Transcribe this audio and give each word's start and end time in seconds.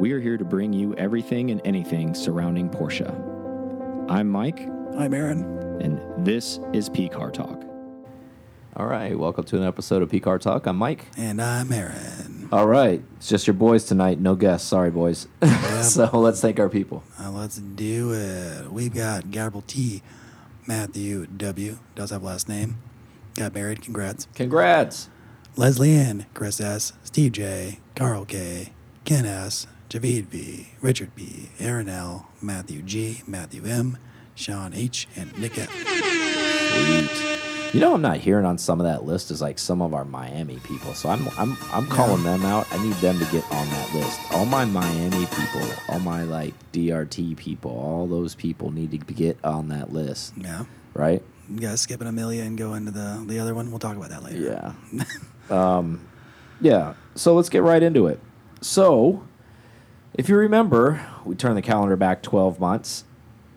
We 0.00 0.12
are 0.12 0.20
here 0.20 0.38
to 0.38 0.44
bring 0.46 0.72
you 0.72 0.94
everything 0.94 1.50
and 1.50 1.60
anything 1.62 2.14
surrounding 2.14 2.70
Porsche. 2.70 3.06
I'm 4.08 4.30
Mike, 4.30 4.60
I'm 4.96 5.12
Aaron. 5.12 5.42
and 5.82 6.24
this 6.24 6.58
is 6.72 6.88
P 6.88 7.06
Car 7.10 7.30
Talk. 7.30 7.62
All 8.76 8.86
right, 8.86 9.18
welcome 9.18 9.44
to 9.44 9.58
an 9.58 9.62
episode 9.64 10.00
of 10.00 10.08
P 10.08 10.18
Car 10.18 10.38
Talk. 10.38 10.64
I'm 10.64 10.76
Mike. 10.76 11.04
And 11.18 11.42
I'm 11.42 11.70
Aaron. 11.70 12.48
All 12.50 12.66
right, 12.66 13.02
it's 13.18 13.28
just 13.28 13.46
your 13.46 13.52
boys 13.52 13.84
tonight. 13.84 14.18
No 14.18 14.36
guests. 14.36 14.66
Sorry, 14.66 14.90
boys. 14.90 15.28
so 15.82 16.08
let's 16.14 16.40
thank 16.40 16.58
our 16.58 16.70
people. 16.70 17.04
Uh, 17.20 17.30
let's 17.30 17.58
do 17.58 18.14
it. 18.14 18.72
We've 18.72 18.94
got 18.94 19.30
Gabriel 19.30 19.64
T. 19.66 20.02
Matthew 20.66 21.26
W. 21.26 21.78
Does 21.94 22.08
have 22.08 22.22
last 22.22 22.48
name. 22.48 22.78
Got 23.34 23.52
married. 23.52 23.82
Congrats. 23.82 24.28
Congrats. 24.34 25.10
Leslie 25.56 25.92
Ann, 25.92 26.24
Chris 26.32 26.58
S., 26.58 26.94
Steve 27.04 27.32
J., 27.32 27.80
Carl 27.94 28.24
K., 28.24 28.72
Ken 29.04 29.26
S., 29.26 29.66
Javid 29.90 30.26
V., 30.26 30.68
Richard 30.80 31.14
B., 31.16 31.50
Aaron 31.58 31.88
L., 31.88 32.28
Matthew 32.40 32.80
G., 32.80 33.22
Matthew 33.26 33.64
M., 33.66 33.98
Sean 34.36 34.72
H., 34.72 35.08
and 35.16 35.36
Nick 35.36 35.58
F. 35.58 35.68
Sweet. 35.68 37.36
You 37.74 37.80
know, 37.80 37.94
I'm 37.94 38.02
not 38.02 38.16
hearing 38.18 38.44
on 38.46 38.56
some 38.58 38.80
of 38.80 38.86
that 38.86 39.04
list 39.04 39.30
is 39.32 39.40
like 39.42 39.58
some 39.58 39.80
of 39.82 39.92
our 39.94 40.04
Miami 40.04 40.58
people. 40.64 40.92
So 40.94 41.08
I'm 41.08 41.28
I'm 41.38 41.56
I'm 41.72 41.86
calling 41.86 42.22
them 42.24 42.44
out. 42.44 42.66
I 42.72 42.82
need 42.82 42.94
them 42.94 43.16
to 43.20 43.24
get 43.26 43.44
on 43.52 43.68
that 43.68 43.94
list. 43.94 44.18
All 44.32 44.44
my 44.44 44.64
Miami 44.64 45.26
people, 45.26 45.62
all 45.88 46.00
my 46.00 46.24
like 46.24 46.52
DRT 46.72 47.36
people, 47.36 47.70
all 47.70 48.08
those 48.08 48.34
people 48.34 48.72
need 48.72 48.90
to 48.92 48.98
get 48.98 49.38
on 49.44 49.68
that 49.68 49.92
list, 49.92 50.34
Yeah. 50.36 50.64
right? 50.94 51.22
You 51.48 51.58
guys 51.60 51.80
skipping 51.80 52.08
Amelia 52.08 52.42
and 52.42 52.56
go 52.58 52.74
into 52.74 52.90
the, 52.92 53.22
the 53.26 53.38
other 53.40 53.54
one? 53.54 53.70
We'll 53.70 53.78
talk 53.80 53.96
about 53.96 54.10
that 54.10 54.22
later. 54.24 54.72
Yeah. 54.90 55.06
um, 55.78 56.00
yeah. 56.60 56.94
So 57.16 57.34
let's 57.34 57.48
get 57.48 57.62
right 57.62 57.82
into 57.82 58.06
it. 58.08 58.18
So, 58.60 59.22
if 60.20 60.28
you 60.28 60.36
remember, 60.36 61.00
we 61.24 61.34
turn 61.34 61.54
the 61.54 61.62
calendar 61.62 61.96
back 61.96 62.22
12 62.22 62.60
months. 62.60 63.04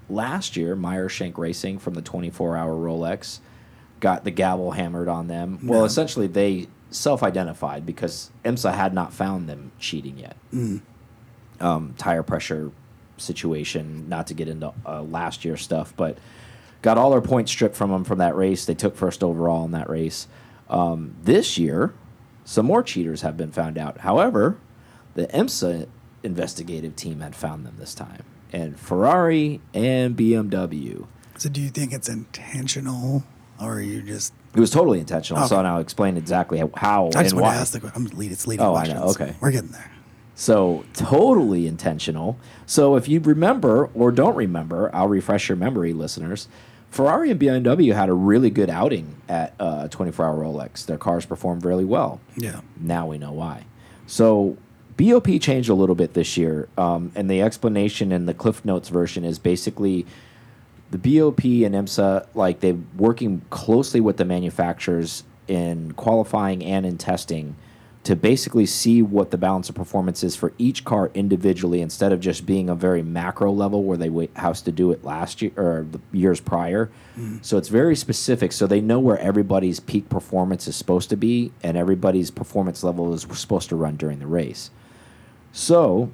Last 0.10 0.56
year, 0.56 0.78
Meyer 0.78 1.10
Shank 1.10 1.38
Racing 1.38 1.78
from 1.78 1.94
the 1.94 2.02
24 2.02 2.56
hour 2.56 2.74
Rolex 2.74 3.40
got 4.00 4.24
the 4.24 4.32
gavel 4.32 4.72
hammered 4.72 5.10
on 5.10 5.28
them. 5.28 5.60
Well, 5.62 5.84
essentially, 5.84 6.26
they 6.26 6.70
self 6.90 7.22
identified 7.22 7.86
because 7.86 8.32
IMSA 8.46 8.76
had 8.76 8.94
not 8.94 9.12
found 9.12 9.50
them 9.50 9.74
cheating 9.78 10.18
yet. 10.18 10.38
Um, 11.60 11.96
tire 11.98 12.24
pressure 12.24 12.72
situation, 13.18 14.08
not 14.08 14.28
to 14.28 14.34
get 14.34 14.48
into 14.48 14.72
uh, 14.86 15.02
last 15.02 15.44
year's 15.44 15.62
stuff, 15.62 15.94
but 15.98 16.18
got 16.82 16.98
all 16.98 17.12
their 17.12 17.20
points 17.20 17.52
stripped 17.52 17.76
from 17.76 17.92
them 17.92 18.06
from 18.06 18.20
that 18.20 18.38
race. 18.38 18.64
They 18.64 18.74
took 18.74 18.96
first 18.96 19.22
overall 19.22 19.66
in 19.66 19.72
that 19.72 19.90
race. 19.90 20.30
Um, 20.70 21.14
this 21.24 21.58
year, 21.58 21.94
some 22.46 22.66
more 22.66 22.84
cheaters 22.84 23.20
have 23.22 23.36
been 23.36 23.52
found 23.52 23.78
out. 23.78 23.98
However, 23.98 24.56
the 25.16 25.28
IMSA 25.28 25.90
investigative 26.24 26.96
team 26.96 27.20
had 27.20 27.36
found 27.36 27.66
them 27.66 27.76
this 27.78 27.94
time, 27.94 28.24
and 28.52 28.80
Ferrari 28.80 29.62
and 29.74 30.16
BMW. 30.16 31.06
So 31.38 31.50
do 31.50 31.62
you 31.62 31.70
think 31.70 31.94
it's 31.94 32.08
intentional 32.10 33.24
or 33.60 33.74
are 33.76 33.82
you 33.82 34.02
just 34.02 34.34
It 34.54 34.60
was 34.60 34.70
totally 34.72 35.00
intentional. 35.00 35.48
So 35.48 35.62
now 35.62 35.76
I'll 35.76 35.82
explain 35.82 36.18
exactly 36.18 36.62
how, 36.76 37.08
I 37.08 37.24
just 37.24 37.34
and 37.34 37.42
want 37.42 37.44
why. 37.44 37.54
to 37.56 37.60
ask 37.60 37.74
the 37.74 37.80
question. 37.80 38.08
I'm 38.12 38.18
lead, 38.18 38.32
it's 38.32 38.48
leading 38.48 38.66
Oh, 38.66 38.76
I 38.76 38.88
know, 38.88 39.04
okay. 39.10 39.36
We're 39.40 39.52
getting 39.52 39.70
there. 39.70 39.92
So 40.36 40.84
totally 40.94 41.68
intentional. 41.68 42.38
So 42.66 42.96
if 42.96 43.08
you 43.08 43.20
remember 43.20 43.90
or 43.94 44.12
don't 44.12 44.36
remember, 44.36 44.94
I'll 44.94 45.08
refresh 45.08 45.50
your 45.50 45.56
memory, 45.56 45.94
listeners. 45.94 46.48
Ferrari 46.90 47.32
and 47.32 47.40
BMW 47.40 47.94
had 47.94 48.10
a 48.10 48.14
really 48.14 48.50
good 48.52 48.70
outing 48.70 49.16
at 49.28 49.54
uh, 49.60 49.88
24 49.88 50.26
Hour 50.26 50.38
Rolex. 50.44 50.86
Their 50.86 50.98
cars 50.98 51.26
performed 51.26 51.66
really 51.66 51.86
well. 51.86 52.20
Yeah. 52.38 52.62
Now 52.80 53.08
we 53.08 53.18
know 53.18 53.32
why. 53.32 53.66
So 54.06 54.58
BOP 54.98 55.40
changed 55.40 55.70
a 55.70 55.74
little 55.74 55.96
bit 55.96 56.14
this 56.14 56.38
year, 56.38 56.68
um, 56.78 57.12
and 57.16 57.30
the 57.30 57.42
explanation 57.42 58.12
in 58.12 58.26
the 58.26 58.34
Cliff 58.34 58.64
Notes 58.64 58.90
version 58.90 59.24
is 59.24 59.40
basically 59.40 60.06
the 60.92 60.98
BOP 60.98 61.44
and 61.44 61.74
IMSA 61.74 62.28
like 62.36 62.60
they're 62.60 62.78
working 62.98 63.42
closely 63.50 64.00
with 64.00 64.18
the 64.18 64.26
manufacturers 64.26 65.24
in 65.48 65.92
qualifying 65.94 66.64
and 66.64 66.86
in 66.86 66.98
testing 66.98 67.56
to 68.04 68.16
basically 68.18 68.66
see 68.66 69.02
what 69.02 69.32
the 69.32 69.38
balance 69.38 69.70
of 69.70 69.76
performance 69.76 70.24
is 70.24 70.36
for 70.36 70.52
each 70.58 70.84
car 70.84 71.10
individually 71.14 71.82
instead 71.82 72.12
of 72.12 72.20
just 72.20 72.46
being 72.46 72.70
a 72.70 72.76
very 72.76 73.02
macro 73.02 73.52
level 73.52 73.84
where 73.84 73.98
they 73.98 74.30
house 74.36 74.62
to 74.62 74.72
do 74.74 74.92
it 74.92 75.04
last 75.06 75.42
year 75.42 75.52
or 75.56 75.88
the 75.90 76.00
years 76.12 76.42
prior. 76.42 76.92
So 77.42 77.58
it's 77.58 77.70
very 77.70 77.96
specific 77.96 78.52
so 78.52 78.68
they 78.68 78.82
know 78.82 79.00
where 79.00 79.18
everybody's 79.20 79.80
peak 79.80 80.10
performance 80.10 80.68
is 80.68 80.76
supposed 80.76 81.10
to 81.12 81.16
be 81.16 81.54
and 81.64 81.78
everybody's 81.78 82.30
performance 82.30 82.84
level 82.84 83.14
is 83.14 83.26
supposed 83.34 83.70
to 83.70 83.76
run 83.78 83.96
during 83.96 84.20
the 84.20 84.28
race. 84.28 84.70
So 85.54 86.10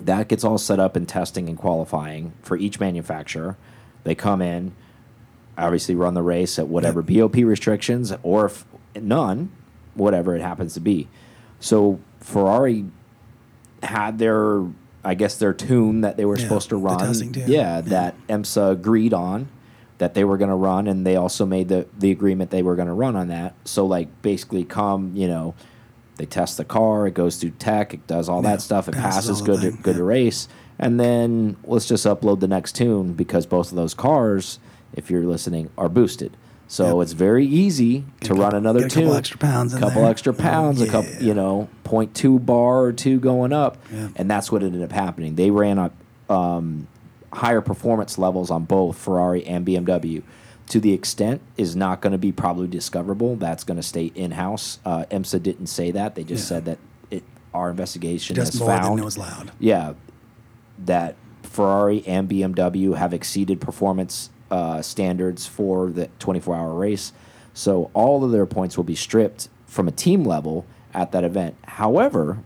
that 0.00 0.28
gets 0.28 0.44
all 0.44 0.58
set 0.58 0.78
up 0.78 0.96
in 0.96 1.06
testing 1.06 1.48
and 1.48 1.58
qualifying 1.58 2.32
for 2.42 2.56
each 2.56 2.78
manufacturer. 2.78 3.56
They 4.04 4.14
come 4.14 4.40
in, 4.42 4.72
obviously 5.56 5.94
run 5.94 6.14
the 6.14 6.22
race 6.22 6.58
at 6.58 6.68
whatever 6.68 7.02
BOP 7.02 7.36
restrictions 7.36 8.12
or 8.22 8.46
if 8.46 8.64
none, 8.94 9.50
whatever 9.94 10.36
it 10.36 10.42
happens 10.42 10.74
to 10.74 10.80
be. 10.80 11.08
So 11.58 12.00
Ferrari 12.20 12.84
had 13.82 14.18
their, 14.18 14.62
I 15.02 15.14
guess, 15.14 15.36
their 15.38 15.54
tune 15.54 16.02
that 16.02 16.16
they 16.18 16.26
were 16.26 16.36
Yeah, 16.36 16.42
supposed 16.44 16.68
to 16.68 16.76
run. 16.76 16.98
testing. 16.98 17.32
Yeah, 17.34 17.46
Yeah. 17.46 17.80
that 17.82 18.14
IMSA 18.28 18.72
agreed 18.72 19.14
on 19.14 19.48
that 19.98 20.12
they 20.14 20.24
were 20.24 20.36
going 20.36 20.50
to 20.50 20.56
run, 20.56 20.86
and 20.86 21.06
they 21.06 21.16
also 21.16 21.46
made 21.46 21.68
the 21.68 21.86
the 21.98 22.10
agreement 22.10 22.50
they 22.50 22.62
were 22.62 22.74
going 22.76 22.88
to 22.88 22.94
run 22.94 23.14
on 23.16 23.28
that. 23.28 23.54
So 23.64 23.86
like 23.86 24.08
basically, 24.22 24.64
come 24.64 25.12
you 25.14 25.28
know, 25.28 25.54
they 26.16 26.26
test 26.26 26.56
the 26.56 26.64
car, 26.64 27.06
it 27.06 27.14
goes 27.14 27.36
through 27.36 27.50
tech, 27.58 27.92
it 27.94 28.06
does 28.06 28.28
all 28.28 28.42
Yeah, 28.42 28.50
that 28.52 28.60
stuff, 28.62 28.88
it 28.88 28.94
passes 28.94 29.40
passes 29.40 29.42
good 29.42 29.60
to, 29.62 29.70
good 29.82 29.94
yeah. 29.94 29.98
to 29.98 30.04
race, 30.04 30.48
and 30.78 30.98
then 31.00 31.56
let's 31.64 31.86
just 31.86 32.06
upload 32.06 32.40
the 32.40 32.48
next 32.48 32.72
tune 32.76 33.12
because 33.14 33.46
both 33.46 33.70
of 33.70 33.76
those 33.76 33.94
cars, 33.94 34.58
if 34.94 35.10
you're 35.10 35.24
listening, 35.24 35.70
are 35.76 35.88
boosted. 35.88 36.36
So 36.66 36.98
Yep. 36.98 37.02
it's 37.04 37.12
very 37.12 37.46
easy 37.46 38.04
Get 38.20 38.28
to 38.28 38.32
a 38.32 38.36
run 38.36 38.54
another 38.54 38.86
a 38.86 38.88
couple 38.88 39.14
extra 39.14 39.38
pounds 39.38 39.74
couple 39.74 40.06
extra 40.06 40.32
pounds, 40.32 40.80
a 40.80 40.86
couple, 40.88 41.12
you 41.22 41.34
know, 41.34 41.68
point 41.84 42.14
two 42.14 42.38
bar 42.38 42.82
or 42.84 42.92
two 42.92 43.20
going 43.20 43.52
up, 43.52 43.76
Yeah. 43.92 44.08
and 44.16 44.30
that's 44.30 44.50
what 44.50 44.62
ended 44.62 44.82
up 44.82 44.90
happening. 44.92 45.34
They 45.34 45.50
ran 45.50 45.78
up 45.78 45.92
um, 46.30 46.86
higher 47.32 47.60
performance 47.60 48.16
levels 48.18 48.50
on 48.50 48.64
both 48.64 48.96
Ferrari 48.96 49.44
and 49.44 49.66
BMW. 49.66 50.22
To 50.68 50.80
the 50.80 50.92
extent 50.92 51.40
is 51.56 51.76
not 51.76 52.00
going 52.00 52.12
to 52.12 52.18
be 52.18 52.32
probably 52.32 52.66
discoverable. 52.66 53.36
That's 53.36 53.64
going 53.64 53.76
to 53.76 53.82
stay 53.82 54.06
in 54.14 54.30
house. 54.32 54.78
Uh, 54.84 55.04
IMSA 55.10 55.42
didn't 55.42 55.66
say 55.66 55.90
that. 55.90 56.14
They 56.14 56.24
just 56.24 56.44
Yeah. 56.44 56.48
said 56.56 56.64
that 56.64 56.78
it 57.10 57.22
our 57.52 57.70
investigation 57.70 58.34
Just 58.34 58.54
has 58.54 58.60
found 58.62 58.98
than 58.98 59.04
was 59.04 59.16
loud. 59.18 59.52
yeah, 59.60 59.92
that 60.86 61.14
Ferrari 61.42 62.02
and 62.06 62.28
BMW 62.28 62.94
have 62.96 63.12
exceeded 63.14 63.60
performance 63.60 64.30
uh, 64.50 64.82
standards 64.82 65.46
for 65.46 65.90
the 65.90 66.08
24 66.18 66.56
hour 66.56 66.74
race. 66.74 67.12
So 67.52 67.90
all 67.94 68.24
of 68.24 68.32
their 68.32 68.46
points 68.46 68.76
will 68.76 68.84
be 68.84 68.94
stripped 68.96 69.48
from 69.66 69.86
a 69.86 69.92
team 69.92 70.24
level 70.24 70.64
at 70.92 71.12
that 71.12 71.24
event. 71.24 71.56
However, 71.64 72.38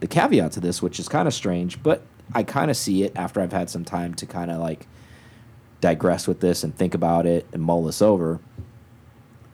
the 0.00 0.06
caveat 0.06 0.52
to 0.52 0.60
this, 0.60 0.82
which 0.82 0.98
is 0.98 1.08
kind 1.08 1.28
of 1.28 1.34
strange, 1.34 1.82
but 1.82 2.02
I 2.34 2.42
kind 2.42 2.70
of 2.70 2.76
see 2.76 3.02
it 3.04 3.12
after 3.14 3.40
I've 3.40 3.52
had 3.52 3.70
some 3.70 3.84
time 3.84 4.14
to 4.14 4.26
kind 4.26 4.50
of 4.50 4.58
like 4.58 4.86
digress 5.80 6.26
with 6.26 6.40
this 6.40 6.64
and 6.64 6.74
think 6.74 6.94
about 6.94 7.26
it 7.26 7.46
and 7.52 7.62
mull 7.62 7.84
this 7.84 8.00
over. 8.00 8.40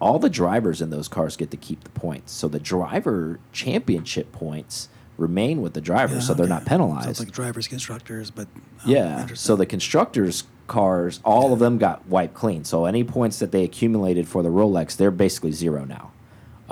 All 0.01 0.19
the 0.19 0.31
drivers 0.31 0.83
in 0.83 0.91
those 0.91 1.09
cars 1.09 1.37
get 1.37 1.51
to 1.53 1.57
keep 1.57 1.85
the 1.85 1.91
points. 1.91 2.33
So 2.33 2.49
the 2.49 2.59
driver 2.59 3.39
championship 3.53 4.33
points 4.33 4.89
remain 5.17 5.63
with 5.63 5.75
the 5.75 5.81
drivers, 5.81 6.27
so 6.27 6.35
they're 6.35 6.45
okay. 6.45 6.55
not 6.55 6.65
penalized. 6.65 7.05
So 7.05 7.11
it's 7.11 7.21
like 7.21 7.31
drivers, 7.31 7.69
constructors, 7.69 8.31
but 8.31 8.49
oh, 8.57 8.81
Yeah. 8.85 9.29
So 9.35 9.55
the 9.55 9.67
constructors' 9.67 10.45
cars, 10.67 11.21
all 11.25 11.53
of 11.53 11.59
them 11.59 11.79
got 11.79 12.07
wiped 12.07 12.35
clean. 12.35 12.65
So 12.65 12.87
any 12.87 13.05
points 13.05 13.39
that 13.39 13.53
they 13.53 13.63
accumulated 13.63 14.27
for 14.27 14.43
the 14.43 14.49
Rolex, 14.49 14.97
they're 14.97 15.11
basically 15.11 15.53
zero 15.53 15.85
now. 15.85 16.11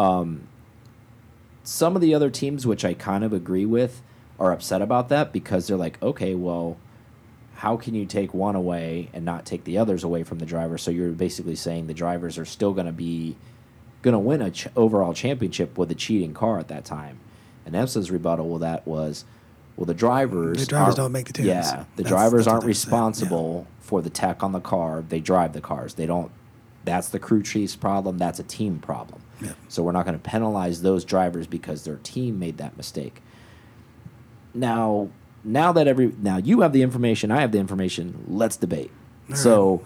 Um, 0.02 0.48
some 1.62 1.94
of 1.94 2.02
the 2.02 2.14
other 2.14 2.30
teams, 2.30 2.66
which 2.66 2.84
I 2.84 2.94
kind 2.94 3.22
of 3.22 3.32
agree 3.32 3.66
with, 3.66 4.02
are 4.40 4.52
upset 4.52 4.82
about 4.82 5.08
that 5.10 5.32
because 5.32 5.66
they're 5.66 5.76
like, 5.76 6.02
okay, 6.02 6.34
well, 6.34 6.78
how 7.60 7.76
can 7.76 7.94
you 7.94 8.06
take 8.06 8.32
one 8.32 8.54
away 8.56 9.10
and 9.12 9.22
not 9.22 9.44
take 9.44 9.64
the 9.64 9.76
others 9.76 10.02
away 10.02 10.22
from 10.22 10.38
the 10.38 10.46
driver? 10.46 10.78
So 10.78 10.90
you're 10.90 11.10
basically 11.10 11.56
saying 11.56 11.88
the 11.88 11.92
drivers 11.94 12.38
are 12.38 12.46
still 12.46 12.72
going 12.72 12.86
to 12.86 12.92
be 12.92 13.36
going 14.00 14.14
to 14.14 14.18
win 14.18 14.40
a 14.40 14.50
ch 14.50 14.66
overall 14.76 15.12
championship 15.12 15.76
with 15.76 15.90
a 15.90 15.94
cheating 15.94 16.32
car 16.32 16.58
at 16.58 16.68
that 16.68 16.86
time. 16.86 17.18
And 17.66 17.74
IMSA's 17.74 18.10
rebuttal 18.10 18.48
with 18.48 18.62
that 18.62 18.86
was, 18.86 19.26
well, 19.76 19.84
the 19.84 19.92
drivers 19.92 20.60
The 20.60 20.64
drivers 20.64 20.94
don't 20.94 21.12
make 21.12 21.26
the 21.26 21.34
tunes. 21.34 21.48
Yeah, 21.48 21.84
the 21.96 22.02
That's- 22.04 22.08
drivers 22.08 22.46
that's 22.46 22.48
aren't 22.48 22.62
they're 22.62 22.68
yeah. 22.68 22.78
responsible 22.78 23.66
for 23.80 24.00
the 24.00 24.08
tech 24.08 24.42
on 24.42 24.52
the 24.52 24.60
car. 24.60 25.04
They 25.06 25.20
drive 25.20 25.52
the 25.52 25.60
cars. 25.60 25.92
They 25.92 26.06
don't. 26.06 26.30
That's 26.86 27.10
the 27.10 27.18
crew 27.18 27.42
chief's 27.42 27.76
problem. 27.76 28.16
That's 28.16 28.38
a 28.38 28.42
team 28.42 28.78
problem. 28.78 29.20
Yeah. 29.38 29.52
So 29.68 29.82
we're 29.82 29.92
not 29.92 30.06
going 30.06 30.18
to 30.18 30.30
penalize 30.30 30.80
those 30.80 31.04
drivers 31.04 31.46
because 31.46 31.84
their 31.84 31.96
team 31.96 32.38
made 32.38 32.56
that 32.56 32.78
mistake. 32.78 33.20
Now, 34.54 35.10
now 35.44 35.72
that 35.72 35.86
every 35.88 36.12
now 36.20 36.36
you 36.38 36.60
have 36.62 36.72
the 36.72 36.82
information, 36.82 37.30
I 37.30 37.40
have 37.40 37.52
the 37.52 37.58
information. 37.58 38.24
Let's 38.28 38.56
debate. 38.56 38.90
So, 39.34 39.82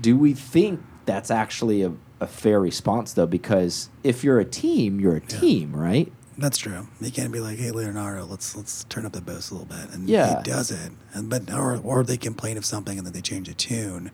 do 0.00 0.16
we 0.16 0.32
think 0.32 0.80
that's 1.04 1.30
actually 1.30 1.82
a, 1.82 1.92
a 2.20 2.26
fair 2.26 2.60
response 2.60 3.12
though? 3.12 3.26
Because 3.26 3.90
if 4.02 4.24
you're 4.24 4.40
a 4.40 4.44
team, 4.44 5.00
you're 5.00 5.16
a 5.16 5.20
team, 5.20 5.74
right? 5.76 6.10
That's 6.38 6.56
true. 6.56 6.86
You 7.00 7.10
can't 7.10 7.32
be 7.32 7.40
like, 7.40 7.58
"Hey, 7.58 7.72
Leonardo, 7.72 8.24
let's 8.24 8.56
let's 8.56 8.84
turn 8.84 9.04
up 9.04 9.12
the 9.12 9.20
bass 9.20 9.50
a 9.50 9.54
little 9.54 9.66
bit," 9.66 9.92
and 9.92 10.08
Yeah. 10.08 10.38
he 10.38 10.42
does 10.44 10.70
it. 10.70 10.92
And 11.12 11.28
but 11.28 11.52
or 11.52 11.76
or 11.82 12.04
they 12.04 12.16
complain 12.16 12.56
of 12.56 12.64
something 12.64 12.96
and 12.96 13.04
then 13.06 13.12
they 13.12 13.20
change 13.20 13.48
the 13.48 13.54
tune. 13.54 14.12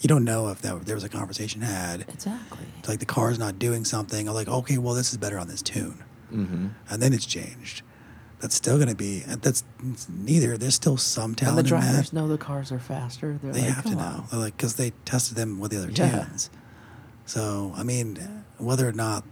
You 0.00 0.08
don't 0.08 0.24
know 0.24 0.48
if 0.48 0.60
that 0.62 0.86
there 0.86 0.94
was 0.94 1.04
a 1.04 1.08
conversation 1.08 1.62
had. 1.62 2.02
Exactly. 2.08 2.58
It's 2.78 2.88
like 2.88 3.00
the 3.00 3.06
car's 3.06 3.38
not 3.38 3.58
doing 3.58 3.84
something. 3.84 4.28
I'm 4.28 4.34
like, 4.34 4.48
okay, 4.48 4.78
well, 4.78 4.94
this 4.94 5.10
is 5.12 5.18
better 5.18 5.38
on 5.38 5.48
this 5.48 5.62
tune, 5.62 6.02
Mm-hmm. 6.32 6.66
and 6.90 7.02
then 7.02 7.12
it's 7.12 7.26
changed. 7.26 7.82
That's 8.44 8.56
still 8.56 8.76
going 8.76 8.90
to 8.90 8.94
be. 8.94 9.24
Uh, 9.26 9.36
that's 9.40 9.64
neither. 10.06 10.58
There's 10.58 10.74
still 10.74 10.98
some 10.98 11.30
And 11.30 11.38
talent 11.38 11.56
the 11.66 11.74
in 11.74 11.80
drivers 11.80 12.12
know 12.12 12.28
the 12.28 12.36
cars 12.36 12.70
are 12.72 12.78
faster. 12.78 13.38
They're 13.42 13.52
They 13.54 13.60
like, 13.62 13.70
have 13.70 13.84
to 13.84 13.90
"Come 13.92 13.98
know. 14.00 14.24
They're 14.30 14.38
like, 14.38 14.54
because 14.58 14.74
they 14.74 14.92
tested 15.06 15.34
them 15.38 15.58
with 15.58 15.70
the 15.70 15.78
other 15.78 15.90
Yeah. 15.90 16.26
tunes. 16.26 16.50
So 17.24 17.72
I 17.74 17.84
mean, 17.84 18.18
whether 18.58 18.86
or 18.86 18.92
not 18.92 19.24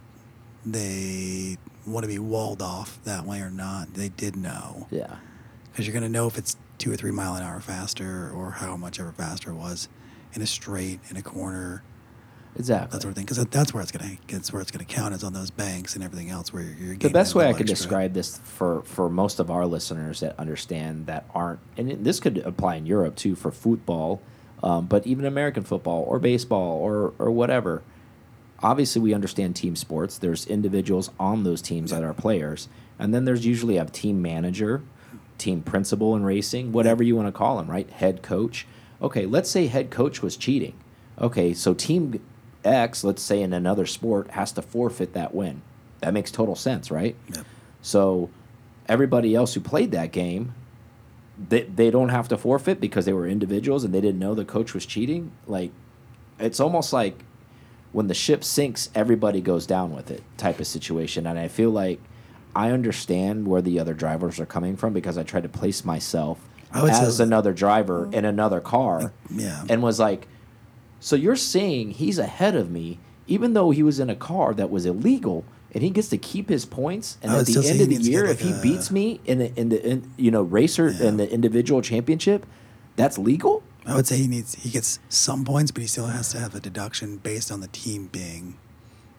they 0.65 1.57
want 1.85 2.05
to 2.05 2.07
be 2.07 2.17
walled 2.17 2.63
off 2.63 2.97
that 3.03 3.23
way 3.27 3.39
or 3.41 3.51
not, 3.51 3.93
they 3.93 4.09
did 4.09 4.35
know 4.35 4.87
Yeah. 4.89 5.17
because 5.71 5.85
you're 5.85 5.93
going 5.93 6.01
to 6.01 6.09
know 6.09 6.25
if 6.25 6.39
it's 6.39 6.57
two 6.79 6.91
or 6.91 6.95
three 6.95 7.11
mile 7.11 7.35
an 7.35 7.43
hour 7.43 7.59
faster 7.59 8.31
or 8.33 8.49
how 8.49 8.75
much 8.75 8.99
ever 8.99 9.11
faster 9.11 9.51
it 9.51 9.55
was 9.55 9.89
in 10.33 10.41
a 10.41 10.47
straight 10.47 10.99
in 11.11 11.17
a 11.17 11.21
corner 11.21 11.83
Exactly. 12.55 12.95
that 12.95 13.01
sort 13.01 13.11
of 13.11 13.15
thing 13.15 13.25
because 13.25 13.43
that's 13.45 13.73
where 13.73 13.81
it's 13.81 13.91
going 13.91 14.17
to 14.17 14.33
that's 14.33 14.53
where 14.53 14.61
it's 14.61 14.69
going 14.69 14.85
to 14.85 14.93
count 14.93 15.15
is 15.15 15.23
on 15.23 15.33
those 15.33 15.49
banks 15.49 15.95
and 15.95 16.03
everything 16.03 16.29
else 16.29 16.53
where 16.53 16.63
you're, 16.63 16.95
the 16.95 17.09
best 17.09 17.33
way 17.33 17.47
I 17.47 17.53
could 17.53 17.65
describe 17.65 18.13
this 18.13 18.37
for 18.43 18.83
for 18.83 19.09
most 19.09 19.39
of 19.39 19.49
our 19.49 19.65
listeners 19.65 20.19
that 20.19 20.37
understand 20.37 21.07
that 21.07 21.25
aren't, 21.33 21.59
and 21.77 22.05
this 22.05 22.19
could 22.19 22.37
apply 22.39 22.75
in 22.75 22.85
Europe 22.85 23.15
too 23.15 23.35
for 23.35 23.51
football, 23.51 24.21
um, 24.61 24.85
but 24.85 25.07
even 25.07 25.25
American 25.25 25.63
football 25.63 26.03
or 26.07 26.19
baseball 26.19 26.77
or 26.79 27.13
or 27.17 27.31
whatever. 27.31 27.81
Obviously, 28.61 29.01
we 29.01 29.13
understand 29.13 29.57
team 29.57 29.75
sports. 29.75 30.17
There's 30.17 30.45
individuals 30.45 31.09
on 31.19 31.43
those 31.43 31.61
teams 31.61 31.91
that 31.91 32.01
are 32.03 32.13
players, 32.13 32.69
and 32.97 33.13
then 33.13 33.25
there's 33.25 33.45
usually 33.45 33.77
a 33.77 33.85
team 33.85 34.21
manager, 34.21 34.83
team 35.37 35.63
principal 35.63 36.15
in 36.15 36.23
racing, 36.23 36.71
whatever 36.71 37.03
you 37.03 37.15
want 37.15 37.27
to 37.27 37.31
call 37.33 37.59
him, 37.59 37.69
right? 37.69 37.89
Head 37.89 38.21
coach. 38.21 38.65
Okay, 39.01 39.25
let's 39.25 39.49
say 39.49 39.67
head 39.67 39.89
coach 39.89 40.21
was 40.21 40.37
cheating. 40.37 40.75
Okay, 41.19 41.53
so 41.53 41.73
team 41.73 42.21
X, 42.63 43.03
let's 43.03 43.21
say 43.21 43.41
in 43.41 43.53
another 43.53 43.85
sport, 43.85 44.31
has 44.31 44.51
to 44.53 44.61
forfeit 44.61 45.13
that 45.13 45.33
win. 45.33 45.61
That 46.01 46.13
makes 46.13 46.31
total 46.31 46.55
sense, 46.55 46.91
right? 46.91 47.15
Yep. 47.33 47.45
So 47.81 48.29
everybody 48.87 49.35
else 49.35 49.53
who 49.53 49.61
played 49.61 49.91
that 49.91 50.11
game, 50.11 50.53
they, 51.49 51.63
they 51.63 51.89
don't 51.89 52.09
have 52.09 52.27
to 52.29 52.37
forfeit 52.37 52.79
because 52.79 53.05
they 53.05 53.13
were 53.13 53.27
individuals 53.27 53.83
and 53.83 53.93
they 53.93 54.01
didn't 54.01 54.19
know 54.19 54.35
the 54.35 54.45
coach 54.45 54.73
was 54.73 54.85
cheating. 54.85 55.31
Like, 55.47 55.71
it's 56.39 56.59
almost 56.59 56.93
like 56.93 57.23
when 57.91 58.07
the 58.07 58.13
ship 58.13 58.43
sinks, 58.43 58.89
everybody 58.93 59.39
goes 59.41 59.65
down 59.65 59.95
with 59.95 60.11
it 60.11 60.23
type 60.37 60.59
of 60.59 60.67
situation. 60.67 61.25
And 61.27 61.39
I 61.39 61.47
feel 61.47 61.69
like 61.69 61.99
I 62.55 62.71
understand 62.71 63.47
where 63.47 63.61
the 63.61 63.79
other 63.79 63.93
drivers 63.93 64.39
are 64.39 64.45
coming 64.45 64.75
from 64.75 64.93
because 64.93 65.17
I 65.17 65.23
tried 65.23 65.43
to 65.43 65.49
place 65.49 65.85
myself 65.85 66.39
as 66.73 67.19
another 67.19 67.53
driver 67.53 68.09
in 68.11 68.25
another 68.25 68.59
car 68.59 69.13
yeah 69.29 69.63
and 69.69 69.83
was 69.83 69.99
like, 69.99 70.27
so 71.03 71.17
you're 71.17 71.35
saying 71.35 71.91
he's 71.91 72.17
ahead 72.17 72.55
of 72.55 72.71
me, 72.71 72.97
even 73.27 73.53
though 73.53 73.71
he 73.71 73.83
was 73.83 73.99
in 73.99 74.09
a 74.09 74.15
car 74.15 74.53
that 74.53 74.69
was 74.69 74.85
illegal, 74.85 75.43
and 75.73 75.83
he 75.83 75.89
gets 75.89 76.07
to 76.09 76.17
keep 76.17 76.47
his 76.47 76.63
points. 76.65 77.17
And 77.21 77.31
I 77.33 77.39
at 77.39 77.45
the 77.45 77.67
end 77.67 77.81
of 77.81 77.89
the 77.89 77.95
year, 77.95 78.23
get 78.23 78.31
if 78.31 78.39
he 78.39 78.51
a- 78.51 78.61
beats 78.61 78.89
me 78.89 79.19
in 79.25 79.39
the 79.39 79.53
in 79.59 79.67
the 79.67 79.85
in, 79.85 80.11
you 80.15 80.31
know 80.31 80.41
racer 80.41 80.87
in 80.87 81.17
the 81.17 81.29
individual 81.29 81.81
championship, 81.81 82.45
that's 82.95 83.17
legal. 83.17 83.63
I 83.85 83.95
would 83.95 84.07
say 84.07 84.15
he 84.15 84.27
needs 84.27 84.55
he 84.55 84.69
gets 84.69 84.99
some 85.09 85.43
points 85.43 85.71
but 85.71 85.81
he 85.81 85.87
still 85.87 86.07
has 86.07 86.29
to 86.29 86.39
have 86.39 86.55
a 86.55 86.61
deduction 86.61 87.17
based 87.17 87.51
on 87.51 87.59
the 87.59 87.67
team 87.67 88.07
being 88.07 88.57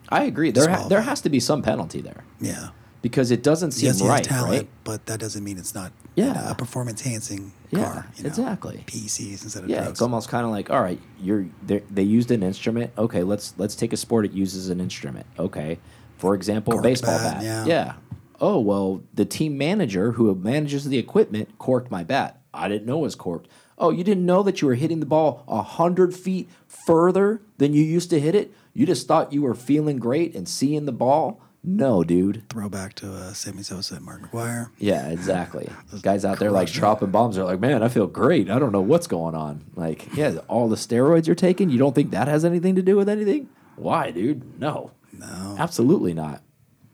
I 0.09 0.25
agree. 0.25 0.53
There 0.53 0.71
ha 0.71 0.89
there 0.89 1.03
has 1.03 1.21
to 1.21 1.29
be 1.29 1.39
some 1.39 1.61
penalty 1.61 2.01
there 2.01 2.25
yeah 2.41 2.69
because 3.05 3.31
it 3.31 3.43
doesn't 3.43 3.73
seem 3.73 3.89
yes, 3.89 4.01
right, 4.01 4.25
talent, 4.25 4.51
right? 4.51 4.69
but 4.83 5.05
that 5.07 5.21
doesn't 5.21 5.45
mean 5.45 5.59
it's 5.59 5.75
not 5.75 5.93
Yeah. 6.17 6.51
a 6.51 6.55
performance 6.55 7.05
enhancing 7.05 7.53
Yeah, 7.71 7.85
car. 7.85 8.07
You 8.17 8.23
know, 8.25 8.29
exactly. 8.29 8.83
PCs 8.87 9.43
instead 9.45 9.63
of 9.65 9.69
Yeah, 9.69 9.81
drugs. 9.83 9.91
it's 9.91 10.01
almost 10.03 10.31
kind 10.31 10.47
of 10.47 10.51
like, 10.51 10.71
all 10.71 10.81
right, 10.81 10.99
you're 11.21 11.45
they 11.67 11.83
they 11.91 12.03
used 12.03 12.31
an 12.31 12.43
instrument. 12.43 12.93
Okay, 12.97 13.23
let's 13.23 13.53
let's 13.59 13.75
take 13.77 13.93
a 13.93 13.97
sport 13.99 14.25
it 14.25 14.33
uses 14.33 14.71
an 14.71 14.81
instrument. 14.81 15.27
Okay, 15.39 15.79
for 16.17 16.35
example, 16.35 16.73
Corked 16.73 16.85
baseball 16.85 17.19
bat, 17.19 17.41
bat. 17.43 17.67
yeah. 17.67 17.93
Oh 18.41 18.59
well, 18.59 19.03
the 19.13 19.27
team 19.27 19.59
manager 19.59 20.13
who 20.13 20.35
manages 20.35 20.87
the 20.87 20.97
equipment 20.99 21.59
corked 21.59 21.91
my 21.91 22.05
bat. 22.05 22.41
I 22.55 22.69
didn't 22.69 22.87
know 22.87 23.01
it 23.01 23.03
was 23.03 23.15
corked. 23.17 23.49
Oh, 23.77 23.91
you 23.91 24.03
didn't 24.05 24.25
know 24.25 24.43
that 24.45 24.63
you 24.63 24.69
were 24.69 24.77
hitting 24.77 25.01
the 25.01 25.07
ball 25.07 25.45
a 25.47 25.61
hundred 25.63 26.15
feet 26.15 26.49
further 26.67 27.43
than 27.59 27.75
you 27.75 27.83
used 27.83 28.09
to 28.11 28.19
hit 28.21 28.35
it. 28.35 28.55
You 28.73 28.87
just 28.87 29.07
thought 29.07 29.33
you 29.33 29.43
were 29.43 29.55
feeling 29.55 29.99
great 29.99 30.35
and 30.35 30.49
seeing 30.49 30.87
the 30.87 30.93
ball. 30.93 31.41
No, 31.67 32.05
dude. 32.05 32.43
Throwback 32.51 32.95
to 32.97 33.11
uh, 33.15 33.33
Sammy 33.33 33.63
Sosa 33.63 33.95
and 33.97 34.05
Mark 34.05 34.21
McGwire. 34.31 34.71
Yeah, 34.79 35.09
exactly. 35.09 35.69
Those 35.91 36.03
guys 36.03 36.25
out 36.25 36.39
there 36.39 36.51
like 36.51 36.71
dropping 36.71 37.11
bombs 37.11 37.39
are 37.39 37.45
like, 37.45 37.59
man, 37.61 37.83
I 37.83 37.89
feel 37.89 38.07
great. 38.07 38.51
I 38.51 38.59
don't 38.59 38.71
know 38.73 38.83
what's 38.83 39.07
going 39.07 39.35
on. 39.35 39.65
Like, 39.75 40.15
yeah, 40.15 40.37
all 40.49 40.69
the 40.69 40.77
steroids 40.77 41.27
you're 41.27 41.35
taking, 41.35 41.71
you 41.71 41.79
don't 41.79 41.95
think 41.95 42.11
that 42.11 42.29
has 42.29 42.45
anything 42.45 42.75
to 42.77 42.83
do 42.83 42.97
with 42.97 43.09
anything? 43.09 43.49
Why, 43.77 44.11
dude? 44.11 44.61
No, 44.61 44.91
No, 45.13 45.57
absolutely 45.59 46.13
not. 46.13 46.43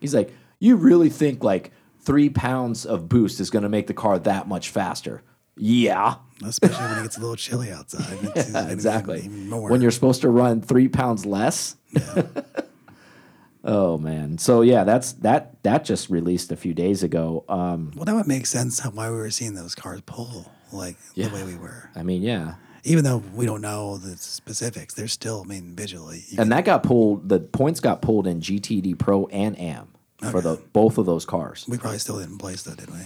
He's 0.01 0.15
like, 0.15 0.33
you 0.61 0.77
really 0.77 1.09
think 1.11 1.43
like 1.43 1.73
three 2.01 2.31
pounds 2.31 2.87
of 2.87 3.09
boost 3.09 3.41
is 3.41 3.51
going 3.51 3.65
to 3.65 3.69
make 3.69 3.89
the 3.89 3.95
car 3.95 4.19
that 4.21 4.47
much 4.47 4.71
faster? 4.71 5.23
Yeah, 5.57 6.15
especially 6.45 6.85
when 6.87 6.99
it 7.01 7.03
gets 7.03 7.17
a 7.19 7.21
little 7.21 7.37
chilly 7.47 7.71
outside. 7.73 8.19
Even- 8.23 8.71
exactly. 8.71 9.23
When 9.27 9.83
you're 9.83 9.91
supposed 9.91 10.23
to 10.23 10.31
run 10.31 10.63
three 10.63 10.87
pounds 10.89 11.27
less. 11.27 11.77
oh 13.65 13.99
man. 13.99 14.39
So 14.39 14.63
yeah, 14.63 14.85
that's 14.85 15.13
that. 15.15 15.63
That 15.63 15.85
just 15.85 16.11
released 16.11 16.51
a 16.53 16.57
few 16.57 16.75
days 16.75 17.03
ago. 17.03 17.45
Um, 17.49 17.93
well, 17.95 18.05
that 18.05 18.15
would 18.15 18.27
make 18.27 18.47
sense 18.47 18.79
how, 18.81 18.91
why 18.91 19.11
we 19.11 19.17
were 19.17 19.31
seeing 19.31 19.55
those 19.55 19.75
cars 19.75 20.01
pull 20.07 20.51
like 20.73 20.97
Yeah. 21.15 21.29
the 21.29 21.35
way 21.35 21.45
we 21.45 21.57
were. 21.57 21.91
I 21.95 22.03
mean, 22.03 22.23
yeah. 22.23 22.55
Even 22.85 23.05
though 23.05 23.19
we 23.35 23.45
don't 23.45 23.61
know 23.61 23.99
the 23.99 24.17
specifics, 24.17 24.95
there's 24.95 25.13
still, 25.13 25.43
I 25.45 25.49
mean, 25.49 25.75
visually. 25.77 26.25
And 26.39 26.51
that 26.53 26.65
got 26.65 26.83
pulled. 26.83 27.29
The 27.29 27.39
points 27.41 27.79
got 27.81 28.01
pulled 28.01 28.27
in 28.27 28.41
GTD 28.41 28.99
Pro 28.99 29.27
and 29.27 29.55
AM 29.59 29.89
for 30.31 30.41
the 30.41 30.57
both 30.73 30.97
of 30.97 31.05
those 31.07 31.27
cars. 31.27 31.67
we 31.69 31.77
probably 31.77 31.99
still 31.99 32.19
didn't 32.19 32.39
place 32.39 32.63
though, 32.63 32.75
did 32.75 32.91
we? 32.91 32.99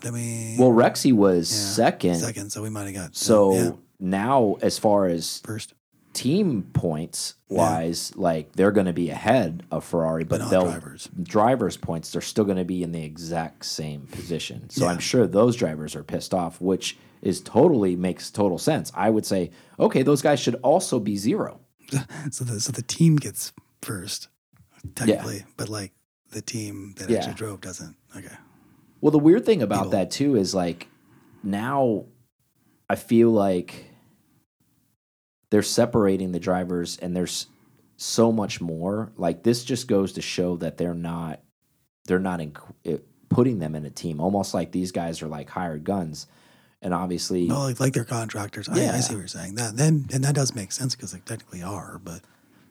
Did 0.00 0.12
we? 0.12 0.56
Well, 0.58 0.70
Rexy 0.70 1.12
was 1.12 1.50
Yeah, 1.52 1.84
second. 1.84 2.16
Second, 2.16 2.50
so 2.50 2.62
we 2.62 2.68
might 2.70 2.84
have 2.86 2.94
got. 2.94 3.16
So 3.16 3.54
yeah, 3.54 3.70
now, 4.00 4.56
as 4.60 4.76
far 4.78 5.06
as 5.06 5.40
first. 5.44 5.72
Team 6.16 6.62
points 6.72 7.34
wise, 7.48 8.16
like 8.16 8.52
they're 8.52 8.70
going 8.72 8.86
to 8.86 8.92
be 8.92 9.10
ahead 9.10 9.62
of 9.70 9.84
Ferrari, 9.84 10.24
but 10.24 10.38
not 10.40 10.50
they'll 10.50 10.64
drivers. 10.64 11.08
drivers 11.22 11.76
points 11.76 12.10
they're 12.10 12.22
still 12.22 12.44
going 12.44 12.56
to 12.56 12.64
be 12.64 12.82
in 12.82 12.92
the 12.92 13.04
exact 13.04 13.66
same 13.66 14.06
position. 14.06 14.68
So 14.70 14.84
Yeah. 14.84 14.92
I'm 14.92 14.98
sure 14.98 15.26
those 15.26 15.56
drivers 15.56 15.94
are 15.94 16.02
pissed 16.02 16.32
off, 16.32 16.60
which 16.60 16.96
is 17.22 17.40
totally 17.40 17.96
makes 17.96 18.30
total 18.30 18.58
sense. 18.58 18.90
I 18.94 19.10
would 19.10 19.26
say, 19.26 19.50
okay, 19.78 20.02
those 20.02 20.22
guys 20.22 20.40
should 20.40 20.54
also 20.62 20.98
be 20.98 21.16
zero. 21.16 21.60
So 22.30 22.44
the 22.44 22.60
so 22.60 22.72
the 22.72 22.82
team 22.82 23.16
gets 23.16 23.52
first, 23.82 24.28
technically, 24.94 25.44
but 25.56 25.68
like 25.68 25.92
the 26.30 26.40
team 26.42 26.94
that 26.98 27.08
Yeah. 27.10 27.18
actually 27.18 27.34
drove 27.34 27.60
doesn't. 27.60 27.94
Okay. 28.16 28.34
Well, 29.00 29.10
the 29.12 29.18
weird 29.18 29.44
thing 29.46 29.62
about 29.62 29.78
People. 29.84 29.90
that 29.92 30.10
too 30.10 30.34
is 30.36 30.54
like 30.54 30.88
now 31.44 32.06
I 32.88 32.96
feel 32.96 33.30
like 33.30 33.85
they're 35.56 35.62
separating 35.62 36.32
the 36.32 36.38
drivers 36.38 36.98
and 36.98 37.16
there's 37.16 37.46
so 37.96 38.30
much 38.30 38.60
more. 38.60 39.10
Like 39.16 39.42
this 39.42 39.64
just 39.64 39.88
goes 39.88 40.12
to 40.12 40.20
show 40.20 40.56
that 40.58 40.76
they're 40.76 40.92
not 40.92 41.40
they're 42.04 42.18
not 42.18 42.42
in, 42.42 42.54
eh, 42.84 42.98
putting 43.30 43.58
them 43.58 43.74
in 43.74 43.86
a 43.86 43.90
team 43.90 44.20
almost 44.20 44.52
like 44.52 44.70
these 44.70 44.92
guys 44.92 45.22
are 45.22 45.28
like 45.28 45.48
hired 45.48 45.82
guns. 45.82 46.26
And 46.82 46.92
obviously 46.92 47.46
No, 47.48 47.60
like, 47.60 47.80
like 47.80 47.94
they're 47.94 48.04
contractors. 48.04 48.68
I, 48.68 48.76
Yeah. 48.76 48.92
I 48.96 49.00
see 49.00 49.14
what 49.14 49.20
you're 49.20 49.28
saying. 49.28 49.54
That 49.54 49.78
then 49.78 50.10
and 50.12 50.22
that 50.24 50.34
does 50.34 50.54
make 50.54 50.72
sense 50.72 50.94
because 50.94 51.12
they 51.12 51.20
technically 51.20 51.62
are, 51.62 51.98
but 52.04 52.20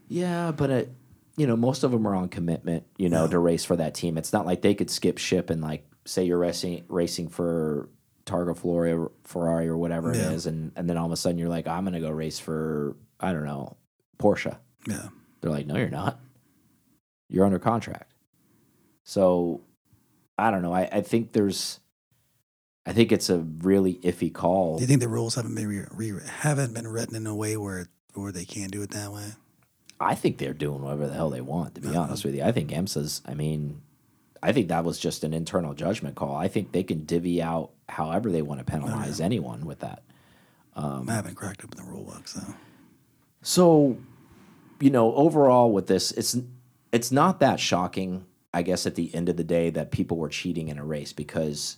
Yeah, 0.08 0.52
but 0.52 0.70
it, 0.70 0.94
you 1.38 1.48
know, 1.48 1.56
most 1.58 1.84
of 1.84 1.90
them 1.90 2.08
are 2.08 2.14
on 2.14 2.30
commitment, 2.30 2.84
you 3.00 3.10
know, 3.10 3.24
Yeah. 3.24 3.32
to 3.32 3.40
race 3.40 3.66
for 3.66 3.76
that 3.78 3.96
team. 3.96 4.16
It's 4.16 4.32
not 4.32 4.46
like 4.46 4.62
they 4.62 4.76
could 4.76 4.92
skip 4.92 5.18
ship 5.18 5.50
and 5.50 5.60
like 5.60 5.88
say 6.06 6.24
you're 6.24 6.38
racing 6.38 6.84
racing 6.88 7.30
for 7.30 7.90
Targa 8.26 8.58
Florio, 8.58 9.12
Ferrari 9.24 9.68
or 9.68 9.78
whatever 9.78 10.14
Yeah. 10.14 10.30
it 10.30 10.34
is, 10.34 10.46
and 10.46 10.72
and 10.76 10.90
then 10.90 10.98
all 10.98 11.06
of 11.06 11.12
a 11.12 11.18
sudden 11.18 11.38
you're 11.38 11.50
like, 11.50 11.68
I'm 11.68 11.84
gonna 11.86 12.00
go 12.00 12.10
race 12.10 12.40
for 12.40 12.96
I 13.20 13.32
don't 13.34 13.46
know 13.46 13.78
Porsche. 14.18 14.58
yeah. 14.88 15.10
They're 15.42 15.52
like, 15.52 15.68
no, 15.68 15.76
you're 15.78 15.90
not. 15.90 16.20
You're 17.30 17.46
under 17.46 17.60
contract. 17.60 18.12
So 19.04 19.62
I 20.38 20.52
don't 20.52 20.62
know. 20.62 20.74
I, 20.74 20.90
I 20.92 21.02
think 21.02 21.32
there's, 21.34 21.80
I 22.86 22.94
think 22.94 23.12
it's 23.12 23.30
a 23.30 23.40
really 23.40 23.96
iffy 23.96 24.34
call. 24.34 24.78
Do 24.78 24.82
you 24.82 24.88
think 24.88 25.02
the 25.02 25.08
rules 25.08 25.36
haven't 25.36 25.56
been 25.56 25.68
re, 25.68 25.86
re, 26.12 26.20
haven't 26.40 26.74
been 26.74 26.88
written 26.88 27.16
in 27.16 27.28
a 27.28 27.36
way 27.36 27.58
where 27.58 27.88
where 28.14 28.32
they 28.32 28.46
can't 28.46 28.72
do 28.72 28.82
it 28.82 28.92
that 28.92 29.12
way? 29.12 29.34
I 30.00 30.16
think 30.16 30.38
they're 30.40 30.54
doing 30.54 30.82
whatever 30.82 31.08
the 31.08 31.14
hell 31.14 31.30
they 31.30 31.42
want, 31.42 31.76
to 31.76 31.82
be 31.82 31.90
Uh-huh. 31.90 32.02
honest 32.02 32.26
with 32.26 32.36
you. 32.36 32.44
I 32.44 32.52
think 32.52 32.70
IMSA's, 32.72 33.22
I 33.26 33.34
mean, 33.34 33.82
I 34.44 34.52
think 34.52 34.68
that 34.70 34.84
was 34.84 35.00
just 35.00 35.24
an 35.24 35.34
internal 35.34 35.74
judgment 35.74 36.16
call. 36.16 36.36
I 36.36 36.48
think 36.48 36.72
they 36.74 36.84
can 36.84 37.06
divvy 37.06 37.42
out 37.42 37.72
however 37.90 38.32
they 38.32 38.42
want 38.42 38.60
to 38.60 38.66
penalize 38.66 39.20
anyone 39.20 39.66
with 39.66 39.80
that. 39.80 40.04
Um, 40.76 41.10
I 41.10 41.14
haven't 41.14 41.36
cracked 41.36 41.64
open 41.64 41.78
the 41.78 41.90
rule 41.90 42.04
book, 42.04 42.28
so 42.28 42.42
So, 43.42 43.98
you 44.80 44.90
know, 44.90 45.14
overall 45.16 45.72
with 45.72 45.88
this, 45.88 46.12
it's 46.12 46.38
it's 46.92 47.12
not 47.12 47.40
that 47.40 47.60
shocking. 47.60 48.26
I 48.54 48.62
guess 48.62 48.86
at 48.86 48.96
the 48.96 49.14
end 49.14 49.28
of 49.30 49.36
the 49.38 49.44
day 49.44 49.70
that 49.72 49.92
people 49.92 50.18
were 50.18 50.30
cheating 50.30 50.70
in 50.70 50.78
a 50.78 50.86
race 50.86 51.12
because 51.12 51.78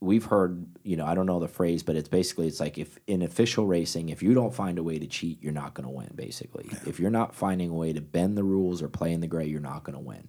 we've 0.00 0.26
heard, 0.26 0.64
you 0.84 0.96
know, 0.96 1.04
I 1.06 1.14
don't 1.14 1.26
know 1.26 1.40
the 1.40 1.48
phrase, 1.48 1.82
but 1.82 1.96
it's 1.96 2.08
basically 2.08 2.46
it's 2.46 2.60
like 2.60 2.78
if 2.78 2.98
in 3.06 3.22
official 3.22 3.66
racing, 3.66 4.10
if 4.10 4.22
you 4.22 4.32
don't 4.34 4.54
find 4.54 4.78
a 4.78 4.82
way 4.82 4.98
to 4.98 5.06
cheat, 5.06 5.42
you're 5.42 5.52
not 5.52 5.74
going 5.74 5.86
to 5.88 5.92
win. 5.92 6.10
Basically, 6.14 6.70
if 6.86 7.00
you're 7.00 7.10
not 7.10 7.34
finding 7.34 7.70
a 7.70 7.74
way 7.74 7.92
to 7.92 8.00
bend 8.00 8.36
the 8.36 8.44
rules 8.44 8.82
or 8.82 8.88
play 8.88 9.12
in 9.12 9.20
the 9.20 9.26
gray, 9.26 9.46
you're 9.46 9.60
not 9.60 9.82
going 9.84 9.96
to 9.96 10.04
win. 10.04 10.28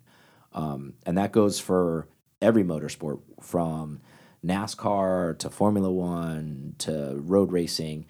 Um, 0.53 0.93
and 1.05 1.17
that 1.17 1.31
goes 1.31 1.59
for 1.59 2.07
every 2.41 2.63
motorsport 2.63 3.19
from 3.41 4.01
NASCAR 4.45 5.37
to 5.39 5.49
Formula 5.49 5.91
One 5.91 6.75
to 6.79 7.15
road 7.17 7.51
racing. 7.51 8.05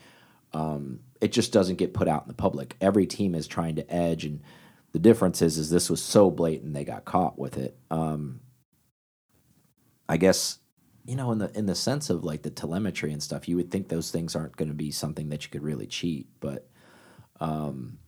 Um, 0.54 1.02
it 1.22 1.32
just 1.32 1.52
doesn't 1.52 1.78
get 1.78 1.94
put 1.94 2.08
out 2.08 2.24
in 2.24 2.28
the 2.28 2.34
public. 2.34 2.76
Every 2.82 3.06
team 3.06 3.36
is 3.36 3.48
trying 3.48 3.76
to 3.76 3.94
edge, 3.94 4.26
and 4.26 4.42
the 4.92 5.00
difference 5.00 5.42
is, 5.42 5.58
is 5.58 5.70
this 5.70 5.90
was 5.90 6.02
so 6.02 6.30
blatant 6.30 6.74
they 6.74 6.86
got 6.86 7.06
caught 7.06 7.38
with 7.38 7.58
it. 7.58 7.78
Um, 7.90 8.42
I 10.08 10.18
guess 10.18 10.60
you 11.06 11.16
know, 11.16 11.32
in 11.32 11.38
the 11.38 11.56
in 11.58 11.68
the 11.68 11.76
sense 11.76 12.10
of 12.10 12.24
like 12.24 12.42
the 12.42 12.50
telemetry 12.50 13.12
and 13.12 13.22
stuff, 13.22 13.48
you 13.48 13.56
would 13.56 13.72
think 13.72 13.88
those 13.88 14.12
things 14.12 14.36
aren't 14.36 14.58
going 14.58 14.70
to 14.70 14.76
be 14.76 14.92
something 14.92 15.30
that 15.30 15.44
you 15.44 15.52
could 15.52 15.64
really 15.64 15.88
cheat, 15.88 16.28
but 16.40 16.68
um, 17.40 18.00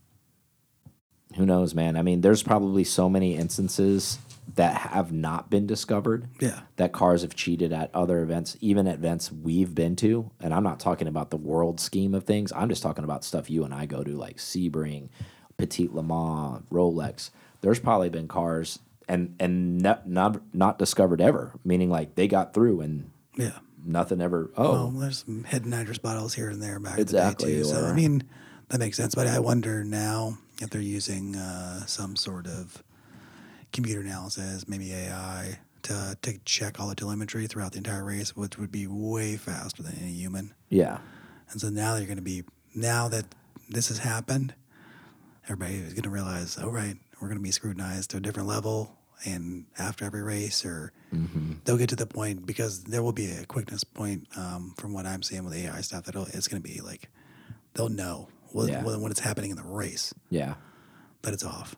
who 1.37 1.45
knows, 1.45 1.73
man? 1.73 1.95
I 1.95 2.01
mean, 2.01 2.21
there's 2.21 2.43
probably 2.43 2.83
so 2.83 3.09
many 3.09 3.35
instances 3.35 4.19
that 4.55 4.75
have 4.77 5.11
not 5.11 5.49
been 5.49 5.67
discovered. 5.67 6.27
Yeah. 6.39 6.61
That 6.77 6.91
cars 6.93 7.21
have 7.21 7.35
cheated 7.35 7.71
at 7.73 7.89
other 7.93 8.21
events, 8.21 8.57
even 8.59 8.87
at 8.87 8.95
events 8.95 9.31
we've 9.31 9.75
been 9.75 9.95
to. 9.97 10.31
And 10.39 10.53
I'm 10.53 10.63
not 10.63 10.79
talking 10.79 11.07
about 11.07 11.29
the 11.29 11.37
world 11.37 11.79
scheme 11.79 12.15
of 12.15 12.23
things. 12.23 12.51
I'm 12.53 12.69
just 12.69 12.81
talking 12.81 13.03
about 13.03 13.23
stuff 13.23 13.49
you 13.49 13.63
and 13.63 13.73
I 13.73 13.85
go 13.85 14.03
to, 14.03 14.11
like 14.17 14.37
Sebring, 14.37 15.09
Petit 15.57 15.89
Le 15.91 16.01
Mans, 16.03 16.63
Rolex. 16.71 17.29
There's 17.61 17.79
probably 17.79 18.09
been 18.09 18.27
cars 18.27 18.79
and 19.07 19.35
and 19.39 19.79
not 19.79 20.07
not, 20.07 20.41
not 20.53 20.79
discovered 20.79 21.21
ever, 21.21 21.53
meaning 21.63 21.89
like 21.89 22.15
they 22.15 22.27
got 22.27 22.53
through 22.53 22.81
and 22.81 23.09
Yeah. 23.35 23.57
nothing 23.85 24.21
ever. 24.21 24.51
Oh, 24.57 24.71
Well, 24.71 24.89
there's 24.91 25.23
some 25.25 25.43
hidden 25.43 25.69
nitrous 25.71 25.97
bottles 25.97 26.33
here 26.33 26.49
and 26.49 26.61
there 26.61 26.79
back 26.79 26.99
Exactly, 26.99 27.53
in 27.53 27.59
the 27.59 27.63
day 27.65 27.69
too. 27.69 27.75
So 27.75 27.85
I 27.85 27.93
mean, 27.93 28.23
that 28.69 28.79
makes 28.79 28.97
sense. 28.97 29.15
But 29.15 29.27
I 29.27 29.39
wonder 29.39 29.83
now 29.83 30.37
if 30.61 30.69
they're 30.69 30.81
using 30.81 31.35
uh, 31.35 31.85
some 31.85 32.15
sort 32.15 32.47
of 32.47 32.83
computer 33.71 34.01
analysis, 34.01 34.67
maybe 34.67 34.93
AI, 34.93 35.59
to 35.83 36.17
to 36.21 36.39
check 36.45 36.79
all 36.79 36.87
the 36.89 36.95
telemetry 36.95 37.47
throughout 37.47 37.71
the 37.71 37.77
entire 37.77 38.03
race, 38.03 38.35
which 38.35 38.57
would 38.57 38.71
be 38.71 38.87
way 38.87 39.37
faster 39.37 39.83
than 39.83 39.95
any 40.01 40.11
human. 40.11 40.53
yeah, 40.69 40.97
And 41.51 41.61
so 41.61 41.69
now 41.69 41.95
you're 41.95 42.05
going 42.05 42.17
to 42.17 42.21
be 42.21 42.43
now 42.75 43.07
that 43.07 43.25
this 43.69 43.87
has 43.89 43.99
happened, 43.99 44.53
everybody 45.45 45.75
is 45.75 45.93
going 45.93 46.03
to 46.03 46.09
realize, 46.09 46.57
oh 46.61 46.69
right, 46.69 46.95
we're 47.21 47.27
going 47.27 47.39
to 47.39 47.43
be 47.43 47.51
scrutinized 47.51 48.11
to 48.11 48.17
a 48.17 48.19
different 48.19 48.47
level. 48.47 48.93
And 49.25 49.65
after 49.79 50.05
every 50.05 50.21
race, 50.21 50.63
or 50.63 50.91
they'll 51.63 51.77
get 51.77 51.89
to 51.89 51.95
the 51.95 52.05
point 52.05 52.45
because 52.45 52.83
there 52.83 53.01
will 53.01 53.13
be 53.13 53.31
a 53.31 53.45
quickness 53.45 53.83
point 53.83 54.27
um, 54.37 54.75
from 54.77 54.93
what 54.93 55.07
I'm 55.07 55.23
seeing 55.23 55.43
with 55.43 55.55
AI 55.55 55.81
stuff 55.81 56.03
that 56.05 56.15
it's 56.33 56.47
going 56.47 56.61
to 56.61 56.69
be 56.69 56.81
like 56.81 57.09
they'll 57.73 57.89
know 57.89 58.27
when, 58.51 58.67
Yeah. 58.69 58.83
when, 58.83 59.11
it's 59.11 59.19
happening 59.19 59.51
in 59.51 59.57
the 59.57 59.63
race 59.63 60.13
yeah, 60.29 60.55
that 61.21 61.33
it's 61.33 61.43
off. 61.43 61.75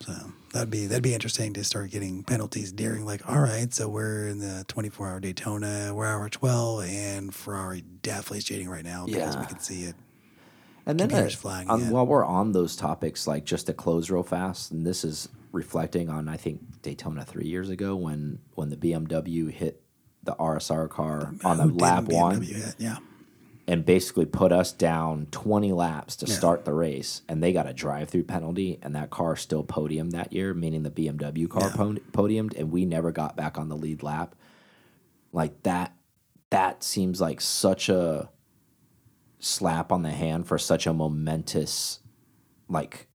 So 0.00 0.14
that'd 0.52 0.70
be 0.70 0.86
that'd 0.86 1.02
be 1.02 1.12
interesting 1.12 1.52
to 1.54 1.64
start 1.64 1.90
getting 1.90 2.22
penalties 2.24 2.72
during 2.72 3.04
like, 3.04 3.28
all 3.28 3.40
right, 3.40 3.72
so 3.72 3.88
we're 3.88 4.28
in 4.28 4.38
the 4.38 4.64
24 4.66 5.08
hour 5.08 5.20
Daytona, 5.20 5.92
we're 5.94 6.06
hour 6.06 6.28
12, 6.28 6.84
and 6.84 7.34
Ferrari 7.34 7.82
definitely 8.02 8.38
is 8.38 8.44
cheating 8.44 8.68
right 8.70 8.84
now 8.84 9.04
because 9.04 9.36
we 9.36 9.44
can 9.44 9.58
see 9.58 9.84
it. 9.84 9.94
And 10.86 10.98
then 10.98 11.12
uh, 11.12 11.28
flagging 11.28 11.70
on, 11.70 11.90
while 11.90 12.06
we're 12.06 12.24
on 12.24 12.52
those 12.52 12.76
topics, 12.76 13.26
like 13.26 13.44
just 13.44 13.66
to 13.66 13.74
close 13.74 14.10
real 14.10 14.22
fast, 14.22 14.72
and 14.72 14.86
this 14.86 15.04
is 15.04 15.28
reflecting 15.52 16.08
on 16.08 16.28
I 16.28 16.36
think 16.36 16.60
Daytona 16.80 17.24
three 17.24 17.46
years 17.46 17.68
ago 17.68 17.94
when 17.96 18.38
when 18.54 18.70
the 18.70 18.76
BMW 18.76 19.50
hit 19.50 19.82
the 20.22 20.34
RSR 20.34 20.88
car 20.88 21.34
on 21.44 21.56
the 21.58 21.64
Who 21.64 21.70
didn't 21.70 21.80
lap 21.82 22.04
one 22.04 22.40
hit? 22.40 22.74
Yeah. 22.78 22.96
And 23.66 23.84
basically 23.84 24.26
put 24.26 24.50
us 24.52 24.72
down 24.72 25.26
20 25.30 25.72
laps 25.72 26.16
to 26.16 26.26
Yeah. 26.26 26.34
start 26.34 26.64
the 26.64 26.72
race, 26.72 27.22
and 27.28 27.42
they 27.42 27.52
got 27.52 27.68
a 27.68 27.72
drive-through 27.72 28.24
penalty, 28.24 28.78
and 28.82 28.94
that 28.96 29.10
car 29.10 29.36
still 29.36 29.62
podiumed 29.64 30.10
that 30.12 30.32
year, 30.32 30.52
meaning 30.54 30.82
the 30.82 30.90
BMW 30.90 31.46
car 31.48 31.68
Yeah. 31.68 31.76
pod- 31.76 32.00
podiumed, 32.12 32.56
and 32.58 32.70
we 32.72 32.84
never 32.84 33.12
got 33.12 33.36
back 33.36 33.58
on 33.58 33.68
the 33.68 33.76
lead 33.76 34.02
lap. 34.02 34.34
Like 35.32 35.62
that, 35.62 35.94
that 36.50 36.82
seems 36.82 37.20
like 37.20 37.40
such 37.40 37.88
a 37.88 38.30
slap 39.38 39.92
on 39.92 40.02
the 40.02 40.10
hand 40.10 40.46
for 40.46 40.58
such 40.58 40.86
a 40.86 40.92
momentous, 40.92 42.00
like 42.68 43.06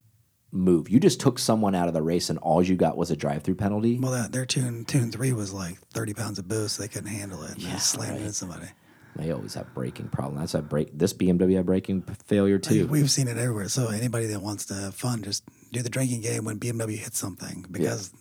move. 0.51 0.89
You 0.89 0.99
just 0.99 1.19
took 1.19 1.37
someone 1.37 1.75
out 1.75 1.87
of 1.89 1.93
the 1.93 2.01
race, 2.01 2.29
and 2.29 2.39
all 2.39 2.63
you 2.63 2.75
got 2.75 2.95
was 2.97 3.11
a 3.11 3.15
drive-through 3.17 3.55
penalty. 3.55 3.99
Well, 3.99 4.11
that 4.13 4.31
their 4.31 4.45
tune 4.45 4.85
tune 4.85 5.11
three 5.11 5.33
was 5.33 5.51
like 5.51 5.79
30 5.89 6.13
pounds 6.13 6.39
of 6.39 6.47
boost. 6.47 6.77
They 6.77 6.87
couldn't 6.87 7.09
handle 7.09 7.43
it. 7.43 7.51
And 7.55 7.61
Yeah, 7.61 7.73
they 7.73 7.79
slammed 7.79 8.11
right. 8.13 8.21
into 8.21 8.33
somebody. 8.33 8.67
They 9.15 9.31
always 9.31 9.53
have 9.53 9.73
braking 9.73 10.09
problem. 10.09 10.39
That's 10.39 10.53
a 10.55 10.61
break. 10.61 10.97
This 10.97 11.13
BMW 11.13 11.55
had 11.55 11.65
braking 11.65 12.01
failure 12.25 12.55
Like, 12.55 12.63
too. 12.63 12.87
We've 12.87 13.09
seen 13.09 13.27
it 13.27 13.37
everywhere. 13.37 13.69
So 13.69 13.87
anybody 13.87 14.25
that 14.27 14.41
wants 14.41 14.65
to 14.65 14.73
have 14.73 14.95
fun, 14.95 15.23
just 15.23 15.43
do 15.71 15.81
the 15.81 15.89
drinking 15.89 16.21
game 16.21 16.43
when 16.45 16.59
BMW 16.59 16.97
hits 16.97 17.17
something 17.17 17.65
because 17.71 18.11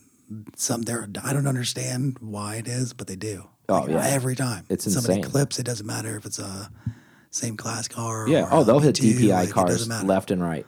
some 0.57 0.83
there. 0.83 1.09
I 1.23 1.33
don't 1.33 1.47
understand 1.49 2.19
why 2.21 2.57
it 2.57 2.69
is, 2.69 2.93
but 2.93 3.09
they 3.09 3.17
do. 3.17 3.49
Oh, 3.69 3.81
Like, 3.81 3.91
yeah. 3.91 4.07
every 4.07 4.37
time 4.37 4.67
It's 4.69 4.85
somebody 4.85 5.19
insane. 5.19 5.31
clips. 5.33 5.59
It 5.59 5.65
doesn't 5.65 5.87
matter 5.87 6.17
if 6.17 6.27
it's 6.27 6.39
a 6.39 6.71
same 7.31 7.57
class 7.57 7.89
car. 7.89 8.29
Yeah. 8.29 8.47
Oh, 8.51 8.63
they'll 8.63 8.79
hit 8.79 8.95
B2, 8.97 9.15
DPI 9.15 9.33
like, 9.33 9.51
cars 9.51 9.89
left 10.05 10.31
and 10.31 10.41
right. 10.43 10.67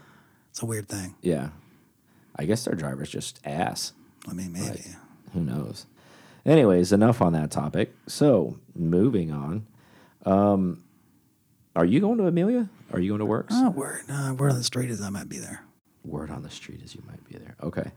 It's 0.50 0.62
a 0.62 0.66
weird 0.66 0.88
thing. 0.88 1.14
Yeah. 1.22 1.50
I 2.34 2.46
guess 2.46 2.64
their 2.64 2.74
driver's 2.74 3.10
just 3.10 3.38
ass. 3.44 3.92
I 4.28 4.32
mean, 4.32 4.52
maybe. 4.52 4.82
Who 5.34 5.40
knows? 5.40 5.86
Anyways, 6.44 6.92
enough 6.92 7.22
on 7.22 7.32
that 7.34 7.50
topic. 7.50 7.94
So, 8.06 8.58
moving 8.74 9.30
on. 9.30 9.66
Um, 10.26 10.82
are 11.74 11.84
you 11.84 12.00
going 12.00 12.18
to 12.18 12.26
Amelia? 12.26 12.68
Are 12.92 13.00
you 13.00 13.10
going 13.10 13.20
to 13.20 13.26
Works? 13.26 13.54
Oh, 13.56 13.70
word. 13.70 14.02
Uh, 14.10 14.34
word 14.36 14.50
on 14.50 14.58
the 14.58 14.64
street 14.64 14.90
is 14.90 15.00
I 15.00 15.10
might 15.10 15.28
be 15.28 15.38
there. 15.38 15.64
Word 16.04 16.30
on 16.30 16.42
the 16.42 16.50
street 16.50 16.82
is 16.82 16.94
you 16.94 17.02
might 17.06 17.24
be 17.28 17.36
there. 17.38 17.56
Okay. 17.62 17.90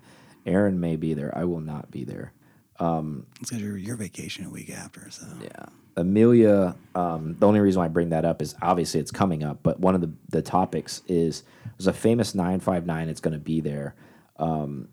Aaron 0.45 0.79
may 0.79 0.95
be 0.95 1.13
there. 1.13 1.35
I 1.37 1.43
will 1.45 1.59
not 1.59 1.91
be 1.91 2.03
there. 2.03 2.33
Um, 2.79 3.25
it's 3.41 3.49
because 3.49 3.61
you're 3.61 3.77
your 3.77 3.97
vacation 3.97 4.45
a 4.45 4.49
week 4.49 4.69
after. 4.69 5.09
So 5.11 5.25
Yeah. 5.41 5.65
Amelia, 5.97 6.75
um, 6.95 7.35
the 7.39 7.47
only 7.47 7.59
reason 7.59 7.79
why 7.79 7.85
I 7.85 7.89
bring 7.89 8.09
that 8.09 8.23
up 8.23 8.41
is 8.41 8.55
obviously 8.61 9.01
it's 9.01 9.11
coming 9.11 9.43
up, 9.43 9.59
but 9.63 9.79
one 9.81 9.95
of 9.95 10.01
the, 10.01 10.11
the 10.29 10.41
topics 10.41 11.01
is 11.07 11.43
there's 11.77 11.87
a 11.87 11.93
famous 11.93 12.33
959 12.33 13.09
it's 13.09 13.19
going 13.19 13.33
to 13.33 13.39
be 13.39 13.59
there. 13.59 13.95
Um, 14.37 14.87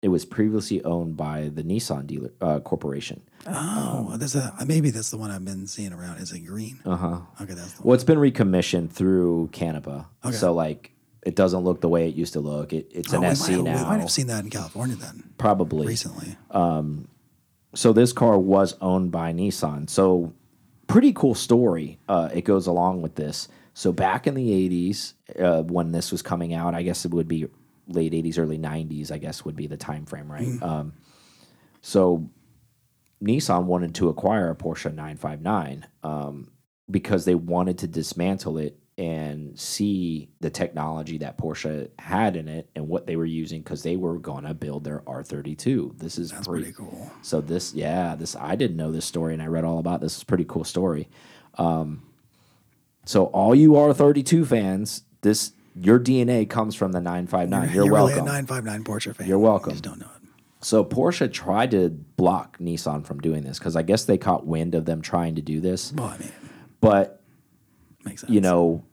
it 0.00 0.08
was 0.08 0.24
previously 0.24 0.82
owned 0.84 1.16
by 1.16 1.48
the 1.52 1.62
Nissan 1.64 2.06
dealer 2.06 2.30
uh, 2.40 2.60
corporation. 2.60 3.20
Oh, 3.46 4.16
there's 4.16 4.36
a 4.36 4.54
maybe 4.66 4.90
that's 4.90 5.10
the 5.10 5.16
one 5.16 5.30
I've 5.30 5.44
been 5.44 5.66
seeing 5.66 5.92
around. 5.92 6.18
Is 6.18 6.32
it 6.32 6.40
green? 6.40 6.80
Uh 6.84 6.96
huh. 6.96 7.20
Okay, 7.40 7.54
that's 7.54 7.72
the 7.74 7.82
Well, 7.82 7.94
it's 7.94 8.04
been 8.04 8.18
recommissioned 8.18 8.92
through 8.92 9.48
Canepa, 9.52 10.06
Okay. 10.24 10.36
so 10.36 10.52
like 10.52 10.92
it 11.26 11.34
doesn't 11.34 11.60
look 11.60 11.80
the 11.80 11.88
way 11.88 12.08
it 12.08 12.14
used 12.14 12.34
to 12.34 12.40
look. 12.40 12.72
It, 12.72 12.90
it's 12.92 13.12
one. 13.12 13.24
an 13.24 13.24
Oh, 13.26 13.30
we 13.30 13.34
SC 13.34 13.50
might, 13.50 13.62
now, 13.62 13.76
We 13.82 13.90
might 13.90 14.00
have 14.00 14.10
seen 14.10 14.26
that 14.28 14.44
in 14.44 14.50
California 14.50 14.96
then 14.96 15.24
probably. 15.36 15.86
recently. 15.86 16.36
Um, 16.50 17.08
so 17.74 17.92
this 17.92 18.12
car 18.12 18.38
was 18.38 18.76
owned 18.80 19.10
by 19.10 19.32
Nissan. 19.32 19.90
So 19.90 20.32
pretty 20.86 21.12
cool 21.12 21.34
story. 21.34 21.98
Uh, 22.08 22.28
it 22.32 22.42
goes 22.42 22.66
along 22.66 23.02
with 23.02 23.16
this. 23.16 23.48
So 23.74 23.92
back 23.92 24.26
in 24.26 24.34
the 24.34 24.48
'80s, 24.50 25.14
uh, 25.38 25.62
when 25.64 25.92
this 25.92 26.10
was 26.12 26.22
coming 26.22 26.54
out, 26.54 26.74
I 26.74 26.82
guess 26.82 27.04
it 27.04 27.12
would 27.12 27.28
be 27.28 27.46
late 27.88 28.12
'80s, 28.12 28.38
early 28.38 28.58
'90s. 28.58 29.10
I 29.10 29.18
guess 29.18 29.44
would 29.44 29.56
be 29.56 29.66
the 29.66 29.76
time 29.76 30.06
frame, 30.06 30.30
right? 30.30 30.62
Um, 30.62 30.92
so 31.80 32.28
Nissan 33.22 33.64
wanted 33.64 33.94
to 33.96 34.08
acquire 34.08 34.50
a 34.50 34.54
Porsche 34.54 34.94
959 34.94 35.86
um, 36.02 36.50
because 36.90 37.24
they 37.24 37.34
wanted 37.34 37.78
to 37.78 37.86
dismantle 37.86 38.58
it 38.58 38.78
and 38.96 39.58
see 39.58 40.28
the 40.40 40.50
technology 40.50 41.18
that 41.18 41.38
Porsche 41.38 41.88
had 42.00 42.34
in 42.34 42.48
it 42.48 42.68
and 42.74 42.88
what 42.88 43.06
they 43.06 43.14
were 43.14 43.24
using 43.24 43.62
because 43.62 43.84
they 43.84 43.96
were 43.96 44.18
going 44.18 44.44
to 44.44 44.54
build 44.54 44.82
their 44.82 45.00
R32. 45.00 45.98
This 45.98 46.18
is 46.18 46.30
That's 46.30 46.46
pretty, 46.48 46.72
pretty 46.72 46.76
cool. 46.76 47.10
so 47.22 47.40
this, 47.40 47.74
yeah, 47.74 48.16
this 48.16 48.34
I 48.34 48.56
didn't 48.56 48.76
know 48.76 48.90
this 48.90 49.04
story, 49.04 49.34
and 49.34 49.42
I 49.42 49.46
read 49.46 49.64
all 49.64 49.78
about 49.78 50.00
this. 50.00 50.14
It's 50.14 50.22
a 50.22 50.26
pretty 50.26 50.44
cool 50.44 50.64
story. 50.64 51.08
Um, 51.54 52.02
so 53.04 53.26
all 53.26 53.54
you 53.54 53.72
R32 53.72 54.46
fans, 54.46 55.04
this 55.22 55.52
your 55.80 55.98
DNA 56.00 56.48
comes 56.48 56.74
from 56.74 56.92
the 56.92 57.00
959. 57.00 57.74
You're, 57.74 57.84
You're 57.86 57.92
welcome. 57.92 58.08
really 58.16 58.20
a 58.20 58.24
959 58.42 58.84
Porsche 58.84 59.14
fan. 59.16 59.26
You're 59.26 59.38
welcome. 59.38 59.70
You 59.70 59.74
just 59.74 59.84
don't 59.84 60.00
know 60.00 60.06
it. 60.06 60.28
So 60.60 60.84
Porsche 60.84 61.32
tried 61.32 61.70
to 61.70 61.88
block 61.88 62.58
Nissan 62.58 63.04
from 63.06 63.20
doing 63.20 63.44
this 63.44 63.58
because 63.58 63.76
I 63.76 63.82
guess 63.82 64.04
they 64.06 64.18
caught 64.18 64.46
wind 64.46 64.74
of 64.74 64.84
them 64.86 65.00
trying 65.02 65.36
to 65.36 65.42
do 65.42 65.60
this. 65.60 65.92
Well, 65.92 66.08
I 66.08 66.18
mean, 66.18 66.32
But 66.80 67.22
makes 68.04 68.22
sense. 68.22 68.32
you 68.32 68.40
know, 68.40 68.84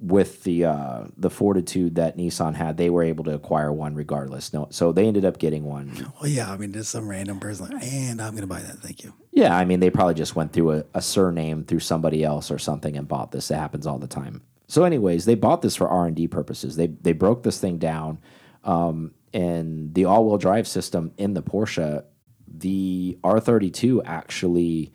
with 0.00 0.42
the 0.42 0.64
uh, 0.64 1.04
the 1.16 1.30
fortitude 1.30 1.94
that 1.94 2.16
Nissan 2.16 2.54
had, 2.56 2.76
they 2.76 2.90
were 2.90 3.04
able 3.04 3.22
to 3.24 3.30
acquire 3.34 3.72
one 3.72 3.94
regardless. 3.94 4.52
No, 4.52 4.66
so 4.70 4.90
they 4.92 5.06
ended 5.06 5.24
up 5.24 5.38
getting 5.38 5.64
one. 5.64 6.10
Well, 6.20 6.28
yeah. 6.28 6.50
I 6.52 6.56
mean, 6.56 6.72
just 6.72 6.90
some 6.90 7.08
random 7.08 7.38
person 7.40 7.68
like, 7.70 7.82
and 7.84 8.20
I'm 8.20 8.34
gonna 8.34 8.48
buy 8.48 8.60
that. 8.60 8.80
Thank 8.80 9.04
you. 9.04 9.14
Yeah, 9.30 9.56
I 9.56 9.64
mean, 9.64 9.78
they 9.80 9.90
probably 9.90 10.14
just 10.14 10.34
went 10.34 10.52
through 10.52 10.72
a, 10.72 10.84
a 10.94 11.00
surname 11.00 11.64
through 11.64 11.80
somebody 11.80 12.24
else 12.24 12.50
or 12.50 12.58
something 12.58 12.96
and 12.96 13.06
bought 13.06 13.30
this. 13.30 13.50
It 13.50 13.54
happens 13.54 13.86
all 13.86 13.98
the 13.98 14.08
time. 14.08 14.42
So, 14.66 14.84
anyways, 14.84 15.24
they 15.24 15.34
bought 15.34 15.62
this 15.62 15.76
for 15.76 15.88
R 15.88 16.06
and 16.06 16.16
D 16.16 16.26
purposes. 16.26 16.76
They 16.76 16.86
they 16.86 17.12
broke 17.12 17.42
this 17.42 17.58
thing 17.58 17.78
down, 17.78 18.18
um, 18.64 19.12
and 19.32 19.94
the 19.94 20.06
all-wheel 20.06 20.38
drive 20.38 20.66
system 20.66 21.12
in 21.18 21.34
the 21.34 21.42
Porsche, 21.42 22.04
the 22.46 23.18
R32 23.22 24.02
actually 24.04 24.92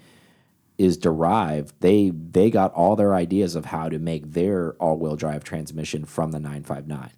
is 0.78 0.98
derived. 0.98 1.74
They 1.82 2.10
they 2.10 2.50
got 2.50 2.74
all 2.74 2.96
their 2.96 3.14
ideas 3.14 3.56
of 3.56 3.66
how 3.66 3.90
to 3.90 4.00
make 4.00 4.32
their 4.32 4.74
all-wheel 4.76 5.16
drive 5.16 5.44
transmission 5.44 6.06
from 6.06 6.32
the 6.32 6.40
959. 6.40 7.12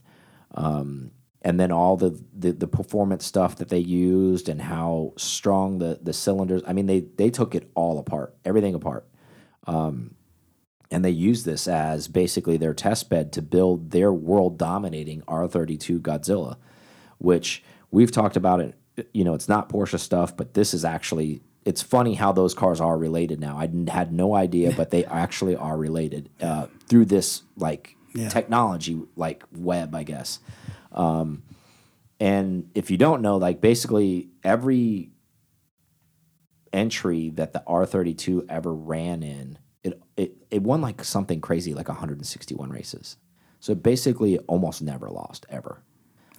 Um, 0.53 1.12
and 1.43 1.60
then 1.60 1.72
all 1.72 1.98
the, 1.98 2.22
the 2.38 2.51
the 2.51 2.67
performance 2.67 3.25
stuff 3.25 3.55
that 3.58 3.70
they 3.70 3.79
used 3.79 4.50
and 4.50 4.62
how 4.62 5.13
strong 5.17 5.79
the 5.79 6.00
the 6.01 6.13
cylinders. 6.13 6.62
I 6.67 6.74
mean, 6.74 6.86
they 6.86 7.00
they 7.00 7.29
took 7.29 7.55
it 7.55 7.72
all 7.75 7.98
apart, 7.98 8.36
everything 8.46 8.75
apart. 8.75 9.08
Um, 9.65 10.15
and 10.91 11.03
they 11.05 11.10
use 11.10 11.43
this 11.45 11.67
as 11.67 12.07
basically 12.07 12.57
their 12.57 12.74
test 12.74 13.10
bed 13.10 13.31
to 13.33 13.41
build 13.41 13.91
their 13.91 14.12
world 14.12 14.57
dominating 14.57 15.21
R32 15.21 16.00
Godzilla, 16.00 16.57
which 17.17 17.63
we've 17.91 18.12
talked 18.12 18.36
about 18.36 18.60
it. 18.60 18.75
You 19.13 19.24
know, 19.24 19.33
it's 19.33 19.48
not 19.48 19.69
Porsche 19.69 19.98
stuff, 20.00 20.36
but 20.36 20.53
this 20.53 20.74
is 20.74 20.83
actually. 20.86 21.41
It's 21.63 21.81
funny 21.83 22.15
how 22.15 22.31
those 22.31 22.55
cars 22.55 22.81
are 22.81 22.98
related 22.98 23.39
now. 23.39 23.55
I 23.55 23.69
had 23.91 24.12
no 24.12 24.33
idea, 24.36 24.74
but 24.75 24.89
they 24.89 25.05
actually 25.24 25.55
are 25.55 25.77
related 25.77 26.29
uh, 26.41 26.65
through 26.89 27.05
this 27.05 27.43
like 27.55 27.95
Yeah. 28.15 28.29
technology, 28.29 29.00
like 29.15 29.43
web, 29.55 29.93
I 29.95 30.01
guess. 30.03 30.39
Um, 30.91 31.43
and 32.19 32.69
if 32.75 32.89
you 32.91 32.98
don't 32.98 33.21
know, 33.21 33.38
like 33.38 33.62
basically 33.62 34.29
every 34.43 35.12
entry 36.74 37.29
that 37.31 37.53
the 37.53 37.63
R32 37.67 38.45
ever 38.50 38.74
ran 38.74 39.24
in, 39.24 39.57
it 40.18 40.34
it, 40.50 40.62
won 40.63 40.82
like 40.82 41.03
something 41.03 41.41
crazy, 41.41 41.74
like 41.74 41.88
161 41.88 42.70
races. 42.70 43.18
So 43.60 43.74
it 43.74 43.84
basically 43.84 44.38
almost 44.39 44.82
never 44.82 45.10
lost 45.10 45.46
ever. 45.50 45.84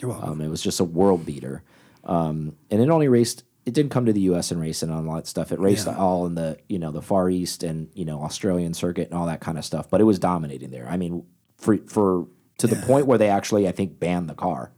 You're 0.01 0.11
welcome. 0.11 0.31
Um, 0.33 0.41
it 0.41 0.49
was 0.49 0.63
just 0.63 0.81
a 0.81 0.85
world 0.85 1.25
beater, 1.25 1.63
um, 2.05 2.57
and 2.71 2.81
it 2.81 2.89
only 2.91 3.09
raced. 3.09 3.45
It 3.65 3.75
didn't 3.75 3.93
come 3.93 4.07
to 4.07 4.13
the 4.13 4.23
U.S. 4.23 4.51
and 4.51 4.61
race 4.61 4.83
and 4.83 4.91
all 4.93 5.03
that 5.15 5.29
stuff. 5.29 5.53
It 5.53 5.61
raced 5.61 5.87
Yeah. 5.87 5.97
all 5.97 6.27
in 6.27 6.35
the 6.35 6.59
you 6.69 6.79
know 6.79 6.91
the 6.91 7.03
Far 7.03 7.31
East 7.31 7.63
and 7.63 7.89
you 7.95 8.05
know 8.05 8.21
Australian 8.23 8.75
circuit 8.75 9.09
and 9.11 9.19
all 9.19 9.27
that 9.27 9.41
kind 9.41 9.57
of 9.57 9.65
stuff. 9.65 9.89
But 9.89 10.01
it 10.01 10.05
was 10.05 10.19
dominating 10.19 10.71
there. 10.71 10.89
I 10.89 10.97
mean, 10.97 11.25
for 11.57 11.79
for 11.87 12.27
to 12.59 12.67
the 12.67 12.77
point 12.77 13.07
where 13.07 13.19
they 13.19 13.29
actually 13.29 13.69
I 13.69 13.73
think 13.73 13.99
banned 14.01 14.29
the 14.29 14.35
car. 14.35 14.73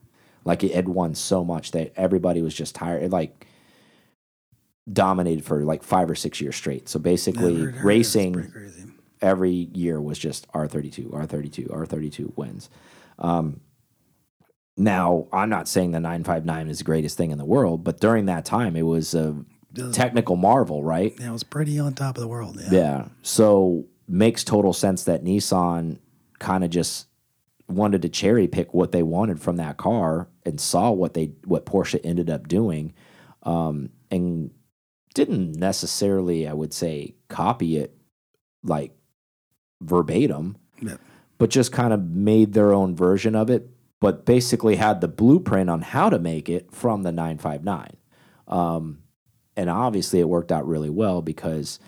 Like 0.45 0.63
it 0.63 0.75
had 0.75 0.89
won 0.91 1.15
so 1.15 1.43
much 1.43 1.71
that 1.71 1.95
everybody 1.97 2.43
was 2.43 2.55
just 2.55 2.75
tired. 2.75 3.03
It 3.03 3.11
like 3.11 3.47
dominated 4.93 5.45
for 5.45 5.63
like 5.63 5.83
five 5.83 6.11
or 6.11 6.15
six 6.15 6.41
years 6.41 6.57
straight. 6.57 6.89
So 6.89 6.99
basically, 6.99 7.55
Never 7.55 7.65
heard 7.65 7.69
of 7.69 7.75
it. 7.75 7.79
It's 7.79 7.85
racing 7.85 8.95
every 9.23 9.69
year 9.73 10.01
was 10.01 10.19
just 10.19 10.51
R32, 10.53 11.11
R32, 11.11 11.69
R32 11.69 12.37
wins. 12.37 12.69
Um, 13.19 13.61
now, 14.77 15.29
I'm 15.33 15.49
not 15.49 15.69
saying 15.69 15.93
the 15.93 16.01
959 16.01 16.69
is 16.69 16.79
the 16.79 16.85
greatest 16.85 17.17
thing 17.17 17.31
in 17.31 17.39
the 17.39 17.45
world, 17.45 17.85
but 17.85 18.01
during 18.01 18.27
that 18.27 18.45
time, 18.45 18.77
it 18.77 18.83
was 18.83 19.15
a 19.15 19.37
technical 19.93 20.37
marvel, 20.37 20.83
right? 20.83 21.15
Yeah, 21.19 21.29
it 21.29 21.33
was 21.33 21.45
pretty 21.45 21.79
on 21.79 21.95
top 21.95 22.17
of 22.17 22.21
the 22.21 22.29
world. 22.29 22.61
Yeah. 22.61 22.69
Yeah. 22.71 23.09
So 23.23 23.87
makes 24.07 24.45
total 24.45 24.73
sense 24.73 25.05
that 25.05 25.25
Nissan 25.25 25.99
kind 26.39 26.65
of 26.65 26.71
just 26.71 27.07
wanted 27.69 28.03
to 28.03 28.09
cherry 28.09 28.47
pick 28.47 28.75
what 28.75 28.93
they 28.93 29.03
wanted 29.03 29.41
from 29.41 29.57
that 29.57 29.77
car 29.77 30.29
and 30.45 30.61
saw 30.61 30.91
what 30.91 31.15
they 31.15 31.33
what 31.45 31.65
Porsche 31.65 32.01
ended 32.05 32.29
up 32.29 32.49
doing, 32.49 32.93
um, 33.45 33.91
and 34.11 34.51
didn't 35.15 35.53
necessarily, 35.57 36.47
I 36.47 36.53
would 36.53 36.73
say, 36.75 37.15
copy 37.29 37.77
it 37.77 37.97
like 38.63 38.93
verbatim, 39.81 40.57
Yep. 40.83 41.01
but 41.39 41.51
just 41.51 41.73
kind 41.73 41.93
of 41.93 42.03
made 42.11 42.53
their 42.53 42.73
own 42.73 42.95
version 42.97 43.35
of 43.35 43.51
it. 43.51 43.71
But 44.01 44.27
basically 44.27 44.77
had 44.77 45.01
the 45.01 45.09
blueprint 45.09 45.71
on 45.71 45.81
how 45.81 46.11
to 46.11 46.19
make 46.19 46.51
it 46.51 46.71
from 46.73 47.05
the 47.05 47.13
959. 47.13 47.97
Um, 48.49 48.99
and 49.57 49.71
obviously 49.71 50.21
it 50.21 50.29
worked 50.29 50.53
out 50.53 50.67
really 50.67 50.91
well 50.91 51.23
because 51.23 51.79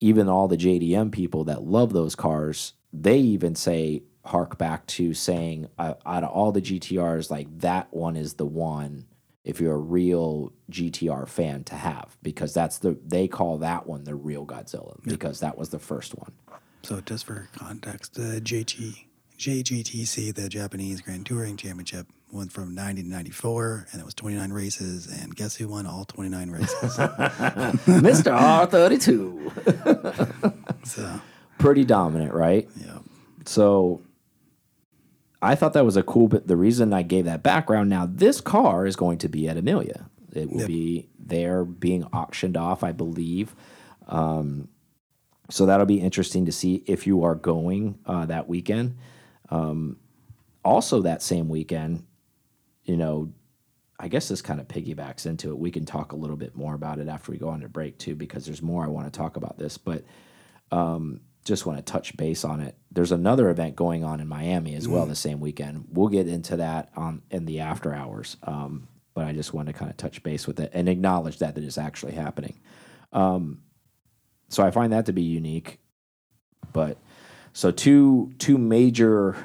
even 0.00 0.28
all 0.28 0.48
the 0.48 0.56
JDM 0.56 1.12
people 1.12 1.44
that 1.44 1.62
love 1.62 1.92
those 1.92 2.16
cars, 2.16 2.72
they 2.92 3.18
even 3.18 3.54
say 3.54 4.02
hark 4.24 4.58
back 4.58 4.86
to 4.86 5.14
saying 5.14 5.68
uh, 5.78 5.94
out 6.04 6.24
of 6.24 6.30
all 6.30 6.50
the 6.50 6.62
GTRs, 6.62 7.30
like 7.30 7.46
that 7.60 7.92
one 7.92 8.16
is 8.16 8.34
the 8.34 8.46
one 8.46 9.04
if 9.44 9.60
you're 9.60 9.74
a 9.74 9.78
real 9.78 10.52
GTR 10.70 11.28
fan 11.28 11.64
to 11.64 11.74
have 11.74 12.16
because 12.22 12.54
that's 12.54 12.78
the 12.78 12.98
they 13.04 13.28
call 13.28 13.58
that 13.58 13.86
one 13.86 14.04
the 14.04 14.14
real 14.14 14.46
Godzilla 14.46 14.96
because 15.04 15.40
that 15.40 15.58
was 15.58 15.68
the 15.68 15.78
first 15.78 16.16
one. 16.16 16.32
So 16.82 17.00
just 17.00 17.26
for 17.26 17.48
context, 17.56 18.14
the 18.14 18.40
JG, 18.40 19.04
JGTC, 19.38 20.34
the 20.34 20.48
Japanese 20.48 21.00
Grand 21.00 21.26
Touring 21.26 21.56
Championship, 21.56 22.06
went 22.30 22.52
from 22.52 22.74
90 22.74 23.02
to 23.02 23.08
94, 23.08 23.86
and 23.92 24.00
it 24.00 24.04
was 24.04 24.14
29 24.14 24.52
races. 24.52 25.06
And 25.06 25.34
guess 25.34 25.56
who 25.56 25.68
won 25.68 25.86
all 25.86 26.04
29 26.04 26.50
races? 26.50 26.96
Mr. 27.86 28.36
R32. 28.36 30.76
so, 30.86 31.20
Pretty 31.58 31.84
dominant, 31.84 32.34
right? 32.34 32.68
yeah. 32.76 32.98
So 33.46 34.02
I 35.44 35.54
thought 35.54 35.74
that 35.74 35.84
was 35.84 35.96
a 35.96 36.02
cool 36.02 36.28
bit. 36.28 36.46
The 36.46 36.56
reason 36.56 36.92
I 36.92 37.02
gave 37.02 37.24
that 37.26 37.42
background 37.42 37.90
now, 37.90 38.08
this 38.10 38.40
car 38.40 38.86
is 38.86 38.96
going 38.96 39.18
to 39.18 39.28
be 39.28 39.48
at 39.48 39.56
Amelia. 39.56 40.08
It 40.32 40.50
will 40.50 40.60
Yep. 40.60 40.66
be 40.66 41.08
there 41.18 41.64
being 41.64 42.04
auctioned 42.04 42.56
off, 42.56 42.82
I 42.82 42.92
believe. 42.92 43.54
Um, 44.08 44.68
so 45.50 45.66
that'll 45.66 45.86
be 45.86 46.00
interesting 46.00 46.46
to 46.46 46.52
see 46.52 46.82
if 46.86 47.06
you 47.06 47.22
are 47.24 47.34
going 47.34 47.98
uh, 48.06 48.26
that 48.26 48.48
weekend. 48.48 48.96
Um, 49.50 49.98
also, 50.64 51.02
that 51.02 51.22
same 51.22 51.48
weekend, 51.48 52.04
you 52.84 52.96
know, 52.96 53.32
I 54.00 54.08
guess 54.08 54.28
this 54.28 54.42
kind 54.42 54.60
of 54.60 54.66
piggybacks 54.66 55.26
into 55.26 55.50
it. 55.50 55.58
We 55.58 55.70
can 55.70 55.84
talk 55.84 56.12
a 56.12 56.16
little 56.16 56.36
bit 56.36 56.56
more 56.56 56.74
about 56.74 56.98
it 56.98 57.06
after 57.08 57.30
we 57.30 57.38
go 57.38 57.48
on 57.48 57.60
to 57.60 57.68
break 57.68 57.98
too, 57.98 58.14
because 58.16 58.46
there's 58.46 58.62
more 58.62 58.82
I 58.82 58.88
want 58.88 59.06
to 59.12 59.16
talk 59.16 59.36
about 59.36 59.58
this. 59.58 59.78
But 59.78 60.04
um, 60.72 61.20
just 61.44 61.66
want 61.66 61.78
to 61.78 61.92
touch 61.92 62.16
base 62.16 62.44
on 62.44 62.60
it. 62.60 62.76
There's 62.90 63.12
another 63.12 63.50
event 63.50 63.76
going 63.76 64.02
on 64.02 64.20
in 64.20 64.28
Miami 64.28 64.74
as 64.74 64.88
well 64.88 65.04
the 65.04 65.14
same 65.14 65.40
weekend. 65.40 65.88
We'll 65.90 66.08
get 66.08 66.26
into 66.26 66.56
that 66.56 66.90
on 66.96 67.22
in 67.30 67.44
the 67.44 67.60
after 67.60 67.92
hours. 67.92 68.36
Um, 68.44 68.88
but 69.14 69.26
I 69.26 69.32
just 69.32 69.52
want 69.54 69.68
to 69.68 69.72
kind 69.72 69.90
of 69.90 69.96
touch 69.96 70.22
base 70.22 70.46
with 70.46 70.58
it 70.58 70.70
and 70.74 70.88
acknowledge 70.88 71.38
that 71.38 71.54
that 71.54 71.64
is 71.64 71.78
actually 71.78 72.12
happening. 72.12 72.60
Um, 73.12 73.62
so 74.48 74.64
I 74.64 74.70
find 74.70 74.92
that 74.92 75.06
to 75.06 75.12
be 75.12 75.22
unique. 75.22 75.78
But 76.72 76.98
so 77.52 77.70
two 77.70 78.32
two 78.38 78.56
major, 78.56 79.36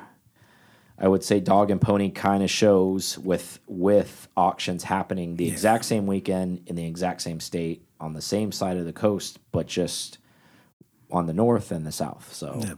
I 0.98 1.08
would 1.08 1.24
say, 1.24 1.40
dog 1.40 1.70
and 1.70 1.82
pony 1.82 2.10
kind 2.10 2.44
of 2.44 2.50
shows 2.50 3.18
with 3.20 3.60
with 3.68 4.28
auctions 4.38 4.84
happening 4.84 5.36
the 5.36 5.50
exact 5.50 5.86
same 5.86 6.08
weekend 6.08 6.64
in 6.66 6.76
the 6.76 6.86
exact 6.86 7.22
same 7.22 7.40
state 7.40 7.86
on 8.00 8.14
the 8.14 8.22
same 8.22 8.52
side 8.52 8.78
of 8.78 8.86
the 8.86 8.94
coast, 8.94 9.40
but 9.52 9.68
just 9.68 10.19
on 11.12 11.26
the 11.26 11.34
north 11.34 11.72
and 11.72 11.86
the 11.86 11.92
south. 11.92 12.34
So 12.34 12.60
Yep. 12.64 12.78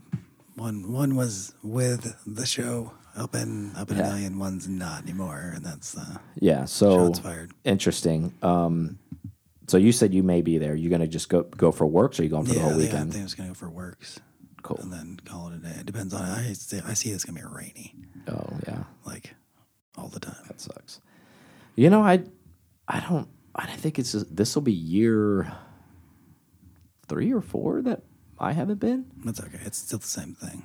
One 0.55 0.91
one 0.91 1.15
was 1.15 1.53
with 1.63 2.15
the 2.27 2.45
show 2.45 2.91
up 3.15 3.35
in 3.35 3.73
up 3.75 3.89
in 3.89 3.97
Yeah. 3.97 4.11
Amelia. 4.13 4.37
One's 4.37 4.67
not 4.67 5.03
anymore, 5.03 5.53
and 5.55 5.65
that's 5.65 5.97
uh, 5.97 6.17
yeah, 6.39 6.65
so 6.65 7.13
interesting. 7.63 8.33
Um, 8.41 8.99
so 9.67 9.77
you 9.77 9.91
said 9.93 10.13
you 10.13 10.23
may 10.23 10.41
be 10.41 10.57
there. 10.57 10.75
You're 10.75 10.91
gonna 10.91 11.07
just 11.07 11.29
go 11.29 11.43
go 11.43 11.71
for 11.71 11.85
works, 11.87 12.19
or 12.19 12.23
you 12.23 12.29
going 12.29 12.45
for 12.45 12.53
the 12.53 12.59
yeah, 12.59 12.63
whole 12.69 12.77
they- 12.77 12.87
I 12.89 12.91
think 12.91 13.15
I 13.15 13.23
was 13.23 13.33
gonna 13.33 13.49
go 13.49 13.55
for 13.55 13.69
works 13.69 14.19
Cool. 14.61 14.77
and 14.81 14.91
then 14.91 15.19
call 15.25 15.47
it 15.47 15.55
a 15.55 15.57
day. 15.57 15.75
It 15.79 15.85
depends 15.85 16.13
on. 16.13 16.21
I 16.21 16.51
see, 16.53 16.81
I 16.85 16.93
see 16.93 17.09
it's 17.11 17.23
gonna 17.23 17.39
be 17.39 17.45
rainy, 17.45 17.95
Oh 18.27 18.49
yeah, 18.67 18.83
like 19.05 19.33
all 19.97 20.09
the 20.09 20.19
time. 20.19 20.35
that 20.47 20.59
sucks. 20.59 20.99
You 21.75 21.89
know, 21.89 22.01
I 22.03 22.23
I 22.89 22.99
don't 22.99 23.27
I 23.55 23.67
think 23.67 23.97
it's 23.99 24.11
this 24.11 24.53
will 24.53 24.61
be 24.63 24.73
year 24.73 25.51
three 27.07 27.33
or 27.33 27.41
four 27.41 27.81
that 27.83 28.01
I 28.41 28.51
haven't 28.53 28.79
been. 28.79 29.05
That's 29.23 29.39
okay. 29.39 29.59
It's 29.63 29.77
still 29.77 29.99
the 29.99 30.07
same 30.07 30.33
thing. 30.33 30.63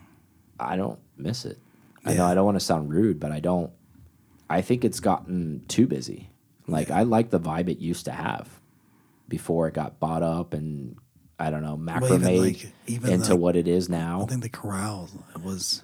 I 0.58 0.76
don't 0.76 0.98
miss 1.16 1.44
it. 1.44 1.58
I 2.04 2.10
know 2.14 2.24
Yeah. 2.24 2.26
I 2.30 2.34
don't 2.34 2.44
want 2.46 2.56
to 2.56 2.64
sound 2.64 2.90
rude, 2.90 3.20
but 3.20 3.30
I 3.32 3.40
don't. 3.40 3.70
I 4.48 4.62
think 4.62 4.84
it's 4.84 4.98
gotten 5.00 5.62
too 5.68 5.86
busy. 5.86 6.30
Like 6.66 6.90
I 6.90 7.02
like 7.02 7.30
the 7.30 7.38
vibe 7.38 7.68
it 7.68 7.78
used 7.78 8.06
to 8.06 8.12
have 8.12 8.48
before 9.28 9.68
it 9.68 9.74
got 9.74 10.00
bought 10.00 10.22
up 10.22 10.54
and 10.54 10.96
I 11.38 11.50
don't 11.50 11.62
know 11.62 11.76
macrame 11.76 12.14
even 12.24 12.42
like 12.42 12.66
even 12.86 13.12
into 13.12 13.32
like, 13.32 13.40
what 13.40 13.56
it 13.56 13.68
is 13.68 13.88
now. 13.88 14.22
I 14.22 14.26
think 14.26 14.42
the 14.42 14.48
corral 14.48 15.08
was. 15.44 15.82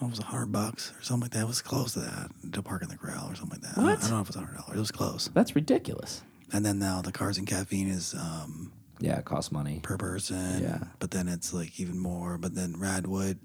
It 0.00 0.08
was 0.08 0.20
a 0.20 0.24
hundred 0.24 0.52
bucks 0.52 0.92
or 0.96 1.02
something 1.02 1.22
like 1.22 1.30
that. 1.32 1.40
It 1.42 1.48
was 1.48 1.60
close 1.60 1.94
to 1.94 2.00
that 2.00 2.30
to 2.52 2.62
park 2.62 2.82
in 2.82 2.88
the 2.88 2.96
corral 2.96 3.30
or 3.30 3.34
something 3.34 3.60
like 3.60 3.72
that. 3.74 3.78
I 3.78 3.80
don't- 3.80 3.84
What? 3.90 3.98
I 3.98 4.00
don't 4.02 4.10
know 4.10 4.20
if 4.20 4.26
it 4.26 4.28
was 4.28 4.36
a 4.36 4.38
hundred 4.40 4.56
dollars. 4.58 4.76
It 4.76 4.80
was 4.80 4.90
close. 4.92 5.30
That's 5.34 5.56
ridiculous. 5.56 6.22
And 6.52 6.64
then 6.64 6.78
now 6.78 7.02
the 7.02 7.10
cars 7.12 7.36
and 7.36 7.46
caffeine 7.46 7.88
is 7.88 8.14
um, 8.14 8.72
Yeah, 9.00 9.18
it 9.18 9.24
costs 9.24 9.52
money. 9.52 9.80
per 9.82 9.96
person. 9.96 10.62
Yeah. 10.62 10.78
But 10.98 11.10
then 11.12 11.28
it's 11.28 11.52
like 11.52 11.78
even 11.80 11.98
more. 11.98 12.38
But 12.38 12.54
then 12.54 12.74
Radwood 12.74 13.38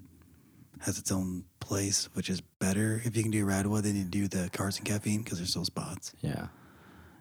has 0.80 0.98
its 0.98 1.12
own 1.12 1.44
place, 1.60 2.08
which 2.14 2.28
is 2.28 2.40
better. 2.40 3.00
If 3.04 3.16
you 3.16 3.22
can 3.22 3.30
do 3.30 3.46
Radwood, 3.46 3.82
then 3.82 3.96
you 3.96 4.04
do 4.04 4.28
the 4.28 4.50
cars 4.52 4.76
and 4.78 4.86
caffeine 4.86 5.22
because 5.22 5.38
there's 5.38 5.50
still 5.50 5.64
spots. 5.64 6.12
Yeah. 6.20 6.48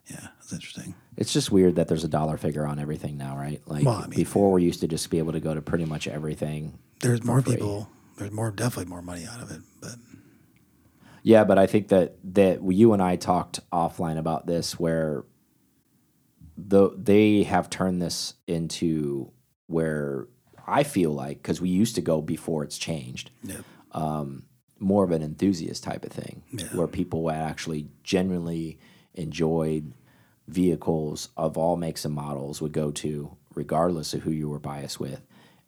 Yeah, 0.10 0.20
that's 0.38 0.52
interesting. 0.52 0.96
It's 1.16 1.32
just 1.32 1.50
weird 1.52 1.76
that 1.76 1.88
there's 1.88 2.04
a 2.04 2.10
dollar 2.10 2.36
figure 2.38 2.68
on 2.68 2.78
everything 2.78 3.18
now, 3.18 3.38
right? 3.38 3.62
Like 3.66 3.86
Well, 3.86 3.96
I 3.96 4.02
mean- 4.08 4.18
before, 4.18 4.52
we 4.52 4.64
used 4.64 4.82
to 4.82 4.88
just 4.88 5.10
be 5.10 5.18
able 5.20 5.32
to 5.32 5.40
go 5.40 5.54
to 5.54 5.62
pretty 5.62 5.86
much 5.86 6.08
everything. 6.10 6.78
There's 7.02 7.24
more 7.24 7.42
free. 7.42 7.54
people. 7.56 7.90
There's 8.18 8.32
more, 8.32 8.52
definitely 8.52 8.90
more 8.90 9.02
money 9.02 9.26
out 9.26 9.42
of 9.42 9.50
it. 9.52 9.62
But 9.82 9.96
Yeah, 11.24 11.46
but 11.46 11.58
I 11.58 11.68
think 11.68 11.88
that 11.88 12.16
that 12.34 12.62
you 12.64 12.92
and 12.94 13.02
I 13.02 13.16
talked 13.16 13.60
offline 13.72 14.18
about 14.18 14.46
this, 14.46 14.78
where 14.78 15.24
the 16.58 16.92
they 16.98 17.44
have 17.44 17.70
turned 17.70 18.02
this 18.02 18.36
into 18.48 19.32
where 19.68 20.28
I 20.68 20.84
feel 20.84 21.12
like 21.12 21.38
because 21.42 21.60
we 21.62 21.70
used 21.70 21.96
to 21.96 22.02
go 22.02 22.22
before 22.22 22.64
it's 22.64 22.78
changed, 22.78 23.32
Yeah. 23.44 23.62
Um, 23.92 24.44
more 24.80 25.04
of 25.04 25.12
an 25.12 25.22
enthusiast 25.22 25.84
type 25.84 26.04
of 26.06 26.12
thing, 26.12 26.44
Yeah. 26.52 26.66
where 26.76 26.88
people 26.88 27.30
actually 27.30 27.88
genuinely 28.04 28.80
enjoyed 29.14 29.94
vehicles 30.48 31.30
of 31.38 31.58
all 31.58 31.78
makes 31.78 32.04
and 32.06 32.14
models 32.14 32.62
would 32.62 32.72
go 32.74 32.92
to, 32.92 33.36
regardless 33.56 34.14
of 34.14 34.22
who 34.24 34.32
you 34.32 34.50
were 34.50 34.60
biased 34.60 35.00
with, 35.00 35.22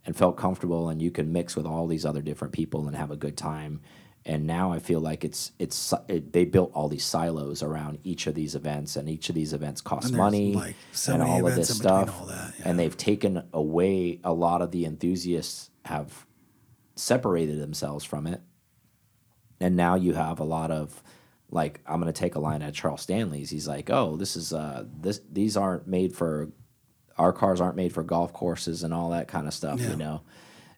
and 0.05 0.15
felt 0.15 0.37
comfortable, 0.37 0.89
and 0.89 1.01
you 1.01 1.11
could 1.11 1.27
mix 1.27 1.55
with 1.55 1.65
all 1.65 1.87
these 1.87 2.05
other 2.05 2.21
different 2.21 2.53
people 2.53 2.87
and 2.87 2.95
have 2.95 3.11
a 3.11 3.15
good 3.15 3.37
time. 3.37 3.79
And 4.27 4.47
now 4.47 4.71
I 4.71 4.79
feel 4.79 4.99
like 4.99 5.23
it's 5.23 5.51
it's 5.59 5.93
it, 6.07 6.33
they 6.33 6.45
built 6.45 6.71
all 6.73 6.89
these 6.89 7.05
silos 7.05 7.61
around 7.61 7.99
each 8.03 8.25
of 8.25 8.33
these 8.33 8.55
events, 8.55 8.95
and 8.95 9.07
each 9.07 9.29
of 9.29 9.35
these 9.35 9.53
events 9.53 9.81
cost 9.81 10.11
money 10.11 10.53
like, 10.55 10.75
so 10.93 11.13
and 11.13 11.21
all 11.21 11.45
of 11.47 11.53
this 11.55 11.75
stuff. 11.75 12.19
all 12.19 12.25
that, 12.27 12.53
yeah. 12.59 12.67
And 12.69 12.79
they've 12.79 12.97
taken 12.97 13.43
away 13.53 14.19
a 14.23 14.33
lot 14.33 14.63
of 14.63 14.71
the 14.71 14.85
enthusiasts 14.85 15.69
have 15.85 16.25
separated 16.95 17.59
themselves 17.61 18.03
from 18.05 18.25
it 18.25 18.41
and 19.59 19.75
now 19.75 19.95
you 19.95 20.13
have 20.13 20.39
a 20.39 20.43
lot 20.43 20.71
of 20.71 21.03
like 21.51 21.79
I'm 21.85 22.01
going 22.01 22.11
to 22.11 22.19
take 22.19 22.35
a 22.35 22.39
line 22.39 22.61
at 22.61 22.73
Charles 22.73 23.01
Stanley's. 23.01 23.49
He's 23.49 23.67
like, 23.67 23.89
"Oh, 23.89 24.17
this 24.17 24.35
is 24.35 24.51
uh 24.53 24.85
this 24.99 25.21
these 25.31 25.55
aren't 25.55 25.87
made 25.87 26.15
for 26.15 26.49
our 27.17 27.31
cars 27.31 27.61
aren't 27.61 27.75
made 27.75 27.93
for 27.93 28.01
golf 28.03 28.33
courses 28.33 28.83
and 28.83 28.93
all 28.93 29.11
that 29.11 29.27
kind 29.27 29.47
of 29.47 29.53
stuff, 29.53 29.79
Yeah. 29.79 29.89
you 29.91 29.95
know." 29.95 30.21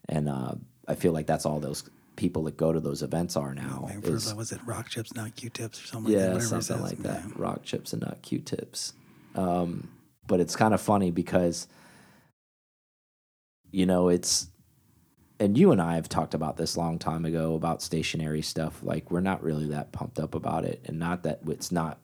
And 0.10 0.28
uh, 0.30 0.56
I 0.88 0.96
feel 0.96 1.14
like 1.14 1.26
that's 1.28 1.46
all 1.46 1.60
those 1.60 1.90
people 2.18 2.44
that 2.44 2.58
go 2.58 2.74
to 2.74 2.80
those 2.82 3.02
events 3.02 3.38
are 3.38 3.56
now. 3.56 3.86
Maybe 3.88 4.10
is- 4.10 4.34
was 4.34 4.52
it 4.52 4.60
rock 4.66 4.90
chips, 4.90 5.16
not 5.16 5.36
Q-tips, 5.36 5.82
or 5.82 5.88
something? 5.88 6.12
yeah, 6.14 6.34
like 6.34 6.42
that, 6.42 6.64
something 6.64 6.82
like 6.82 6.98
that. 7.00 7.24
Yeah. 7.26 7.32
Rock 7.38 7.64
chips 7.64 7.94
and 7.94 8.02
not 8.02 8.22
Q-tips. 8.22 8.94
Um, 9.36 9.90
but 10.28 10.42
it's 10.42 10.56
kind 10.58 10.74
of 10.74 10.82
funny 10.82 11.12
because, 11.12 11.68
you 13.72 13.86
know, 13.86 14.10
it's, 14.10 14.48
and 15.40 15.58
you 15.58 15.72
and 15.72 15.82
I 15.82 15.96
have 15.96 16.10
talked 16.10 16.34
about 16.34 16.58
this 16.58 16.76
long 16.76 16.98
time 16.98 17.24
ago 17.24 17.54
about 17.54 17.82
stationary 17.82 18.42
stuff. 18.42 18.82
Like 18.82 19.12
we're 19.12 19.22
not 19.22 19.44
really 19.44 19.68
that 19.68 19.92
pumped 19.92 20.20
up 20.20 20.34
about 20.34 20.66
it, 20.66 20.82
and 20.86 20.98
not 20.98 21.24
that 21.24 21.42
it's 21.48 21.72
not 21.72 22.00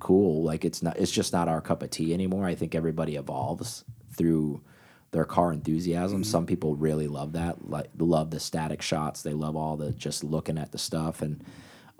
cool. 0.00 0.42
Like 0.42 0.64
it's 0.64 0.82
not. 0.82 0.96
It's 0.98 1.12
just 1.12 1.32
not 1.32 1.46
our 1.48 1.60
cup 1.60 1.84
of 1.84 1.90
tea 1.90 2.12
anymore. 2.12 2.44
I 2.44 2.56
think 2.56 2.74
everybody 2.74 3.14
evolves 3.14 3.84
through 4.16 4.62
their 5.16 5.24
car 5.24 5.50
enthusiasm. 5.50 6.22
Some 6.22 6.44
people 6.44 6.76
really 6.76 7.08
love 7.08 7.32
that, 7.32 7.70
like 7.70 7.88
love 7.98 8.30
the 8.30 8.38
static 8.38 8.82
shots. 8.82 9.22
They 9.22 9.32
love 9.32 9.56
all 9.56 9.76
the 9.78 9.92
just 9.92 10.22
looking 10.22 10.58
at 10.58 10.72
the 10.72 10.78
stuff 10.78 11.22
and 11.22 11.42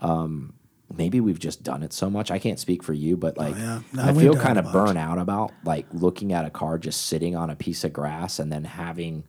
um, 0.00 0.52
maybe 0.94 1.18
we've 1.20 1.38
just 1.38 1.62
done 1.62 1.82
it 1.82 1.94
so 1.94 2.10
much. 2.10 2.30
I 2.30 2.38
can't 2.38 2.58
speak 2.60 2.82
for 2.82 2.92
you, 2.92 3.16
but 3.16 3.38
like 3.38 3.56
yeah. 3.56 3.80
No, 3.94 4.02
I 4.04 4.12
feel 4.12 4.36
kind 4.36 4.58
of 4.58 4.70
burnt 4.70 4.98
out 4.98 5.18
about 5.18 5.52
like 5.64 5.86
looking 5.92 6.34
at 6.34 6.44
a 6.44 6.50
car 6.50 6.76
just 6.76 7.06
sitting 7.06 7.34
on 7.34 7.48
a 7.48 7.56
piece 7.56 7.84
of 7.84 7.92
grass 7.94 8.38
and 8.38 8.52
then 8.52 8.64
having 8.64 9.24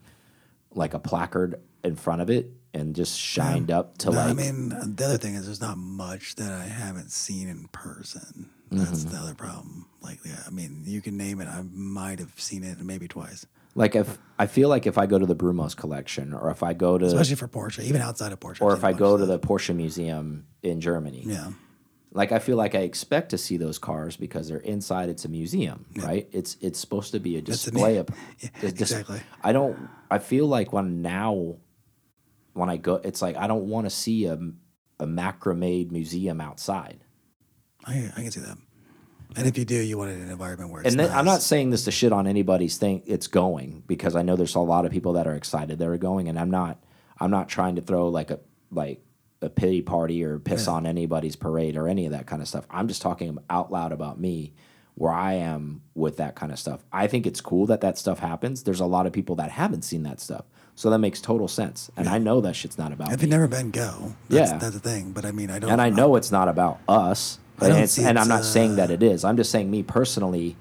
like 0.76 0.94
a 0.94 1.00
placard 1.00 1.62
in 1.86 1.96
front 1.96 2.22
of 2.22 2.30
it 2.30 2.52
and 2.74 2.94
just 2.94 3.18
shined 3.18 3.72
up 3.72 3.98
to 4.00 4.10
No, 4.12 4.18
like 4.18 4.30
I 4.30 4.34
mean, 4.34 4.70
the 4.70 5.06
other 5.06 5.18
thing 5.18 5.36
is 5.36 5.46
there's 5.46 5.62
not 5.62 5.78
much 5.78 6.36
that 6.36 6.52
I 6.52 6.66
haven't 6.66 7.12
seen 7.12 7.48
in 7.48 7.70
person. 7.70 8.50
That's 8.70 9.06
Mm-hmm. 9.06 9.16
the 9.16 9.22
other 9.22 9.34
problem. 9.34 9.86
Like, 10.02 10.20
yeah, 10.26 10.44
I 10.46 10.50
mean, 10.50 10.84
you 10.86 11.02
can 11.02 11.16
name 11.16 11.40
it. 11.40 11.48
I 11.48 11.62
might 11.72 12.20
have 12.20 12.34
seen 12.40 12.66
it 12.66 12.82
maybe 12.82 13.08
twice, 13.08 13.46
like 13.78 13.96
if 13.96 14.18
I 14.40 14.48
feel 14.48 14.70
like 14.70 14.88
if 14.88 14.98
I 14.98 15.06
go 15.06 15.20
to 15.20 15.26
the 15.26 15.36
Brumos 15.36 15.78
collection 15.78 16.34
or 16.34 16.50
if 16.50 16.64
I 16.64 16.74
go 16.74 16.98
to 16.98 17.06
especially 17.06 17.36
for 17.36 17.48
Porsche, 17.48 17.84
even 17.84 18.02
outside 18.02 18.32
of 18.34 18.40
Porsche. 18.40 18.62
or 18.62 18.74
if 18.74 18.84
a 18.84 18.88
I 18.88 18.94
go 18.94 19.16
to 19.16 19.26
the 19.26 19.40
Porsche 19.40 19.76
Museum 19.76 20.48
in 20.64 20.82
Germany. 20.82 21.24
yeah, 21.26 21.52
like 22.12 22.32
I 22.32 22.40
feel 22.40 22.58
like 22.58 22.74
I 22.74 22.80
expect 22.80 23.30
to 23.30 23.38
see 23.38 23.58
those 23.58 23.78
cars 23.78 24.18
because 24.18 24.50
they're 24.50 24.58
inside. 24.58 25.10
It's 25.10 25.26
a 25.26 25.30
museum, 25.30 25.86
right? 25.98 26.28
It's 26.32 26.58
it's 26.60 26.80
supposed 26.80 27.12
to 27.12 27.20
be 27.20 27.36
a 27.36 27.40
a 27.40 27.42
display 27.42 27.98
of. 27.98 28.10
Yeah, 28.40 28.50
it's 28.62 28.74
dis- 28.74 28.92
exactly. 28.92 29.22
I 29.44 29.54
don't. 29.54 29.90
I 30.10 30.18
feel 30.18 30.48
like 30.48 30.74
when 30.74 31.04
now, 31.04 31.58
when 32.54 32.70
I 32.70 32.78
go, 32.78 32.96
it's 32.96 33.22
like 33.22 33.38
I 33.38 33.46
don't 33.46 33.68
want 33.70 33.86
to 33.86 33.92
see 33.92 34.26
a 34.26 34.40
a 35.00 35.06
macrame 35.06 35.92
museum 35.92 36.42
outside. 36.42 37.04
I, 37.86 38.12
I 38.18 38.22
can 38.22 38.32
see 38.32 38.40
that. 38.42 38.58
And 39.36 39.46
if 39.46 39.58
you 39.58 39.66
do, 39.66 39.76
you 39.76 39.98
want 39.98 40.12
it 40.12 40.16
in 40.16 40.22
an 40.24 40.30
environment 40.30 40.72
where 40.72 40.82
it's 40.82 40.92
And 40.94 41.00
then, 41.00 41.12
I'm 41.12 41.26
not 41.26 41.42
saying 41.42 41.70
this 41.70 41.84
to 41.84 41.92
shit 41.92 42.12
on 42.12 42.28
anybody's 42.28 42.78
thing. 42.78 43.04
It's 43.06 43.28
going 43.28 43.84
because 43.86 44.16
I 44.16 44.22
know 44.22 44.36
there's 44.36 44.56
a 44.56 44.60
lot 44.60 44.86
of 44.86 44.92
people 44.92 45.14
that 45.14 45.28
are 45.28 45.36
excited 45.36 45.80
that 45.80 45.88
are 45.88 45.98
going, 45.98 46.28
and 46.30 46.40
I'm 46.40 46.50
not. 46.50 46.84
I'm 47.20 47.32
not 47.32 47.50
trying 47.50 47.76
to 47.76 47.82
throw 47.82 48.10
like 48.10 48.32
a 48.32 48.40
like 48.72 49.02
a 49.42 49.50
pity 49.50 49.82
party 49.82 50.24
or 50.24 50.40
piss 50.40 50.68
on 50.68 50.86
anybody's 50.86 51.36
parade 51.36 51.76
or 51.78 51.88
any 51.88 52.06
of 52.06 52.12
that 52.12 52.26
kind 52.26 52.42
of 52.42 52.48
stuff. 52.48 52.66
I'm 52.72 52.88
just 52.88 53.02
talking 53.02 53.38
out 53.50 53.72
loud 53.72 53.92
about 53.92 54.20
me, 54.20 54.54
where 54.96 55.12
I 55.14 55.34
am 55.34 55.82
with 55.94 56.18
that 56.18 56.36
kind 56.36 56.52
of 56.52 56.58
stuff. 56.60 56.84
I 56.92 57.08
think 57.08 57.28
it's 57.28 57.42
cool 57.42 57.66
that 57.68 57.82
that 57.82 57.98
stuff 57.98 58.20
happens. 58.20 58.64
There's 58.64 58.80
a 58.80 58.86
lot 58.86 59.06
of 59.06 59.14
people 59.14 59.36
that 59.36 59.52
haven't 59.52 59.84
seen 59.84 60.04
that 60.04 60.20
stuff, 60.20 60.46
so 60.76 60.90
that 60.90 61.00
makes 61.00 61.22
total 61.22 61.48
sense. 61.48 61.92
And 61.98 62.08
I 62.08 62.18
know 62.18 62.40
that 62.42 62.56
shit's 62.56 62.78
not 62.78 62.92
about 62.92 63.12
If 63.12 63.22
you've 63.22 63.30
never 63.32 63.48
been, 63.48 63.70
go. 63.72 64.16
That's, 64.30 64.52
Yeah. 64.52 64.58
that's 64.58 64.74
the 64.74 64.80
thing. 64.80 65.12
But 65.12 65.26
I 65.26 65.32
mean, 65.32 65.50
I 65.52 65.60
don't. 65.60 65.72
and 65.72 65.82
I 65.82 65.90
know 65.90 66.16
it's 66.16 66.32
not 66.32 66.48
about 66.48 66.80
us. 66.88 67.40
I 67.60 67.66
And, 67.66 67.74
don't 67.74 67.84
it's, 67.84 67.94
see 67.94 68.04
and 68.04 68.20
I'm 68.20 68.28
not 68.28 68.44
saying 68.46 68.76
that 68.76 68.90
uh, 68.90 68.94
it 68.94 69.04
is. 69.04 69.24
I'm 69.24 69.38
just 69.38 69.52
saying 69.52 69.70
me 69.72 69.82
personally, 69.84 70.56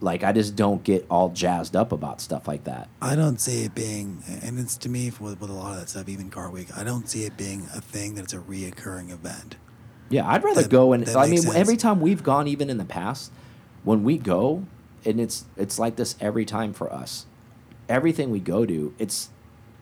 like 0.00 0.24
I 0.24 0.32
just 0.32 0.56
don't 0.56 0.82
get 0.82 1.06
all 1.10 1.28
jazzed 1.28 1.76
up 1.76 1.92
about 1.92 2.20
stuff 2.20 2.48
like 2.48 2.64
that. 2.64 2.88
I 3.00 3.14
don't 3.14 3.38
see 3.40 3.64
it 3.64 3.74
being, 3.74 4.22
and 4.42 4.58
it's 4.58 4.76
to 4.78 4.88
me 4.88 5.12
with, 5.20 5.40
with 5.40 5.50
a 5.50 5.52
lot 5.52 5.74
of 5.74 5.80
that 5.80 5.88
stuff, 5.88 6.08
even 6.08 6.30
Car 6.30 6.50
Week. 6.50 6.68
I 6.76 6.82
don't 6.82 7.08
see 7.08 7.24
it 7.24 7.36
being 7.36 7.66
a 7.74 7.80
thing 7.80 8.14
that's 8.14 8.32
a 8.32 8.38
reoccurring 8.38 9.10
event. 9.10 9.56
Yeah, 10.08 10.28
I'd 10.28 10.42
rather 10.44 10.62
That- 10.62 10.70
go 10.70 10.92
and 10.92 11.08
I 11.08 11.26
mean 11.28 11.42
sense. 11.42 11.54
every 11.54 11.76
time 11.76 12.00
we've 12.00 12.22
gone, 12.22 12.48
even 12.48 12.68
in 12.68 12.78
the 12.78 12.84
past, 12.84 13.30
when 13.84 14.02
we 14.02 14.18
go, 14.18 14.64
and 15.04 15.20
it's 15.20 15.44
it's 15.56 15.78
like 15.78 15.96
this 15.96 16.16
every 16.20 16.44
time 16.44 16.72
for 16.72 16.92
us. 16.92 17.26
Everything 17.88 18.30
we 18.30 18.40
go 18.40 18.64
to, 18.64 18.94
it's 18.98 19.28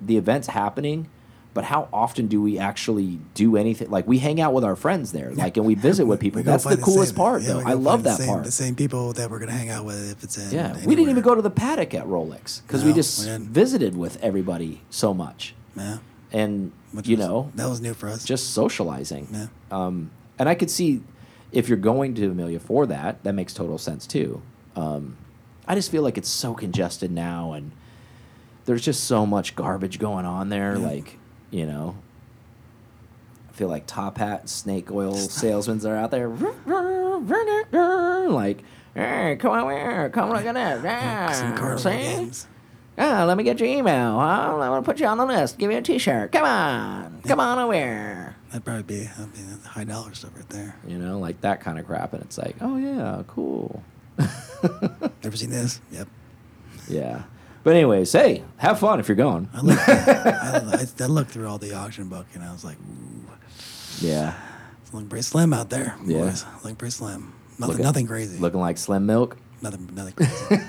the 0.00 0.16
event's 0.16 0.48
happening, 0.48 1.08
but 1.52 1.64
how 1.64 1.88
often 1.92 2.26
do 2.28 2.40
we 2.40 2.58
actually 2.58 3.18
do 3.34 3.56
anything? 3.56 3.90
Like 3.90 4.06
we 4.06 4.18
hang 4.18 4.40
out 4.40 4.52
with 4.54 4.62
our 4.64 4.76
friends 4.76 5.12
there, 5.12 5.32
like 5.32 5.56
and 5.56 5.66
we 5.66 5.74
visit 5.74 6.06
with 6.06 6.20
people. 6.20 6.42
That's 6.42 6.64
the 6.64 6.76
coolest 6.76 7.08
same- 7.10 7.16
part, 7.16 7.42
yeah, 7.42 7.54
though. 7.54 7.60
I 7.66 7.72
love 7.72 8.04
that 8.04 8.18
same, 8.18 8.28
part. 8.28 8.44
The 8.44 8.50
same 8.52 8.74
people 8.76 9.12
that 9.14 9.30
we're 9.30 9.40
gonna 9.40 9.52
hang 9.52 9.68
out 9.70 9.84
with 9.84 10.12
if 10.12 10.22
it's 10.24 10.38
in. 10.38 10.50
Yeah, 10.56 10.76
we 10.86 10.94
didn't 10.94 11.10
even 11.10 11.22
go 11.22 11.34
to 11.34 11.42
the 11.42 11.50
paddock 11.50 11.92
at 11.94 12.06
Rolex 12.06 12.62
because 12.66 12.84
we 12.84 12.92
just 12.92 13.26
we 13.28 13.36
visited 13.46 13.96
with 13.96 14.22
everybody 14.22 14.80
so 14.90 15.12
much, 15.12 15.54
Yeah, 15.76 15.98
and 16.32 16.72
which 16.92 17.08
you 17.08 17.16
was- 17.16 17.26
know, 17.26 17.50
that 17.56 17.68
was 17.68 17.80
new 17.80 17.94
for 17.94 18.08
us. 18.08 18.24
just 18.24 18.50
socializing. 18.50 19.28
Yeah. 19.32 19.46
Um, 19.70 20.10
and 20.38 20.48
I 20.48 20.54
could 20.54 20.70
see 20.70 21.02
if 21.52 21.68
you're 21.68 21.78
going 21.78 22.14
to 22.14 22.30
Amelia 22.30 22.60
for 22.60 22.86
that, 22.86 23.22
that 23.24 23.34
makes 23.34 23.52
total 23.52 23.76
sense 23.76 24.06
too. 24.06 24.40
Um, 24.76 25.16
I 25.66 25.74
just 25.74 25.90
feel 25.90 26.02
like 26.02 26.16
it's 26.16 26.28
so 26.28 26.54
congested 26.54 27.10
now, 27.10 27.52
and 27.52 27.72
there's 28.66 28.82
just 28.82 29.04
so 29.04 29.26
much 29.26 29.56
garbage 29.56 29.98
going 29.98 30.24
on 30.26 30.48
there. 30.48 30.78
Like, 30.78 31.18
you 31.50 31.66
know, 31.66 31.96
I 33.48 33.52
feel 33.52 33.68
like 33.68 33.86
top 33.86 34.18
hat 34.18 34.48
snake 34.48 34.90
oil 34.90 35.14
salesmen 35.14 35.84
are 35.86 35.96
out 35.96 36.10
there, 36.10 36.28
like, 38.28 38.62
hey, 38.94 39.36
come 39.38 39.52
on 39.52 39.70
here, 39.70 40.10
come 40.10 40.30
look 40.30 40.44
at 40.44 40.54
this, 40.54 40.82
yeah, 40.84 41.76
see? 41.76 42.30
Ah, 42.98 43.24
let 43.24 43.38
me 43.38 43.44
get 43.44 43.58
your 43.58 43.68
email. 43.68 44.18
Huh? 44.18 44.52
I'm 44.52 44.58
gonna 44.58 44.82
put 44.82 45.00
you 45.00 45.06
on 45.06 45.16
the 45.16 45.24
list. 45.24 45.56
Give 45.56 45.70
you 45.70 45.78
a 45.78 45.82
T-shirt. 45.82 46.32
Come 46.32 46.44
on, 46.44 47.22
come 47.22 47.40
on 47.40 47.58
over 47.58 47.72
here. 47.72 48.36
That'd 48.48 48.64
probably 48.64 48.82
be 48.82 49.06
I 49.06 49.20
mean, 49.20 49.58
high 49.64 49.84
dollar 49.84 50.12
stuff 50.12 50.32
right 50.36 50.48
there. 50.50 50.76
You 50.86 50.98
know, 50.98 51.18
like 51.18 51.40
that 51.40 51.60
kind 51.60 51.78
of 51.78 51.86
crap, 51.86 52.12
and 52.12 52.22
it's 52.22 52.36
like, 52.36 52.56
oh 52.60 52.76
yeah, 52.76 53.22
cool. 53.26 53.82
Ever 55.22 55.36
seen 55.36 55.50
this? 55.50 55.80
Yep. 55.92 56.08
Yeah. 56.88 57.22
But 57.62 57.74
anyways, 57.74 58.10
hey, 58.12 58.42
have 58.56 58.78
fun 58.78 59.00
if 59.00 59.08
you're 59.08 59.16
going. 59.16 59.48
I 59.52 59.60
looked, 59.60 59.80
I, 59.88 60.86
I, 61.00 61.06
looked 61.06 61.30
through 61.30 61.46
all 61.48 61.58
the 61.58 61.74
auction 61.74 62.08
book 62.08 62.26
and 62.34 62.42
I 62.42 62.52
was 62.52 62.64
like, 62.64 62.76
ooh, 62.78 63.26
Yeah. 64.06 64.34
it's 64.82 64.94
looking 64.94 65.08
pretty 65.08 65.22
slim 65.24 65.52
out 65.52 65.68
there, 65.70 65.94
Yeah. 66.06 66.20
boys. 66.20 66.44
Looking 66.62 66.76
pretty 66.76 66.92
slim. 66.92 67.32
Nothing, 67.58 67.68
Looking- 67.72 67.84
nothing 67.84 68.06
crazy. 68.06 68.38
Looking 68.38 68.60
like 68.60 68.78
Slim 68.78 69.04
Milk. 69.04 69.36
nothing, 69.60 69.90
nothing 69.94 70.14
crazy. 70.14 70.62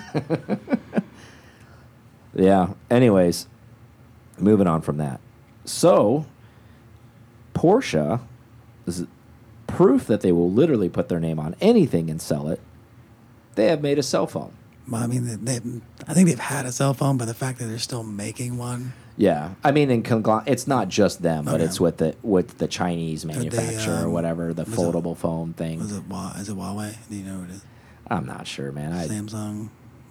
Yeah. 2.34 2.70
Anyways, 2.90 3.48
moving 4.40 4.68
on 4.68 4.82
from 4.82 4.98
that. 4.98 5.20
So, 5.66 6.26
Porsche 7.54 8.22
this 8.86 9.00
is 9.00 9.08
proof 9.68 10.08
that 10.08 10.22
they 10.22 10.32
will 10.32 10.50
literally 10.52 10.90
put 10.90 11.10
their 11.10 11.20
name 11.20 11.40
on 11.40 11.56
anything 11.62 12.10
and 12.10 12.22
sell 12.22 12.48
it. 12.50 12.60
They 13.56 13.68
have 13.68 13.82
made 13.82 14.00
a 14.00 14.04
cell 14.04 14.28
phone. 14.28 14.54
I 14.94 15.08
mean, 15.08 15.26
they, 15.26 15.36
they, 15.60 15.82
I 16.08 16.14
think 16.14 16.28
they've 16.28 16.40
had 16.40 16.66
a 16.66 16.72
cell 16.72 16.94
phone, 16.94 17.18
but 17.18 17.26
the 17.26 17.34
fact 17.34 17.60
that 17.60 17.66
they're 17.66 17.78
still 17.80 18.04
making 18.04 18.58
one, 18.58 18.94
Yeah, 19.18 19.54
I 19.64 19.72
mean, 19.72 19.90
in 19.92 20.04
congl- 20.04 20.44
it's 20.48 20.68
not 20.68 20.88
just 20.90 21.22
them, 21.22 21.46
but 21.46 21.56
Okay. 21.56 21.64
it's 21.66 21.80
with 21.80 21.98
the 21.98 22.16
with 22.24 22.58
the 22.58 22.68
Chinese 22.68 23.24
they, 23.24 23.34
manufacturer 23.34 23.96
or 24.04 24.06
um, 24.08 24.12
whatever, 24.14 24.54
the 24.54 24.64
was 24.64 24.74
it- 24.74 24.78
foldable 24.78 25.16
phone 25.16 25.54
thing. 25.54 25.80
was 25.80 25.92
it 25.92 26.04
is 26.40 26.50
it 26.50 26.56
Huawei? 26.56 26.96
Do 27.10 27.16
you 27.16 27.24
know 27.24 27.40
what 27.40 27.50
it 27.50 27.56
is? 27.56 27.66
I'm 28.10 28.26
not 28.26 28.48
sure, 28.48 28.72
man. 28.72 28.92
I, 28.94 29.08
Samsung, 29.08 29.70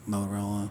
Motorola. 0.08 0.70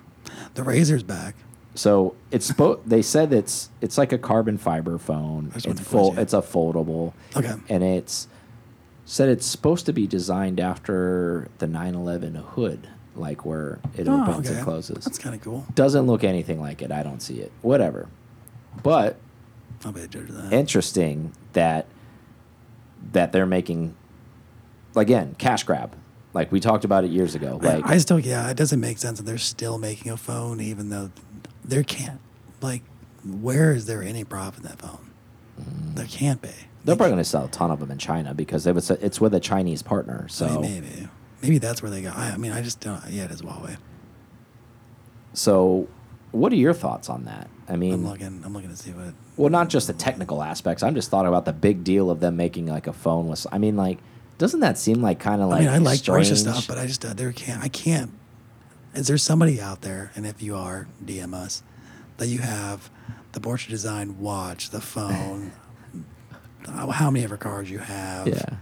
The 0.55 0.61
Razr's 0.63 1.03
back. 1.03 1.35
So 1.75 2.15
it's 2.31 2.51
they 2.85 3.01
said 3.01 3.31
it's 3.31 3.69
it's 3.81 3.97
like 3.97 4.11
a 4.11 4.17
carbon 4.17 4.57
fiber 4.57 4.97
phone. 4.97 5.51
It's 5.55 5.65
full. 5.81 6.17
It's 6.17 6.33
a 6.33 6.41
foldable. 6.41 7.13
Okay. 7.35 7.53
And 7.69 7.83
it's 7.83 8.27
said 9.05 9.29
it's 9.29 9.45
supposed 9.45 9.85
to 9.87 9.93
be 9.93 10.05
designed 10.07 10.59
after 10.59 11.47
the 11.57 11.67
911 11.67 12.35
hood, 12.35 12.87
like 13.19 13.45
where 13.45 13.79
it 13.97 14.07
Oh, 14.07 14.21
opens 14.23 14.47
okay. 14.49 14.55
and 14.57 14.65
closes. 14.65 15.03
That's 15.05 15.17
kind 15.19 15.35
of 15.35 15.41
cool. 15.41 15.65
Doesn't 15.75 16.07
look 16.07 16.23
anything 16.23 16.59
like 16.59 16.81
it. 16.81 16.91
I 16.91 17.03
don't 17.03 17.21
see 17.21 17.39
it. 17.39 17.51
Whatever. 17.61 18.07
But 18.83 19.17
I'll 19.85 19.91
be 19.91 20.01
a 20.01 20.07
judge 20.07 20.29
of 20.29 20.35
that. 20.43 20.53
interesting 20.53 21.33
that 21.53 21.85
that 23.11 23.31
they're 23.31 23.45
making 23.45 23.95
again 24.95 25.35
cash 25.37 25.63
grab. 25.63 25.95
Like 26.33 26.51
we 26.51 26.59
talked 26.59 26.85
about 26.85 27.03
it 27.03 27.11
years 27.11 27.33
ago. 27.35 27.59
Like 27.61 27.85
I 27.85 27.97
still, 27.97 28.19
yeah, 28.19 28.49
it 28.49 28.57
doesn't 28.57 28.79
make 28.79 28.97
sense 28.99 29.17
that 29.19 29.25
they're 29.25 29.37
still 29.37 29.77
making 29.79 30.11
a 30.11 30.17
phone, 30.17 30.61
even 30.61 30.89
though 30.89 31.09
there 31.65 31.83
can't. 31.83 32.19
Like, 32.61 32.83
where 33.25 33.71
is 33.71 33.85
there 33.87 34.03
any 34.03 34.23
profit 34.23 34.63
in 34.63 34.69
that 34.69 34.79
phone? 34.79 35.09
Mm-hmm. 35.59 35.95
There 35.95 36.05
can't 36.05 36.41
be. 36.41 36.49
they're 36.85 36.95
probably 36.95 37.11
going 37.13 37.23
to 37.23 37.29
sell 37.29 37.45
a 37.45 37.49
ton 37.49 37.71
of 37.71 37.79
them 37.79 37.89
in 37.89 37.97
China 37.97 38.33
because 38.33 38.67
it's 38.67 39.19
with 39.19 39.33
a 39.33 39.39
Chinese 39.39 39.81
partner. 39.81 40.27
So 40.29 40.45
I 40.45 40.51
mean, 40.59 40.61
maybe, 40.61 41.07
maybe 41.41 41.57
that's 41.57 41.81
where 41.81 41.91
they 41.91 42.01
go. 42.01 42.11
I, 42.15 42.31
I 42.31 42.37
mean, 42.37 42.51
I 42.51 42.61
just 42.61 42.79
don't. 42.79 43.01
Yeah, 43.09 43.25
it 43.25 43.31
is 43.31 43.41
Huawei. 43.41 43.77
so 45.33 45.87
what 46.31 46.51
are 46.51 46.57
your 46.57 46.73
thoughts 46.73 47.09
on 47.09 47.25
that? 47.25 47.49
I 47.67 47.75
mean, 47.75 47.93
I'm 47.93 48.07
looking. 48.07 48.41
I'm 48.45 48.53
looking 48.53 48.69
to 48.69 48.75
see 48.75 48.91
what. 48.91 49.13
well, 49.37 49.49
not 49.49 49.69
just 49.69 49.87
the 49.87 49.93
technical 49.93 50.41
aspects. 50.43 50.83
I'm 50.83 50.95
just 50.95 51.09
thought 51.09 51.25
about 51.25 51.45
the 51.45 51.53
big 51.53 51.83
deal 51.83 52.09
of 52.09 52.19
them 52.19 52.35
making 52.35 52.67
like 52.67 52.87
a 52.87 52.93
phone 52.93 53.27
with. 53.27 53.45
I 53.51 53.57
mean, 53.57 53.75
like, 53.75 53.99
doesn't 54.37 54.59
that 54.61 54.77
seem 54.77 55.01
like 55.01 55.19
kind 55.19 55.41
of 55.41 55.49
like 55.49 55.61
I 55.61 55.65
mean, 55.65 55.73
I 55.73 55.77
like 55.77 55.99
strange? 55.99 56.33
stuff, 56.35 56.67
but 56.67 56.77
I 56.77 56.85
just 56.85 57.03
uh, 57.05 57.13
there 57.13 57.31
can't. 57.31 57.63
I 57.63 57.67
can't. 57.67 58.11
Is 58.95 59.07
there 59.07 59.17
somebody 59.19 59.61
out 59.61 59.81
there, 59.81 60.11
and 60.15 60.25
if 60.25 60.41
you 60.41 60.55
are, 60.55 60.87
DM 61.03 61.33
us, 61.35 61.61
that 62.17 62.27
you 62.27 62.39
have 62.39 62.89
the 63.33 63.39
Porsche 63.39 63.69
design 63.69 64.19
watch, 64.19 64.71
the 64.71 64.81
phone, 64.81 65.51
how 66.65 66.87
how 66.91 67.11
many 67.11 67.23
ever 67.23 67.37
cars 67.37 67.69
you 67.69 67.79
have? 67.79 68.27
Yeah. 68.27 68.55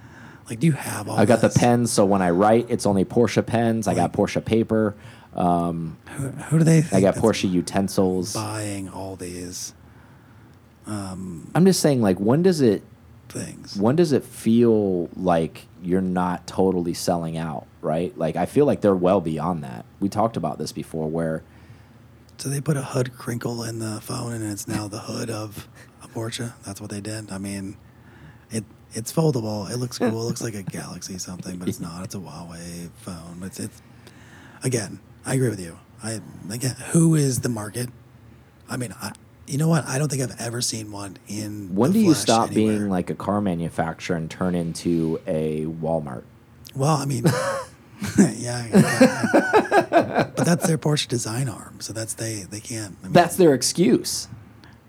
Like, 0.49 0.59
do 0.59 0.67
you 0.67 0.73
have 0.73 1.09
all? 1.09 1.17
I 1.17 1.25
got 1.25 1.41
the 1.41 1.49
pens, 1.49 1.91
so 1.91 2.05
when 2.05 2.21
I 2.21 2.29
write, 2.29 2.67
it's 2.69 2.85
only 2.85 3.03
Porsche 3.05 3.45
pens. 3.45 3.87
I 3.87 3.95
got 3.95 4.13
Porsche 4.13 4.43
paper. 4.43 4.95
Um, 5.35 5.97
Who, 6.15 6.29
who 6.29 6.57
do 6.59 6.63
they? 6.63 6.81
Think 6.81 6.93
I 6.93 7.01
got 7.01 7.15
Porsche 7.15 7.51
utensils. 7.51 8.33
buying 8.33 8.89
all 8.89 9.15
these 9.15 9.73
I'm 10.87 11.65
just 11.65 11.79
saying, 11.81 12.01
like, 12.01 12.17
when 12.19 12.43
does 12.43 12.61
it 12.61 12.83
things. 13.29 13.75
when 13.75 13.95
does 13.97 14.13
it 14.13 14.23
feel 14.23 15.09
like 15.15 15.67
you're 15.83 16.01
not 16.01 16.47
totally 16.47 16.93
selling 16.93 17.37
out, 17.37 17.67
right? 17.81 18.17
Like, 18.17 18.35
I 18.35 18.45
feel 18.45 18.65
like 18.65 18.81
they're 18.81 18.95
well 18.95 19.19
beyond 19.21 19.63
that. 19.63 19.85
We 19.99 20.09
talked 20.09 20.37
about 20.37 20.57
this 20.57 20.71
before, 20.71 21.09
where 21.09 21.43
So 22.37 22.49
they 22.49 22.61
put 22.61 22.77
a 22.77 22.83
hood 22.83 23.17
crinkle 23.17 23.63
in 23.63 23.79
the 23.79 23.99
phone, 24.01 24.33
and 24.33 24.49
it's 24.49 24.67
now 24.67 24.87
the 24.87 24.99
hood 24.99 25.29
of 25.29 25.67
a 26.01 26.07
Porsche. 26.07 26.53
That's 26.65 26.79
what 26.79 26.89
they 26.89 27.01
did. 27.01 27.31
I 27.31 27.37
mean, 27.37 27.75
it's 28.97 29.13
foldable. 29.13 29.69
It 29.69 29.77
looks 29.77 29.97
cool. 29.97 30.07
It 30.07 30.11
looks 30.25 30.41
like 30.41 30.55
a 30.55 30.63
Galaxy 30.77 31.17
something, 31.17 31.57
but 31.57 31.67
it's 31.67 31.79
not. 31.79 32.03
It's 32.03 32.15
a 32.15 32.19
Huawei 32.19 32.89
phone. 32.97 33.41
It's 33.43 33.59
it's 33.59 33.81
again. 34.63 34.99
I 35.25 35.35
agree 35.35 35.49
with 35.49 35.59
you. 35.59 35.77
I 36.03 36.19
again, 36.51 36.75
who 36.91 37.15
is 37.15 37.41
the 37.41 37.49
market? 37.49 37.89
I 38.69 38.77
mean, 38.77 38.93
I 39.01 39.13
you 39.45 39.57
know 39.57 39.67
what? 39.67 39.87
I 39.87 39.97
don't 39.97 40.09
think 40.09 40.23
I've 40.23 40.39
ever 40.41 40.61
seen 40.61 40.91
one 40.91 41.17
in. 41.27 41.73
when 41.73 41.91
do 41.91 41.99
you 41.99 42.13
stop 42.13 42.49
being 42.49 42.89
like 42.89 43.09
a 43.09 43.15
car 43.15 43.39
manufacturer 43.39 44.17
and 44.17 44.29
turn 44.29 44.55
into 44.55 45.21
a 45.25 45.65
Walmart? 45.65 46.23
Well, 46.75 46.95
I 46.95 47.05
mean, 47.05 47.23
yeah, 48.17 48.33
yeah, 48.37 48.67
yeah. 48.73 50.29
but 50.35 50.45
that's 50.45 50.67
their 50.67 50.77
Porsche 50.77 51.07
design 51.07 51.49
arm, 51.49 51.79
so 51.79 51.93
that's 51.93 52.13
they 52.13 52.41
they 52.49 52.59
can't. 52.59 52.95
I 53.01 53.05
mean, 53.05 53.13
That's 53.13 53.35
their 53.37 53.53
excuse. 53.53 54.27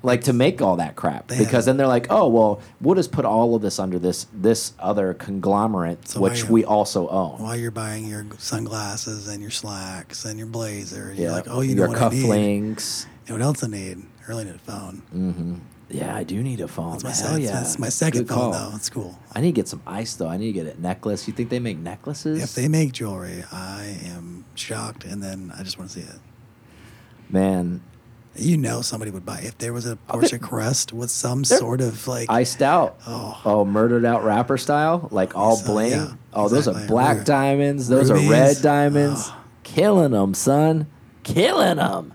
Like 0.03 0.23
to 0.23 0.33
make 0.33 0.63
all 0.63 0.77
that 0.77 0.95
crap 0.95 1.27
They 1.27 1.39
because 1.39 1.65
then 1.67 1.77
they're 1.77 1.89
like, 1.89 2.07
oh 2.09 2.29
well, 2.29 2.61
we'll 2.81 2.95
just 2.95 3.11
put 3.11 3.25
all 3.25 3.57
of 3.57 3.63
this 3.63 3.81
under 3.81 3.99
this 3.99 4.27
this 4.33 4.73
other 4.79 5.13
conglomerate, 5.15 6.07
So 6.09 6.21
which 6.21 6.45
you- 6.45 6.53
we 6.53 6.65
also 6.65 7.09
own. 7.09 7.41
while 7.43 7.57
you're 7.57 7.73
buying 7.73 8.07
your 8.07 8.25
sunglasses 8.39 9.27
and 9.27 9.43
your 9.43 9.51
slacks 9.51 10.25
and 10.25 10.39
your 10.39 10.47
blazer, 10.47 11.13
yeah, 11.17 11.23
you're 11.23 11.33
like, 11.33 11.47
oh, 11.49 11.63
you 11.63 11.75
your 11.75 11.87
know 11.89 11.93
what 11.95 12.03
I 12.03 12.09
need? 12.15 12.25
cufflinks. 12.27 13.07
You 13.27 13.35
know 13.35 13.41
what 13.41 13.45
else 13.47 13.65
I 13.65 13.67
need? 13.67 13.99
I 14.25 14.29
really 14.31 14.45
need 14.45 14.55
a 14.55 14.59
phone. 14.59 15.03
Mm-hmm. 15.15 15.55
Yeah, 15.91 16.15
I 16.15 16.23
do 16.23 16.43
need 16.43 16.61
a 16.61 16.69
phone. 16.69 16.99
That's 16.99 17.05
my, 17.05 17.11
Hell 17.29 17.35
sec- 17.37 17.43
yeah, 17.43 17.53
that's 17.53 17.79
my 17.79 17.89
second 17.89 18.21
Good 18.21 18.29
phone, 18.29 18.53
call. 18.53 18.71
though. 18.71 18.77
It's 18.77 18.91
cool. 18.91 19.19
I 19.35 19.41
need 19.41 19.49
to 19.55 19.61
get 19.61 19.69
some 19.69 19.83
ice 19.87 20.15
though. 20.15 20.29
I 20.29 20.37
need 20.37 20.53
to 20.53 20.65
get 20.65 20.77
a 20.77 20.81
necklace. 20.81 21.27
You 21.27 21.33
think 21.35 21.49
they 21.51 21.59
make 21.59 21.79
necklaces? 21.79 22.41
If 22.43 22.55
they 22.55 22.69
make 22.69 22.93
jewelry, 22.93 23.43
I 23.51 23.99
am 24.05 24.45
shocked, 24.55 25.05
and 25.05 25.23
then 25.23 25.51
I 25.59 25.63
just 25.65 25.77
want 25.79 25.91
to 25.91 25.99
see 26.01 26.07
it. 26.07 26.21
Man, 27.31 27.83
You 28.39 28.57
know, 28.57 28.81
somebody 28.83 29.11
would 29.11 29.27
buy 29.27 29.41
if 29.41 29.59
there 29.59 29.73
was 29.73 29.85
a 29.87 29.99
Porsche 30.09 30.33
bet- 30.33 30.43
Crest 30.43 30.93
with 30.93 31.11
some 31.11 31.45
sort 31.45 31.81
of 31.81 32.07
like 32.07 32.31
iced 32.31 32.63
out. 32.63 32.99
Oh. 33.07 33.41
Oh, 33.45 33.65
murdered 33.65 34.05
out 34.05 34.25
rapper 34.25 34.57
style, 34.57 35.09
like 35.11 35.37
all 35.37 35.57
So, 35.57 35.73
bling. 35.73 35.91
yeah, 35.93 36.13
oh, 36.33 36.49
those 36.49 36.69
are 36.69 36.73
exactly. 36.73 36.89
black 36.89 37.17
Ru- 37.19 37.25
diamonds. 37.25 37.89
Those 37.89 38.11
rubies. 38.11 38.29
are 38.29 38.31
red 38.33 38.57
diamonds. 38.63 39.23
Oh. 39.27 39.37
Killing 39.65 40.13
them, 40.13 40.35
son. 40.35 40.87
Killing 41.25 41.77
them. 41.77 42.15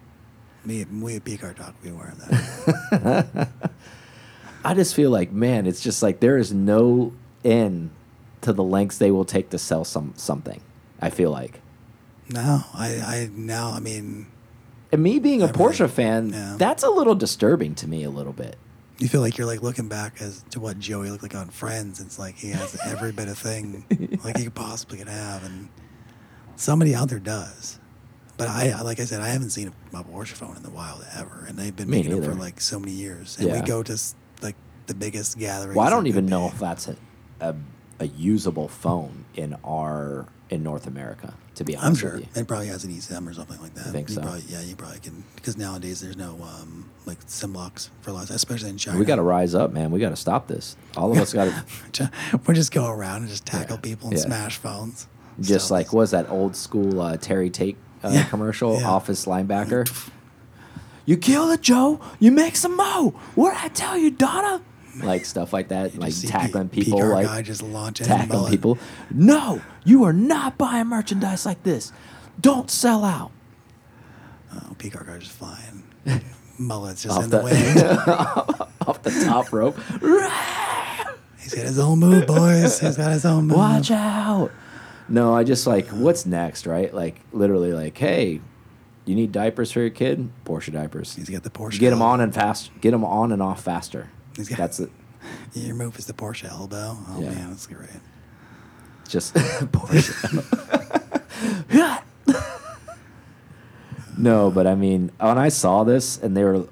me, 0.66 0.86
we 0.86 1.16
at 1.18 1.24
P 1.24 1.38
Car 1.38 1.54
Talk, 1.54 1.76
we 1.84 1.92
wearing 1.92 2.16
that. 2.18 3.50
I 4.66 4.74
just 4.74 4.96
feel 4.96 5.10
like, 5.12 5.32
man, 5.32 5.66
it's 5.68 5.82
just 5.82 6.02
like 6.02 6.20
there 6.20 6.38
is 6.38 6.54
no 6.54 7.14
end 7.44 7.90
to 8.42 8.54
the 8.54 8.64
lengths 8.64 8.98
they 8.98 9.12
will 9.12 9.26
take 9.26 9.50
to 9.50 9.58
sell 9.58 9.84
some 9.84 10.14
something. 10.16 10.62
I 11.02 11.10
feel 11.10 11.32
like. 11.32 11.60
no, 12.30 12.64
I, 12.74 12.88
I 12.96 13.30
now, 13.36 13.72
I 13.72 13.80
mean, 13.82 14.28
And 14.94 15.04
me 15.04 15.20
being 15.20 15.42
a 15.42 15.48
really- 15.48 15.58
Porsche 15.58 15.90
fan, 15.90 16.30
yeah. 16.30 16.56
that's 16.58 16.84
a 16.84 16.90
little 16.90 17.16
disturbing 17.16 17.76
to 17.76 17.88
me 17.88 18.04
a 18.04 18.10
little 18.10 18.32
bit. 18.34 18.56
you 19.00 19.08
feel 19.10 19.22
like 19.22 19.38
you're 19.38 19.48
like 19.48 19.62
looking 19.64 19.90
back 19.90 20.22
as 20.22 20.44
to 20.52 20.60
what 20.62 20.80
Joey 20.80 21.10
looked 21.10 21.24
like 21.24 21.36
on 21.36 21.50
Friends. 21.50 22.00
It's 22.00 22.18
like 22.20 22.36
he 22.36 22.50
has 22.52 22.80
every 22.86 23.12
bit 23.12 23.28
of 23.28 23.38
thing 23.38 23.84
like 24.24 24.38
he 24.38 24.48
possibly 24.50 25.00
could 25.00 25.10
have, 25.10 25.44
and 25.44 25.68
somebody 26.56 26.94
out 26.96 27.10
there 27.10 27.20
does. 27.20 27.80
But 28.38 28.48
I, 28.50 28.82
like 28.82 29.00
I 29.00 29.06
said, 29.06 29.22
I 29.22 29.28
haven't 29.30 29.50
seen 29.52 29.72
a, 29.94 29.98
a 30.00 30.04
Porsche 30.04 30.34
phone 30.34 30.56
in 30.58 30.64
the 30.64 30.70
wild 30.70 31.04
ever, 31.16 31.46
and 31.48 31.58
they've 31.58 31.76
been 31.76 31.90
Me 31.90 31.98
making 31.98 32.12
them 32.14 32.22
for 32.24 32.30
neither. 32.30 32.40
like 32.40 32.62
so 32.62 32.80
many 32.80 32.92
years. 32.94 33.38
And 33.38 33.48
Yeah. 33.50 33.62
we 33.62 33.68
go 33.68 33.84
to 33.84 33.94
s- 33.94 34.16
like 34.42 34.56
the 34.88 34.94
biggest 34.96 35.38
gatherings. 35.38 35.76
Well, 35.76 35.86
I 35.86 35.90
don't 35.90 36.08
even 36.08 36.26
know 36.28 36.48
if 36.48 36.60
that's 36.60 36.88
a, 36.88 36.96
a 37.42 37.56
a 38.00 38.08
usable 38.08 38.68
phone 38.68 39.26
in 39.36 39.56
our 39.64 40.28
in 40.54 40.64
North 40.64 40.88
America. 40.88 41.34
To 41.56 41.64
be 41.64 41.76
honest 41.76 42.04
I'm 42.04 42.10
sure 42.10 42.22
it 42.36 42.48
probably 42.48 42.68
has 42.68 42.84
an 42.84 42.90
eSIM 42.92 43.30
or 43.30 43.34
something 43.34 43.60
like 43.62 43.76
that. 43.76 43.86
I 43.88 43.90
think 43.92 44.10
you 44.10 44.16
so? 44.16 44.22
Probably, 44.22 44.42
yeah, 44.48 44.62
you 44.62 44.76
probably 44.76 45.00
can 45.00 45.24
because 45.36 45.56
nowadays 45.56 46.02
there's 46.02 46.18
no 46.18 46.32
um, 46.42 46.90
like 47.06 47.20
SIM 47.28 47.54
locks 47.54 47.92
for 48.02 48.10
a 48.10 48.14
lots, 48.14 48.32
especially 48.32 48.70
in 48.72 48.78
China. 48.78 48.98
We 48.98 49.06
got 49.06 49.18
to 49.18 49.22
rise 49.22 49.54
up, 49.54 49.72
man. 49.72 49.92
We 49.92 50.00
got 50.00 50.10
to 50.10 50.16
stop 50.16 50.48
this. 50.48 50.76
All 50.98 51.12
of 51.12 51.18
us 51.20 51.32
got 51.34 51.54
to 51.94 52.12
we 52.48 52.54
just 52.56 52.72
go 52.72 52.88
around 52.90 53.22
and 53.22 53.30
just 53.30 53.46
tackle 53.46 53.76
Yeah. 53.76 53.82
people 53.82 54.10
and 54.10 54.18
Yeah. 54.18 54.24
smash 54.26 54.58
phones. 54.58 55.08
just 55.42 55.68
So 55.68 55.74
like 55.76 55.94
was 55.94 56.10
that 56.12 56.30
old 56.30 56.56
school 56.56 57.00
uh, 57.02 57.18
Terry 57.18 57.50
Tate 57.52 57.78
uh, 58.04 58.10
Yeah. 58.10 58.24
commercial, 58.26 58.84
office 58.84 59.26
linebacker. 59.26 59.88
You 61.06 61.18
kill 61.18 61.52
it, 61.52 61.62
Joe. 61.62 62.00
You 62.20 62.32
make 62.32 62.56
some 62.56 62.78
mo. 62.78 63.10
What 63.36 63.54
I 63.62 63.68
tell 63.68 63.98
you, 63.98 64.10
Donna? 64.10 64.62
Like 65.02 65.26
stuff 65.26 65.54
like 65.54 65.70
that, 65.70 65.98
like 65.98 66.14
tackling 66.22 66.70
P- 66.70 66.84
people, 66.84 67.04
like 67.08 67.26
guy 67.26 67.42
just 67.42 67.64
launching 67.64 68.06
tackling 68.06 68.52
people. 68.52 68.78
No, 69.10 69.62
you 69.86 70.04
are 70.04 70.14
not 70.14 70.58
buying 70.58 70.88
merchandise 70.88 71.46
like 71.46 71.64
this. 71.64 71.92
Don't 72.40 72.70
sell 72.70 73.04
out. 73.04 73.32
Oh, 74.54 74.76
P-car 74.78 75.04
guy 75.04 75.18
just 75.18 75.32
flying. 75.32 75.84
Mullets 76.60 77.02
just 77.04 77.18
Off 77.18 77.24
in 77.24 77.30
the, 77.32 77.38
the- 77.40 77.44
wind. 77.44 78.68
Off 78.88 79.02
the 79.02 79.10
top 79.26 79.52
rope. 79.52 79.78
He's 81.40 81.54
got 81.56 81.66
his 81.66 81.80
own 81.80 82.00
move, 82.00 82.26
boys. 82.28 82.80
He's 82.80 82.96
got 82.98 83.12
his 83.12 83.26
own 83.26 83.48
move. 83.48 83.58
Watch 83.58 83.92
out. 83.92 84.52
No, 85.10 85.36
I 85.36 85.44
just 85.44 85.68
like, 85.68 85.88
what's 85.88 86.26
next, 86.26 86.66
right? 86.66 86.94
Like, 86.94 87.20
literally, 87.34 87.74
like, 87.74 87.98
hey, 87.98 88.40
you 89.06 89.16
need 89.16 89.32
diapers 89.34 89.72
for 89.72 89.82
your 89.82 89.90
kid? 89.90 90.30
Porsche 90.46 90.72
diapers. 90.72 91.16
He's 91.16 91.30
got 91.30 91.44
the 91.44 91.50
Porsche. 91.50 91.80
Get 91.80 91.90
them 91.90 92.02
on 92.02 92.22
and 92.22 92.34
fast. 92.34 92.72
Get 92.80 92.92
them 92.92 93.04
on 93.04 93.32
and 93.34 93.42
off 93.42 93.62
faster. 93.64 94.10
He's 94.36 94.50
got- 94.50 94.58
That's 94.58 94.80
it. 94.80 94.90
Your 95.54 95.76
move 95.76 95.98
is 95.98 96.06
the 96.06 96.14
Porsche 96.14 96.50
elbow. 96.50 96.98
Oh 97.10 97.22
Yeah. 97.22 97.30
man, 97.32 97.50
that's 97.50 97.68
great. 97.68 97.90
Just 99.08 99.34
Porsche. 99.36 100.44
no, 104.18 104.52
but 104.52 104.68
I 104.68 104.76
mean, 104.76 105.12
when 105.20 105.38
I 105.38 105.50
saw 105.50 105.84
this 105.84 106.18
and 106.22 106.36
they 106.36 106.44
were, 106.44 106.68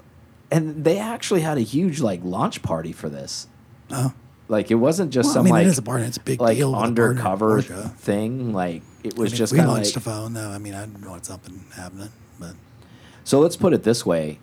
and 0.52 0.84
they 0.84 1.00
actually 1.00 1.42
had 1.42 1.58
a 1.58 1.62
huge 1.62 2.02
like 2.02 2.22
launch 2.24 2.62
party 2.62 2.92
for 2.92 3.10
this. 3.10 3.48
Oh, 3.90 4.14
Like 4.48 4.70
it 4.72 4.76
wasn't 4.76 5.12
just 5.12 5.28
well, 5.28 5.32
I 5.32 5.36
some 5.36 5.44
mean, 5.46 5.54
like 5.54 5.66
it 5.66 5.70
is 5.70 5.78
a 5.78 5.82
partner. 5.82 6.06
It's 6.08 6.18
a 6.18 6.22
big 6.22 6.42
like 6.42 6.58
deal. 6.58 6.72
with 6.72 6.78
a 6.78 6.82
partner 6.82 7.10
undercover 7.10 7.62
thing. 7.62 8.54
Like 8.54 8.84
it 9.04 9.16
I 9.18 9.22
was 9.22 9.32
mean, 9.32 9.38
just 9.38 9.54
we 9.54 9.60
launched 9.62 9.96
like. 9.96 9.98
a 9.98 10.00
phone. 10.02 10.34
though. 10.34 10.50
I 10.50 10.58
mean, 10.58 10.74
I 10.76 10.86
want 11.08 11.26
something 11.26 11.64
happening, 11.76 12.10
but 12.40 12.54
So 13.24 13.40
let's 13.40 13.56
put 13.56 13.74
it 13.74 13.84
this 13.84 14.06
way. 14.06 14.40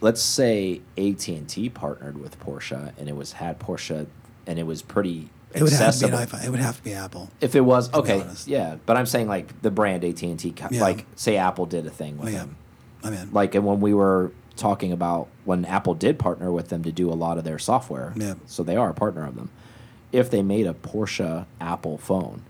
Let's 0.00 0.20
say 0.20 0.80
AT 0.98 1.26
and 1.28 1.48
T 1.48 1.68
partnered 1.68 2.18
with 2.18 2.38
Porsche, 2.40 2.92
and 2.98 3.08
it 3.08 3.16
was 3.16 3.32
had 3.32 3.58
Porsche, 3.58 4.06
and 4.46 4.58
it 4.58 4.64
was 4.66 4.82
pretty 4.82 5.30
it 5.54 5.62
would 5.62 5.72
have 5.72 5.94
to 5.96 6.08
be 6.08 6.12
an 6.12 6.18
iPhone. 6.26 6.44
It 6.44 6.50
would 6.50 6.60
have 6.60 6.76
to 6.78 6.82
be 6.84 6.92
Apple. 6.92 7.30
If 7.40 7.54
it 7.54 7.62
was 7.62 7.92
okay, 7.94 8.22
yeah, 8.46 8.76
but 8.84 8.96
I'm 8.96 9.06
saying 9.06 9.26
like 9.28 9.62
the 9.62 9.70
brand 9.70 10.04
AT 10.04 10.22
and 10.22 10.38
T, 10.38 10.54
Yeah. 10.70 10.80
like 10.80 11.06
say 11.16 11.36
Apple 11.38 11.64
did 11.66 11.86
a 11.86 11.90
thing 11.90 12.18
with 12.18 12.28
Oh, 12.28 12.30
yeah. 12.32 12.38
them. 12.40 12.56
I'm 13.02 13.12
in. 13.14 13.32
Like, 13.32 13.54
and 13.54 13.64
when 13.64 13.80
we 13.80 13.94
were 13.94 14.32
talking 14.56 14.92
about 14.92 15.28
when 15.44 15.64
Apple 15.64 15.94
did 15.94 16.18
partner 16.18 16.50
with 16.50 16.68
them 16.68 16.82
to 16.82 16.92
do 16.92 17.10
a 17.10 17.14
lot 17.14 17.38
of 17.38 17.44
their 17.44 17.58
software, 17.58 18.12
Yeah. 18.16 18.34
so 18.46 18.62
they 18.62 18.76
are 18.76 18.90
a 18.90 18.94
partner 18.94 19.26
of 19.26 19.34
them. 19.36 19.50
If 20.12 20.30
they 20.30 20.42
made 20.42 20.66
a 20.66 20.74
Porsche 20.74 21.46
Apple 21.60 21.98
phone, 21.98 22.42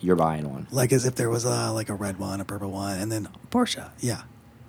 you're 0.00 0.16
buying 0.16 0.50
one. 0.50 0.66
Like 0.70 0.92
as 0.92 1.06
if 1.06 1.14
there 1.14 1.30
was 1.30 1.44
a 1.44 1.70
like 1.72 1.88
a 1.88 1.94
red 1.94 2.18
one, 2.18 2.40
a 2.40 2.44
purple 2.44 2.70
one, 2.70 2.98
and 2.98 3.10
then 3.10 3.28
Porsche. 3.50 3.88
Yeah, 4.00 4.22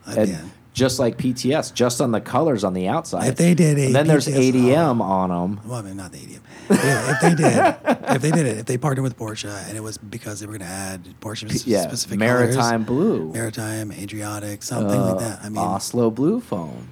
I'd 0.08 0.16
be 0.16 0.22
And 0.22 0.30
in. 0.32 0.52
Just 0.76 1.00
like 1.00 1.18
PTS, 1.18 1.74
just 1.74 2.02
on 2.02 2.12
the 2.12 2.20
colors 2.20 2.64
on 2.66 2.74
the 2.74 2.88
outside. 2.90 3.30
If 3.30 3.38
they 3.38 3.54
did 3.54 3.80
a 3.80 3.86
and 3.88 3.96
then 3.96 4.08
there's 4.08 4.28
PTS 4.28 4.52
ADM 4.52 5.02
on 5.02 5.30
them. 5.30 5.62
Well, 5.66 5.80
I 5.80 5.82
mean, 5.82 5.96
not 5.96 6.12
the 6.12 6.18
ADM. 6.20 6.42
Yeah, 6.70 7.12
if 7.14 7.22
they 7.22 7.36
did, 7.36 7.76
if 8.16 8.22
they 8.22 8.32
did 8.32 8.46
it, 8.46 8.58
if 8.58 8.66
they 8.66 8.78
partnered 8.78 9.04
with 9.04 9.18
Porsche, 9.18 9.68
and 9.70 9.78
it 9.78 9.82
was 9.82 9.98
because 9.98 10.42
they 10.42 10.46
were 10.46 10.58
going 10.58 10.68
to 10.68 10.74
add 10.74 11.02
Porsche 11.22 11.50
sp- 11.56 11.66
Yeah, 11.66 11.88
specific 11.88 12.20
maritime 12.20 12.86
colors, 12.86 13.08
blue, 13.08 13.32
maritime, 13.34 13.92
Adriatic, 13.94 14.64
something 14.64 15.00
uh, 15.00 15.12
like 15.14 15.20
that. 15.20 15.40
I 15.44 15.50
mean, 15.50 15.58
Oslo 15.60 16.12
blue 16.12 16.42
phone, 16.42 16.90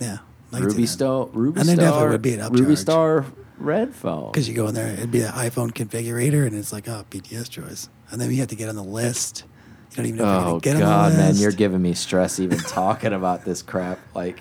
yeah, 0.00 0.18
see 0.52 0.60
Ruby. 0.60 0.86
Star, 0.86 1.26
Ruby 1.26 1.60
And 1.60 1.68
Star, 1.68 1.76
definitely 1.76 2.08
would 2.08 2.22
be 2.22 2.34
an 2.34 2.52
Ruby 2.52 2.72
upcharge. 2.74 2.78
Star 2.78 3.26
red 3.58 3.94
phone. 3.94 4.32
Because 4.32 4.48
you 4.48 4.54
go 4.56 4.66
in 4.66 4.74
there, 4.74 4.88
it'd 4.92 5.12
be 5.12 5.20
an 5.22 5.32
iPhone 5.32 5.70
configurator, 5.70 6.46
and 6.46 6.56
it's 6.56 6.72
like, 6.72 6.88
oh, 6.88 7.04
PTS 7.10 7.48
choice, 7.48 7.88
and 8.10 8.20
then 8.20 8.30
you 8.30 8.38
have 8.38 8.48
to 8.48 8.56
get 8.56 8.68
on 8.68 8.74
the 8.76 8.82
list. 8.82 9.44
You 9.90 9.96
don't 9.96 10.06
even 10.06 10.16
know 10.18 10.24
if 10.24 10.42
you're 10.44 10.50
Oh 10.50 10.58
to 10.60 10.64
get 10.64 10.74
on 10.76 10.80
God, 10.82 11.12
the 11.12 11.16
man, 11.16 11.36
you're 11.36 11.52
giving 11.52 11.82
me 11.82 11.94
stress 11.94 12.38
even 12.44 12.58
talking 12.58 13.12
about 13.12 13.44
this 13.44 13.62
crap. 13.62 13.98
Like, 14.14 14.40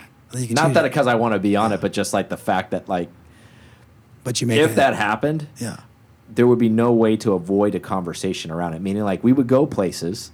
not 0.52 0.74
that 0.76 0.84
because 0.84 1.08
I 1.08 1.16
want 1.16 1.34
to 1.34 1.40
be 1.40 1.56
on 1.56 1.72
it, 1.72 1.82
but 1.82 1.92
just 1.94 2.14
like 2.14 2.30
the 2.30 2.38
fact 2.38 2.72
that 2.72 2.88
like 2.88 3.10
but 4.24 4.42
you 4.42 4.48
make 4.48 4.60
if 4.60 4.76
that 4.76 4.94
happened, 4.96 5.48
yeah, 5.58 5.80
there 6.30 6.46
would 6.46 6.60
be 6.60 6.70
no 6.70 6.92
way 6.92 7.18
to 7.18 7.34
avoid 7.34 7.74
a 7.74 7.80
conversation 7.80 8.52
around 8.52 8.74
it. 8.74 8.82
Meaning, 8.82 9.04
like 9.04 9.24
we 9.24 9.34
would 9.34 9.48
go 9.48 9.66
places 9.66 10.32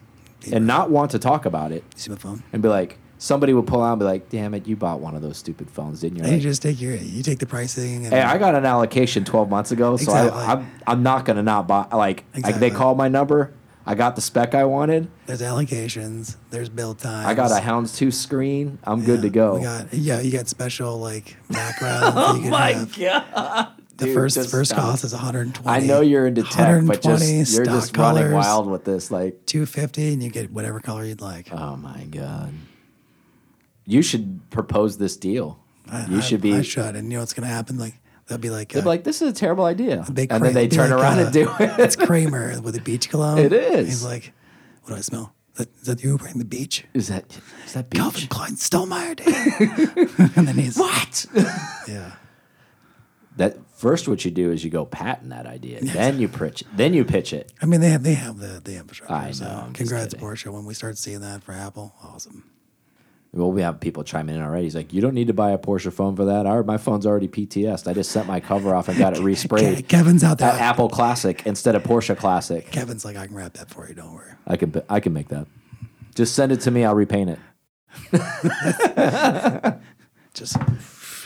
and 0.51 0.67
not 0.67 0.91
want 0.91 1.11
to 1.11 1.19
talk 1.19 1.45
about 1.45 1.71
it, 1.71 1.83
you 1.95 1.99
see 1.99 2.09
my 2.11 2.17
phone. 2.17 2.43
and 2.51 2.61
be 2.61 2.67
like, 2.67 2.97
somebody 3.17 3.53
would 3.53 3.65
pull 3.67 3.81
out 3.81 3.93
and 3.93 3.99
be 3.99 4.05
like, 4.05 4.29
"Damn 4.29 4.53
it, 4.53 4.67
you 4.67 4.75
bought 4.75 4.99
one 4.99 5.15
of 5.15 5.21
those 5.21 5.37
stupid 5.37 5.69
phones, 5.71 6.01
didn't 6.01 6.17
you?" 6.17 6.23
And 6.25 6.33
you 6.33 6.41
just 6.41 6.61
take 6.61 6.81
your, 6.81 6.95
you 6.95 7.23
take 7.23 7.39
the 7.39 7.45
pricing. 7.45 8.05
And 8.05 8.13
Hey, 8.13 8.21
I 8.21 8.37
got 8.37 8.53
an 8.53 8.65
allocation 8.65 9.23
12 9.23 9.49
months 9.49 9.71
ago, 9.71 9.95
so 9.97 10.03
Exactly. 10.11 10.41
I, 10.43 10.53
I'm, 10.53 10.71
I'm 10.85 11.03
not 11.03 11.23
going 11.25 11.37
to 11.37 11.43
not 11.43 11.67
buy. 11.67 11.87
Like, 11.93 12.25
I, 12.33 12.39
Exactly. 12.39 12.69
they 12.69 12.75
called 12.75 12.97
my 12.97 13.07
number. 13.07 13.53
I 13.87 13.93
got 13.95 14.15
the 14.15 14.21
spec 14.21 14.55
I 14.55 14.65
wanted. 14.65 15.07
There's 15.27 15.41
allocations. 15.41 16.37
There's 16.49 16.69
build 16.69 16.99
time. 16.99 17.27
I 17.27 17.33
got 17.35 17.51
a 17.51 17.63
Houndstooth 17.63 18.13
screen. 18.13 18.79
I'm 18.83 19.03
good 19.05 19.21
to 19.21 19.29
go. 19.29 19.55
We 19.57 19.61
got 19.63 19.93
yeah, 19.93 20.21
you 20.21 20.31
got 20.31 20.47
special 20.47 20.97
like 20.97 21.37
background. 21.49 22.15
you 22.43 22.49
oh 22.51 22.51
can 22.51 22.73
have. 22.73 22.97
god! 22.97 23.67
The 23.97 24.05
Dude, 24.05 24.13
first 24.15 24.49
first 24.49 24.71
stop. 24.71 24.81
cost 24.81 25.03
is 25.05 25.13
120. 25.13 25.69
I 25.69 25.85
know 25.85 26.01
you're 26.01 26.27
into 26.27 26.43
tech, 26.43 26.83
but 26.85 27.01
just 27.01 27.53
you're 27.53 27.63
just 27.65 27.95
running 27.95 28.31
wild 28.31 28.67
with 28.67 28.83
this. 28.85 29.09
Like, 29.11 29.45
250, 29.45 30.13
and 30.13 30.21
you 30.23 30.29
get 30.29 30.51
whatever 30.51 30.79
color 30.81 31.05
you'd 31.05 31.21
like. 31.21 31.47
oh 31.53 31.75
my 31.77 32.05
god! 32.09 32.53
You 33.85 34.01
should 34.01 34.41
propose 34.49 34.97
this 34.97 35.15
deal. 35.15 35.59
I- 35.89 36.07
you 36.07 36.17
I- 36.17 36.21
should 36.21 36.41
be. 36.41 36.55
I 36.55 36.61
should, 36.63 36.95
and 36.95 37.07
you 37.11 37.13
know 37.17 37.19
what's 37.21 37.33
gonna 37.33 37.47
happen? 37.47 37.77
Like 37.77 37.95
they'll 38.27 38.37
be 38.37 38.49
like, 38.49 38.69
They'd 38.69 38.79
uh, 38.79 38.83
be 38.83 38.87
like, 38.87 39.03
"This 39.03 39.21
is 39.21 39.29
a 39.29 39.33
terrible 39.33 39.65
idea," 39.65 40.03
and 40.05 40.15
big 40.15 40.29
then 40.29 40.53
they 40.53 40.67
turn 40.67 40.89
like, 40.91 40.99
around 40.99 41.19
uh, 41.19 41.23
and 41.25 41.33
do 41.33 41.49
it. 41.59 41.79
it's. 41.79 41.95
Kramer 41.95 42.59
with 42.61 42.75
a 42.75 42.81
beach 42.81 43.09
cologne. 43.09 43.39
It 43.39 43.53
is. 43.53 43.87
He's 43.87 44.03
like, 44.05 44.33
what 44.83 44.91
do 44.91 44.97
I 44.97 45.01
smell? 45.01 45.33
Is 45.53 45.59
that, 45.59 45.75
is 45.77 45.83
that 45.87 46.03
you 46.03 46.17
wearing 46.17 46.37
the 46.37 46.45
beach? 46.45 46.83
is 46.93 47.07
that 47.07 47.39
is 47.65 47.73
that 47.73 47.89
beach? 47.89 47.99
Calvin 48.01 48.27
Klein 48.27 48.55
Stonemeyer 48.55 49.15
Day. 49.15 50.33
and 50.35 50.47
then 50.47 50.55
he's 50.55 50.77
What? 50.77 51.25
yeah. 51.87 52.11
That 53.37 53.57
first, 53.75 54.07
what 54.07 54.23
you 54.23 54.31
do 54.31 54.51
is 54.51 54.63
you 54.63 54.69
go 54.69 54.85
patent 54.85 55.29
that 55.31 55.45
idea. 55.45 55.83
Then 55.83 56.19
you 56.19 56.27
pitch. 56.29 56.61
it. 56.61 56.67
Then 56.75 56.93
you 56.93 57.03
pitch 57.03 57.33
it. 57.33 57.51
I 57.61 57.65
mean, 57.65 57.81
they 57.81 57.89
have 57.89 58.03
they 58.03 58.13
have 58.13 58.37
the 58.39 58.61
the 58.63 58.77
infrastructure. 58.77 59.13
I 59.13 59.31
so 59.31 59.45
know, 59.45 59.63
I'm 59.67 59.73
congrats. 59.73 60.13
Porsche. 60.13 60.51
When 60.51 60.65
we 60.65 60.73
start 60.73 60.97
seeing 60.97 61.19
that 61.21 61.43
for 61.43 61.51
Apple, 61.51 61.93
awesome. 62.03 62.49
Well, 63.35 63.51
we 63.51 63.61
have 63.61 63.81
people 63.81 64.05
chiming 64.05 64.37
in 64.37 64.41
already. 64.41 64.63
He's 64.63 64.75
like, 64.75 64.93
"You 64.93 65.01
don't 65.01 65.13
need 65.13 65.27
to 65.27 65.33
buy 65.33 65.51
a 65.51 65.57
Porsche 65.57 65.91
phone 65.91 66.15
for 66.15 66.23
that. 66.25 66.47
I, 66.47 66.61
my 66.61 66.77
phone's 66.77 67.05
already 67.05 67.27
PTS. 67.27 67.85
I 67.85 67.93
just 67.93 68.11
sent 68.11 68.27
my 68.27 68.39
cover 68.39 68.73
off 68.73 68.87
and 68.87 68.97
got 68.97 69.13
it 69.13 69.19
resprayed 69.23 69.89
Kevin's 69.89 70.23
out 70.23 70.37
there. 70.37 70.51
Apple 70.51 70.87
Classic 70.87 71.45
instead 71.45 71.75
of 71.75 71.83
Porsche 71.83 72.17
Classic. 72.17 72.71
Kevin's 72.71 73.03
like, 73.03 73.17
I 73.17 73.27
can 73.27 73.35
wrap 73.35 73.53
that 73.53 73.69
for 73.69 73.87
you. 73.89 73.93
Don't 73.93 74.13
worry. 74.13 74.31
I 74.47 74.55
can 74.55 74.81
I 74.89 75.01
can 75.01 75.11
make 75.11 75.27
that. 75.27 75.47
Just 76.15 76.33
send 76.33 76.53
it 76.53 76.61
to 76.61 76.71
me. 76.71 76.85
I'll 76.85 76.95
repaint 76.95 77.31
it. 77.31 77.39
Just 80.33 80.55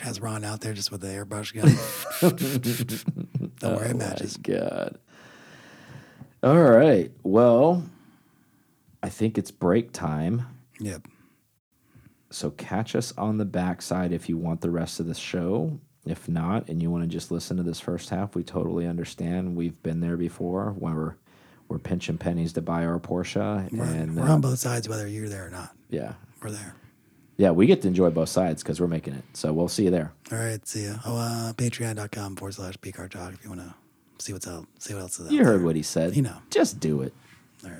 has 0.02 0.20
Ron 0.20 0.44
out 0.44 0.62
there 0.62 0.74
just 0.74 0.92
with 0.92 1.02
the 1.02 1.08
airbrush 1.08 1.54
gun. 1.54 1.76
Don't 3.60 3.76
worry, 3.76 3.90
it 3.90 3.96
oh 3.96 3.98
matches. 3.98 4.38
My 4.38 4.54
God. 4.56 4.98
All 6.42 6.58
right. 6.58 7.12
Well, 7.24 7.84
I 9.04 9.10
think 9.10 9.38
it's 9.38 9.52
break 9.52 9.92
time. 9.92 10.46
Yep. 10.80 11.08
So 12.32 12.52
catch 12.52 12.96
us 12.96 13.14
on 13.18 13.38
the 13.38 13.46
backside 13.46 14.12
if 14.12 14.30
you 14.30 14.38
want 14.38 14.62
the 14.62 14.70
rest 14.72 15.00
of 15.00 15.08
the 15.08 15.16
show. 15.16 15.80
If 16.06 16.30
not, 16.30 16.70
and 16.70 16.82
you 16.82 16.90
want 16.90 17.04
to 17.04 17.08
just 17.10 17.30
listen 17.30 17.58
to 17.58 17.64
this 17.64 17.80
first 17.80 18.10
half, 18.10 18.34
we 18.34 18.42
totally 18.44 18.88
understand. 18.88 19.56
We've 19.56 19.82
been 19.84 20.00
there 20.00 20.18
before 20.18 20.72
when 20.78 20.96
we're 20.96 21.16
we're 21.68 21.78
pinching 21.78 22.18
pennies 22.18 22.54
to 22.54 22.62
buy 22.64 22.84
our 22.86 22.98
Porsche, 23.00 23.72
We're, 23.72 23.84
and 23.84 24.16
we're 24.16 24.28
uh, 24.28 24.32
on 24.34 24.42
both 24.42 24.58
sides, 24.58 24.90
whether 24.90 25.06
you're 25.08 25.30
there 25.30 25.46
or 25.46 25.50
not. 25.52 25.76
yeah, 25.90 26.14
We're 26.42 26.50
there. 26.50 26.74
yeah, 27.38 27.52
we 27.52 27.68
get 27.68 27.84
to 27.84 27.88
enjoy 27.88 28.10
both 28.10 28.30
sides 28.30 28.64
because 28.64 28.82
we're 28.82 28.88
making 28.88 29.14
it. 29.14 29.24
So 29.34 29.54
we'll 29.54 29.68
see 29.68 29.84
you 29.84 29.92
there. 29.92 30.12
All 30.32 30.40
right. 30.40 30.66
See 30.68 30.82
you. 30.84 30.96
Oh, 31.06 31.16
uh, 31.18 31.54
patreon.com 31.54 32.38
forward 32.38 32.54
slash 32.56 32.74
talk 32.82 33.34
if 33.34 33.44
you 33.44 33.50
want 33.52 33.62
to 33.62 33.76
see 34.18 34.34
what's 34.34 34.48
out, 34.48 34.66
see 34.80 34.96
what 34.96 35.02
else 35.02 35.20
is 35.20 35.28
out 35.28 35.32
You 35.32 35.44
heard 35.46 35.60
there. 35.60 35.66
what 35.68 35.76
he 35.76 35.84
said. 35.84 36.16
You 36.16 36.24
know. 36.24 36.38
just 36.50 36.80
do 36.80 37.02
it. 37.04 37.14
All 37.64 37.70
right. 37.70 37.80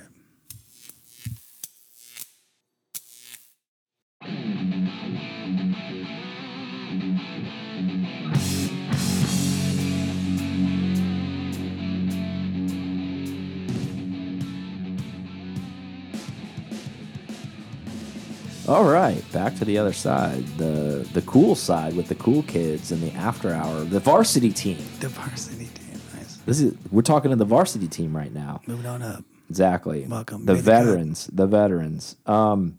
All 18.70 18.84
right, 18.84 19.20
back 19.32 19.56
to 19.56 19.64
the 19.64 19.78
other 19.78 19.92
side, 19.92 20.46
the 20.56 21.04
the 21.12 21.22
cool 21.22 21.56
side 21.56 21.96
with 21.96 22.06
the 22.06 22.14
cool 22.14 22.44
kids 22.44 22.92
and 22.92 23.02
the 23.02 23.10
after 23.14 23.52
hour, 23.52 23.80
the 23.82 23.98
varsity 23.98 24.52
team. 24.52 24.78
The 25.00 25.08
varsity 25.08 25.64
team. 25.66 26.00
Nice. 26.14 26.36
This 26.46 26.60
is 26.60 26.74
we're 26.92 27.02
talking 27.02 27.30
to 27.32 27.36
the 27.36 27.44
varsity 27.44 27.88
team 27.88 28.16
right 28.16 28.32
now. 28.32 28.60
Moving 28.68 28.86
on 28.86 29.02
up. 29.02 29.24
Exactly. 29.48 30.06
Welcome. 30.06 30.46
The 30.46 30.52
Made 30.52 30.58
the 30.60 30.62
veterans, 30.62 31.28
the 31.32 31.48
veterans. 31.48 32.14
Um, 32.26 32.78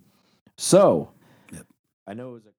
so 0.56 1.12
Yep. 1.51 1.65
I 2.08 2.13
know 2.13 2.30
it 2.30 2.34
was 2.36 2.45
a 2.45 2.54